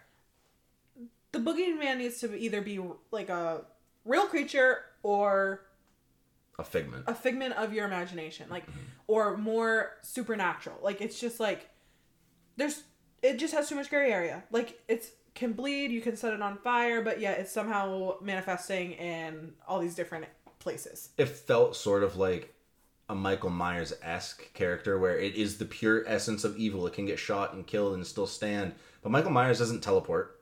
[1.32, 2.80] The boogeyman needs to either be
[3.10, 3.62] like a
[4.04, 5.62] real creature or
[6.58, 7.04] A figment.
[7.06, 8.80] a figment of your imagination, like Mm-hmm.
[9.08, 10.78] or more supernatural.
[10.82, 11.68] Like it's just like
[12.56, 12.84] there's
[13.22, 14.44] it just has too much gray area.
[14.50, 18.92] Like it's can bleed, you can set it on fire, but yet it's somehow manifesting
[18.92, 20.26] in all these different
[20.62, 21.10] places.
[21.18, 22.54] It felt sort of like
[23.08, 26.86] a Michael Myers esque character where it is the pure essence of evil.
[26.86, 28.74] It can get shot and killed and still stand.
[29.02, 30.40] But Michael Myers doesn't teleport.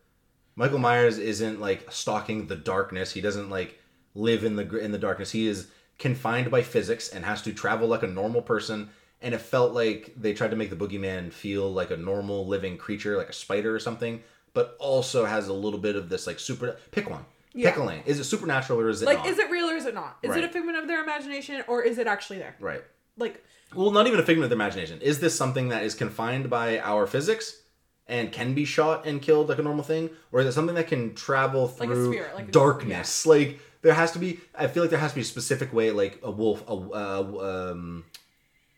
[0.54, 3.12] Michael Myers isn't like stalking the darkness.
[3.12, 3.78] He doesn't like
[4.14, 5.32] live in the in the darkness.
[5.32, 5.68] He is
[5.98, 8.90] confined by physics and has to travel like a normal person.
[9.22, 12.78] And it felt like they tried to make the boogeyman feel like a normal living
[12.78, 14.22] creature, like a spider or something,
[14.54, 16.76] but also has a little bit of this like super.
[16.90, 17.24] Pick one.
[17.54, 18.02] Pick a lane.
[18.06, 19.26] Is it supernatural or is it Like not?
[19.26, 20.18] is it real or is it not?
[20.22, 22.56] Is it a figment of their imagination or is it actually there?
[22.60, 22.82] right?
[23.16, 23.44] Like
[23.74, 25.00] Well, not even a figment of their imagination.
[25.00, 27.62] Is this something that is confined by our physics
[28.06, 30.88] and can be shot and killed like a normal thing, or is it something that
[30.88, 33.26] can travel Like through spirit, like darkness?
[33.26, 34.40] Like there has to be.
[34.54, 36.62] I feel like there has to be a specific way, like a wolf.
[36.68, 38.04] A uh, um,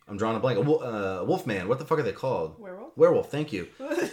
[0.09, 0.59] I'm drawing a blank.
[0.59, 1.69] A, uh, a wolf man.
[1.69, 2.59] What the fuck are they called?
[2.59, 2.97] Werewolf?
[2.97, 3.31] Werewolf.
[3.31, 3.69] Thank you.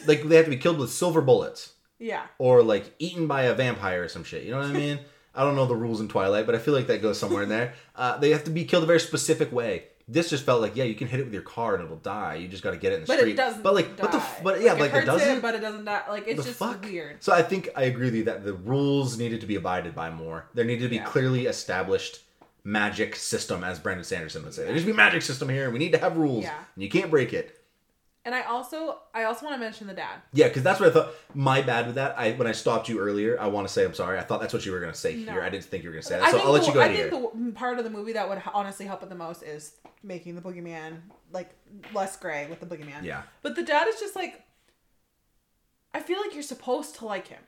[0.08, 2.24] like they have to be killed with silver bullets yeah.
[2.38, 4.44] or like eaten by a vampire or some shit.
[4.44, 5.00] You know what I mean?
[5.36, 7.50] I don't know the rules in Twilight, but I feel like that goes somewhere in
[7.50, 7.74] there.
[7.96, 9.84] Uh, they have to be killed a very specific way.
[10.08, 12.34] This just felt like, yeah, you can hit it with your car and it'll die.
[12.36, 13.34] You just got to get it in the But street.
[13.34, 13.62] it doesn't.
[13.62, 14.02] But like, die.
[14.04, 14.18] what the?
[14.18, 15.38] F- but yeah, like, it it doesn't.
[15.38, 16.02] It, but it doesn't die.
[16.10, 16.84] Like it's just fuck?
[16.84, 17.24] weird.
[17.24, 20.10] So I think I agree with you that the rules needed to be abided by
[20.10, 20.48] more.
[20.56, 21.04] There needed to be Yeah.
[21.06, 22.22] clearly established
[22.64, 24.64] magic system, as Brandon Sanderson would say.
[24.64, 26.56] There needs to be magic system here, and we need to have rules, Yeah.
[26.76, 27.59] and you can't break it.
[28.26, 30.20] And I also I also want to mention the dad.
[30.34, 31.14] Yeah, because that's what I thought.
[31.34, 32.20] My bad with that.
[32.20, 34.18] I when I stopped you earlier, I want to say I'm sorry.
[34.20, 35.32] I thought that's what you were going to say No.
[35.32, 35.42] here.
[35.42, 36.24] I didn't think you were going to say that.
[36.26, 37.10] I So think I'll let the, you go I ahead here.
[37.10, 39.74] think the part of the movie that would honestly help it the most is
[40.04, 40.98] making the boogeyman
[41.32, 41.50] like
[41.94, 43.04] less gray with the boogeyman.
[43.04, 43.24] Yeah.
[43.42, 44.44] But the dad is just like
[45.94, 47.42] I feel like you're supposed to like him.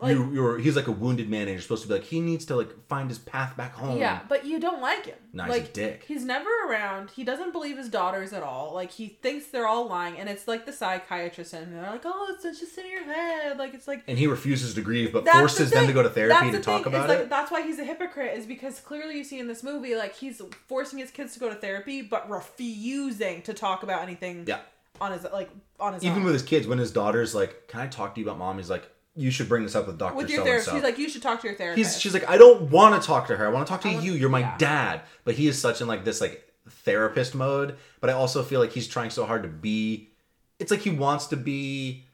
[0.00, 2.20] Like you, you're he's like a wounded man, and you're supposed to be like he
[2.20, 3.98] needs to like find his path back home.
[3.98, 5.16] Yeah, but you don't like him.
[5.32, 6.04] Nah, he's a like dick.
[6.06, 7.10] He's never around.
[7.10, 8.72] He doesn't believe his daughters at all.
[8.74, 12.32] Like he thinks they're all lying, and it's like the psychiatrist, and they're like, "Oh,
[12.32, 15.34] it's just in your head." Like it's like and he refuses to grieve, but That's
[15.36, 16.94] the forces them to go to therapy That's to the talk thing.
[16.94, 17.20] about It's it.
[17.22, 18.36] Like, that's why he's a hypocrite.
[18.38, 21.48] Is because clearly you see in this movie, like he's forcing his kids to go
[21.48, 24.60] to therapy, but refusing to talk about anything Yeah.
[25.00, 25.50] on his like
[25.80, 26.24] on his Even own.
[26.24, 28.70] with his kids, when his daughter's like, "Can I talk to you about mom?" He's
[28.70, 28.88] like,
[29.18, 30.66] "You should bring this up with Doctor with your therapist.
[30.66, 31.94] so." She's like, you should talk to your therapist.
[31.94, 33.46] He's, she's like, I don't want to talk to her.
[33.46, 34.12] I want to talk to you.
[34.12, 34.58] You're my yeah.
[34.58, 35.00] dad.
[35.24, 37.76] But he is such in like this like therapist mode.
[38.00, 40.10] But I also feel like he's trying so hard to be.
[40.58, 42.06] It's like he wants to be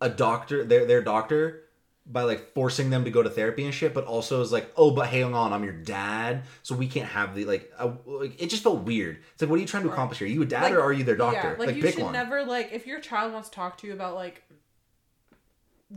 [0.00, 1.64] a doctor, their their doctor,
[2.06, 3.94] by like forcing them to go to therapy and shit.
[3.94, 7.34] But also is like, oh, but hang on, I'm your dad, so we can't have
[7.34, 7.72] the like.
[7.78, 9.18] Uh, like it just felt weird.
[9.32, 10.28] It's like, what are you trying to accomplish here?
[10.28, 11.56] Are you a dad Like, or are you their doctor?
[11.58, 12.12] Yeah, like, you pick should one.
[12.12, 14.42] never like if your child wants to talk to you about like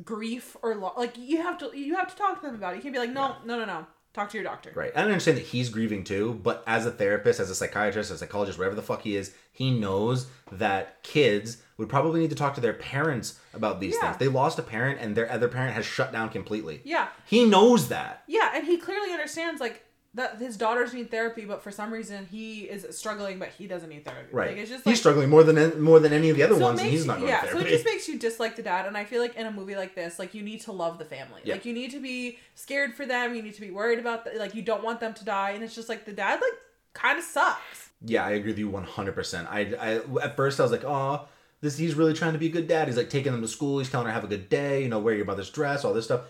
[0.04, 2.78] grief or lo- like you have to you have to talk to them about it.
[2.78, 3.86] You can't be like, no, no, no, no.
[4.14, 4.72] Talk to your doctor.
[4.76, 4.92] Right.
[4.96, 8.20] I understand that he's grieving too, but as a therapist, as a psychiatrist, as a
[8.20, 12.54] psychologist, whatever the fuck he is, he knows that kids would probably need to talk
[12.54, 14.10] to their parents about these Yeah.
[14.12, 14.18] things.
[14.18, 16.82] They lost a parent and their other parent has shut down completely.
[16.84, 17.08] Yeah.
[17.26, 18.22] He knows that.
[18.28, 19.84] Yeah, and he clearly understands like
[20.16, 23.90] that his daughters need therapy, but for some reason he is struggling, but he doesn't
[23.90, 24.30] need therapy.
[24.32, 24.50] Right.
[24.50, 26.80] Like it's just he's struggling more than more than any of the other so ones,
[26.80, 27.70] and he's not going yeah, to so therapy.
[27.70, 29.96] it just makes you dislike the dad, and I feel like in a movie like
[29.96, 31.42] this, like you need to love the family.
[31.44, 31.56] Yeah.
[31.56, 33.34] Like you need to be scared for them.
[33.34, 35.64] You need to be worried about the, like you don't want them to die, and
[35.64, 36.60] it's just like the dad like
[36.94, 37.90] kind of sucks.
[38.06, 39.48] Yeah, I agree with you 100%.
[39.50, 41.28] I, I at first I was like, "Oh,
[41.62, 42.88] this he's really trying to be a good dad.
[42.88, 45.00] He's like taking them to school, he's telling her have a good day, you know,
[45.00, 46.22] wear your mother's dress, all this stuff."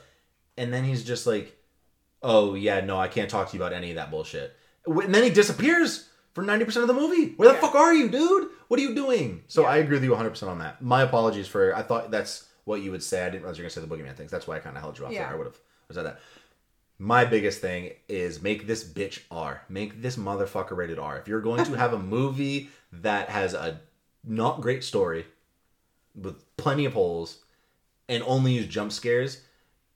[0.56, 1.58] And then he's just like,
[2.24, 4.56] "Oh, yeah, no, I can't talk to you about any of that bullshit."
[4.88, 7.34] And then he disappears for 90% of the movie.
[7.36, 7.62] Where the Yeah.
[7.62, 8.50] fuck are you, dude?
[8.68, 9.44] What are you doing?
[9.48, 10.82] So I agree with you 100% on that.
[10.82, 13.22] My apologies for I thought that's what you would say.
[13.22, 14.32] I didn't realize you were going to say the boogeyman things.
[14.32, 15.26] That's why I kind of held you off Yeah.
[15.26, 15.34] there.
[15.34, 15.60] I would have
[15.92, 16.20] said that.
[17.00, 19.64] My biggest thing is make this bitch R.
[19.70, 21.18] Make this motherfucker rated R.
[21.20, 23.82] If you're going to have a movie that has a
[24.24, 25.26] not great story
[26.16, 27.40] with plenty of holes
[28.08, 29.42] and only use jump scares,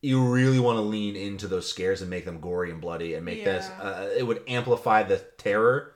[0.07, 3.25] you really want to lean into those scares and make them gory and bloody and
[3.25, 5.93] make this uh, it would amplify the terror.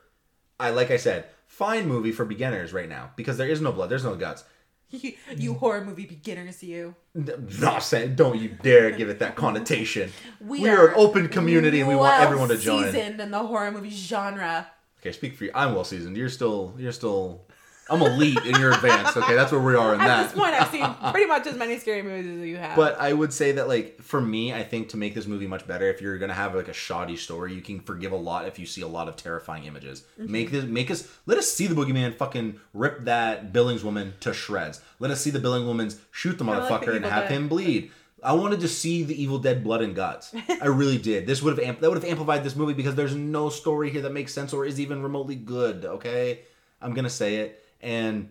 [0.60, 3.90] I like I said, fine movie for beginners right now because there is no blood,
[3.90, 4.44] there's no guts.
[4.90, 6.94] you, you horror movie beginners, you.
[7.16, 10.12] Not saying, don't you dare give it that connotation.
[10.42, 12.86] We, We are an open community and we want everyone to join.
[12.92, 14.68] Seasoned in the horror movie genre.
[15.00, 15.52] Okay, speak for you.
[15.56, 16.18] I'm well seasoned.
[16.18, 17.46] You're still, you're still.
[17.92, 19.18] I'm elite and you're advanced.
[19.18, 20.20] Okay, that's where we are in At that.
[20.20, 22.78] At this point, I've seen pretty much as many scary movies as you have.
[22.78, 25.68] But I would say that, like, for me, I think to make this movie much
[25.68, 28.58] better, if you're gonna have like a shoddy story, you can forgive a lot if
[28.58, 30.04] you see a lot of terrifying images.
[30.20, 30.32] Mm-hmm.
[30.32, 34.34] Make this, make us, let us see the boogeyman fucking rip that Billings woman to
[34.34, 34.80] shreds.
[35.00, 37.32] Let us see the Billings woman shoot the Kinda like the motherfucker and have Dead.
[37.32, 37.92] him bleed.
[38.24, 40.34] I wanted to see the Evil Dead blood and guts.
[40.62, 41.26] I really did.
[41.26, 44.04] This would have amp- that would have amplified this movie because there's no story here
[44.04, 45.86] that makes sense or is even remotely good.
[45.86, 46.42] Okay,
[46.82, 48.30] I'm gonna say it and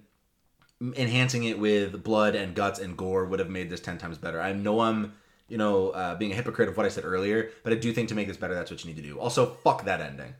[0.81, 4.41] enhancing it with blood and guts and gore would have made this 10 times better.
[4.41, 5.13] I know I'm,
[5.49, 8.09] you know, uh, being a hypocrite of what I said earlier, but I do think
[8.09, 9.19] to make this better, that's what you need to do.
[9.19, 10.35] Also, fuck that ending.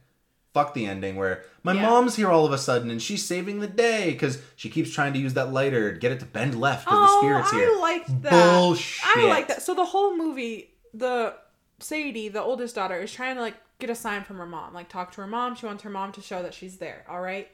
[0.53, 1.83] Fuck the ending where my Yeah.
[1.83, 5.13] mom's here all of a sudden and she's saving the day because she keeps trying
[5.13, 7.69] to use that lighter to get it to bend left because the spirit's here.
[7.71, 8.31] Oh, I liked that.
[8.59, 9.15] Bullshit.
[9.15, 9.61] I like that.
[9.61, 11.35] So the whole movie, the
[11.79, 14.89] Sadie, the oldest daughter, is trying to like get a sign from her mom, like
[14.89, 15.55] talk to her mom.
[15.55, 17.05] She wants her mom to show that she's there.
[17.07, 17.47] All right.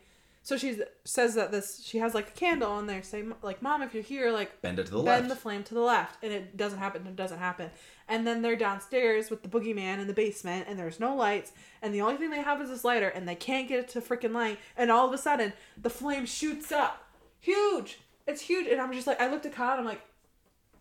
[0.48, 3.82] So she says that this she has like a candle on there, say like, "Mom,
[3.82, 5.30] if you're here, like Bend it to the bend left.
[5.30, 7.06] the flame to the left," and it doesn't happen.
[7.06, 7.70] It doesn't happen.
[8.08, 11.52] And then they're downstairs with the boogeyman in the basement, and there's no lights,
[11.82, 14.00] and the only thing they have is this lighter, and they can't get it to
[14.00, 14.58] freaking light.
[14.78, 17.04] And all of a sudden, the flame shoots up,
[17.42, 18.00] huge.
[18.26, 20.02] It's huge, and I'm just like, I looked at Kyle, and I'm like,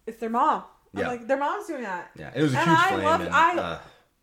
[0.06, 0.62] it's their mom.
[0.94, 1.08] I'm Yeah.
[1.08, 2.12] like, their mom's doing that.
[2.14, 3.04] yeah, it was a And huge I flame.
[3.04, 3.78] love- and, uh, I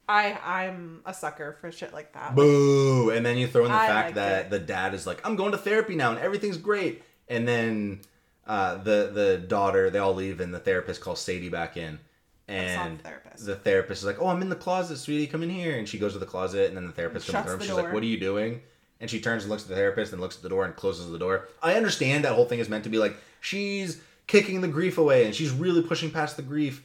[0.09, 2.35] I'm a sucker for shit like that.
[2.35, 3.09] Boo!
[3.09, 4.49] And then you throw in the I fact that it.
[4.49, 8.01] the dad is like, "I'm going to therapy now, and everything's great." And then
[8.45, 11.99] uh, the the daughter, they all leave, and the therapist calls Sadie back in,
[12.47, 13.45] and the therapist.
[13.45, 15.27] the therapist is like, "Oh, I'm in the closet, sweetie.
[15.27, 17.45] Come in here." And she goes to the closet, and then the therapist comes in
[17.45, 17.59] the room.
[17.61, 17.83] She's door.
[17.83, 18.61] like, "What are you doing?"
[18.99, 21.09] And she turns and looks at the therapist, and looks at the door, and closes
[21.09, 21.47] the door.
[21.61, 25.25] I understand that whole thing is meant to be like she's kicking the grief away,
[25.25, 26.83] and she's really pushing past the grief.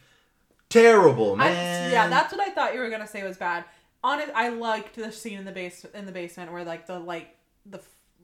[0.71, 1.93] Terrible, I, man.
[1.93, 3.65] yeah, that's what I thought you were gonna say was bad.
[4.05, 7.29] Honest, I liked the scene in the base in the basement where like the light,
[7.67, 7.81] the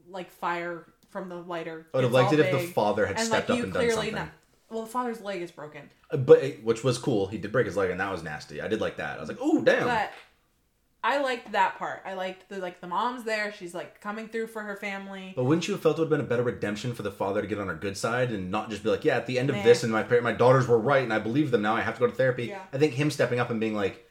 [0.08, 1.86] like fire from the lighter.
[1.94, 3.90] I would have liked it if the father had and, stepped like, up and done
[3.90, 4.14] something.
[4.14, 4.30] kn-
[4.70, 7.28] well, the father's leg is broken, uh, But which was cool.
[7.28, 8.60] He did break his leg, and that was nasty.
[8.60, 9.18] I did like that.
[9.18, 10.12] I was like, "Oh, damn." but
[11.06, 12.00] I liked that part.
[12.06, 13.52] I liked the like the mom's there.
[13.52, 15.34] She's like coming through for her family.
[15.36, 17.42] But wouldn't you have felt it would have been a better redemption for the father
[17.42, 19.50] to get on her good side and not just be like, yeah, at the end
[19.50, 19.62] of Nah.
[19.62, 21.76] this, and my par- my daughters were right, and I believe them now.
[21.76, 22.46] I have to go to therapy.
[22.46, 22.62] Yeah.
[22.72, 24.02] I think him stepping up and being like,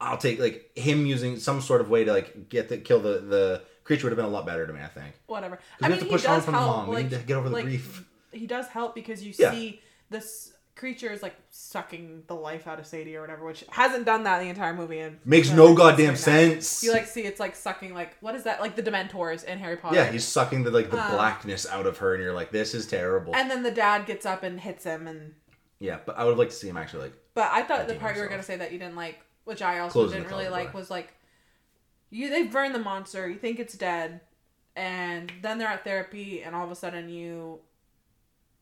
[0.00, 3.18] I'll take like him using some sort of way to like get the kill the
[3.18, 4.80] the creature would have been a lot better to me.
[4.80, 5.14] I think.
[5.26, 5.58] Whatever.
[5.80, 6.76] we I have mean, to he push does on from the help.
[6.76, 6.88] mom.
[6.90, 8.04] We Like, need to get over the like, grief.
[8.32, 9.50] He does help because you Yeah.
[9.50, 9.80] see
[10.10, 10.49] this.
[10.74, 14.40] Creature is like sucking the life out of Sadie or whatever, which hasn't done that
[14.40, 15.00] the entire movie.
[15.00, 16.82] And Makes no goddamn sense.
[16.82, 19.76] You like see it's like sucking like what is that like the Dementors in Harry
[19.76, 19.96] Potter?
[19.96, 21.10] yeah, he's sucking the like the uh.
[21.10, 23.34] blackness out of her, and you're like, this is terrible.
[23.34, 25.34] And then the dad gets up and hits him, and
[25.78, 28.16] yeah, but I would like to see him actually like but I thought the part
[28.16, 30.72] you were gonna say that you didn't like, which I also Closing didn't really like,
[30.72, 30.80] door.
[30.80, 31.14] was like
[32.10, 34.20] you they've burned the monster, you think it's dead,
[34.74, 37.60] and then they're at therapy, and all of a sudden you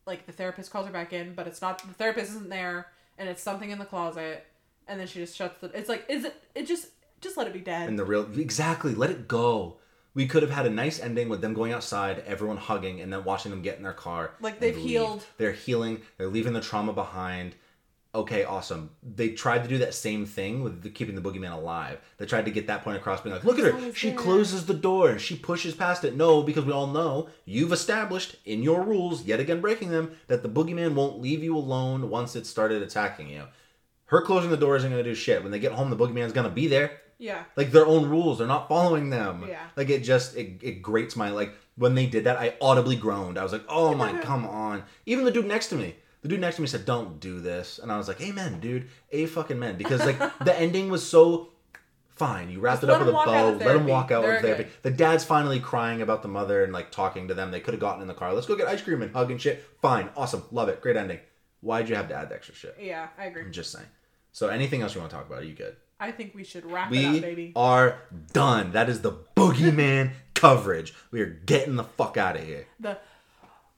[0.09, 2.87] like the therapist calls her back in, but it's not the therapist isn't there,
[3.17, 4.45] and it's something in the closet,
[4.87, 5.67] and then she just shuts the.
[5.77, 6.35] It's like is it?
[6.55, 6.87] It just
[7.21, 7.87] just let it be dead.
[7.89, 9.75] in the real exactly let it go
[10.15, 13.23] we could have had a nice ending with them going outside everyone hugging and then
[13.25, 14.85] watching them get in their car Like they've leave.
[14.85, 15.25] healed.
[15.37, 17.55] they're healing they're leaving the trauma behind
[18.13, 18.89] okay awesome.
[19.03, 21.99] They tried to do that same thing with the, keeping the boogeyman alive.
[22.17, 23.93] They tried to get that point across being like look at her.
[23.93, 25.11] She closes the door.
[25.11, 26.15] And she pushes past it.
[26.15, 30.43] No because we all know you've established in your rules yet again breaking them that
[30.43, 33.43] the boogeyman won't leave you alone once it started attacking you.
[34.05, 35.43] Her closing the door isn't going to do shit.
[35.43, 36.91] When they get home the boogeyman's going to be there.
[37.21, 37.43] Yeah.
[37.57, 38.37] like their own rules.
[38.37, 39.45] They're not following them.
[39.47, 39.59] Yeah.
[39.75, 43.37] like it just it, it grates my like when they did that i audibly groaned.
[43.37, 44.83] I was like oh my come on.
[45.05, 47.79] Even the dude next to me the dude next to me said don't do this.
[47.79, 48.87] And i was like amen dude.
[49.11, 51.49] A fucking men because like the ending was so
[52.09, 52.49] fine.
[52.49, 53.65] You wrapped Just it up with a him walk out bow.
[53.65, 54.63] let him walk out They're of therapy.
[54.63, 54.71] good.
[54.83, 57.51] the dad's finally crying about the mother and like talking to them.
[57.51, 58.33] They could have gotten in the car.
[58.33, 59.63] Let's go get ice cream and hug and shit.
[59.81, 60.09] Fine.
[60.17, 60.43] Awesome.
[60.51, 60.81] Love it.
[60.81, 61.19] Great ending.
[61.61, 62.75] Why'd you have to add the extra shit?
[62.79, 63.43] Yeah, I agree.
[63.43, 63.85] i'm just saying.
[64.31, 65.39] So anything else you want to talk about?
[65.39, 65.75] Are you good?
[65.99, 67.51] I think we should wrap it up, we baby.
[67.55, 67.99] are
[68.31, 68.71] done.
[68.71, 70.93] That is the boogeyman coverage.
[71.11, 72.67] We are getting the fuck out of here.
[72.79, 72.97] The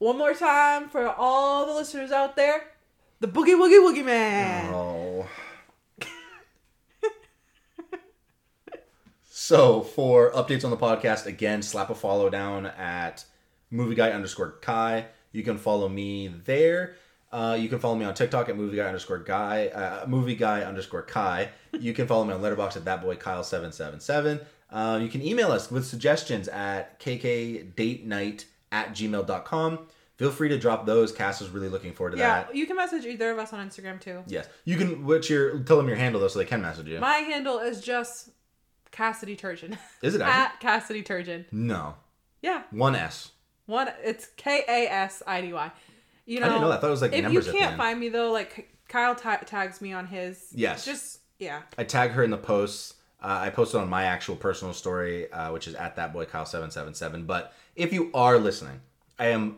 [0.02, 2.72] one more time for all the listeners out there,
[3.19, 4.73] the boogie woogie woogie man.
[4.73, 5.30] Oh.
[9.30, 13.26] so for updates on the podcast, again, slap a follow down at
[13.69, 15.06] movie guy underscore Kai.
[15.34, 16.95] You can follow me there.
[17.32, 20.64] Uh, you can follow me on TikTok at movie guy underscore guy, uh, movie guy
[20.64, 21.49] underscore Kai.
[21.80, 24.40] You can follow me on Letterboxd at that boy Kyle seven seven seven.
[24.72, 29.80] Uh, you can email us with suggestions at kkdatenight at gmail.com.
[30.18, 31.11] Feel free to drop those.
[31.11, 32.56] Cass is really looking forward to Yeah, that.
[32.56, 34.23] you can message either of us on Instagram too.
[34.27, 35.06] Yes, you can.
[35.06, 35.60] What's your?
[35.60, 36.99] Tell them your handle though, so they can message you.
[36.99, 38.30] My handle is just
[38.91, 39.77] Kasidy Turgeon.
[40.03, 40.68] Is it actually?
[40.68, 41.45] At Kasidy Turgeon.
[41.52, 41.95] No,
[42.41, 43.31] Yeah, one S.
[43.65, 43.89] one.
[44.03, 45.72] It's K A S I D Y.
[46.27, 46.77] You know, I didn't know that.
[46.77, 48.69] I thought it was, like, if numbers you at the can't find me though, like
[48.89, 50.49] Kyle ta- tags me on his.
[50.53, 50.85] Yes.
[50.85, 51.61] Just yeah.
[51.80, 52.93] I tag her in the posts.
[53.23, 56.45] Uh, I posted on my actual personal story, uh, which is at that boy Kyle
[56.45, 57.26] seven seven seven.
[57.26, 58.81] But if you are listening,
[59.18, 59.57] I am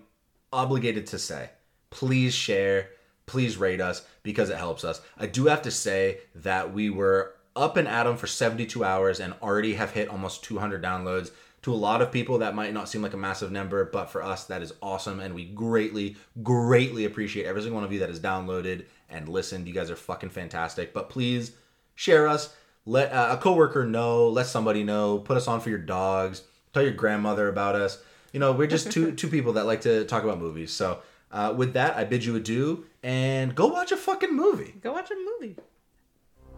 [0.51, 1.49] obligated to say,
[1.89, 2.89] please share,
[3.25, 5.01] please rate us because it helps us.
[5.17, 9.19] I do have to say that we were up and at 'em for 72 hours
[9.19, 11.31] and already have hit almost 200 downloads.
[11.63, 14.21] To a lot of people, that might not seem like a massive number, but for
[14.21, 15.21] us, that is awesome.
[15.21, 19.67] And we greatly, greatly appreciate every single one of you that has downloaded and listened.
[19.67, 20.93] You guys are fucking fantastic.
[20.93, 21.53] But please
[21.95, 22.53] share us.
[22.85, 24.27] Let uh, a coworker know.
[24.27, 25.19] Let somebody know.
[25.19, 26.41] Put us on for your dogs.
[26.73, 28.01] Tell your grandmother about us.
[28.31, 30.71] You know, we're just two two people that like to talk about movies.
[30.71, 30.99] So
[31.31, 34.75] uh, with that, I bid you adieu and go watch a fucking movie.
[34.81, 35.57] Go watch a movie.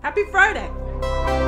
[0.01, 1.44] Happy Friday.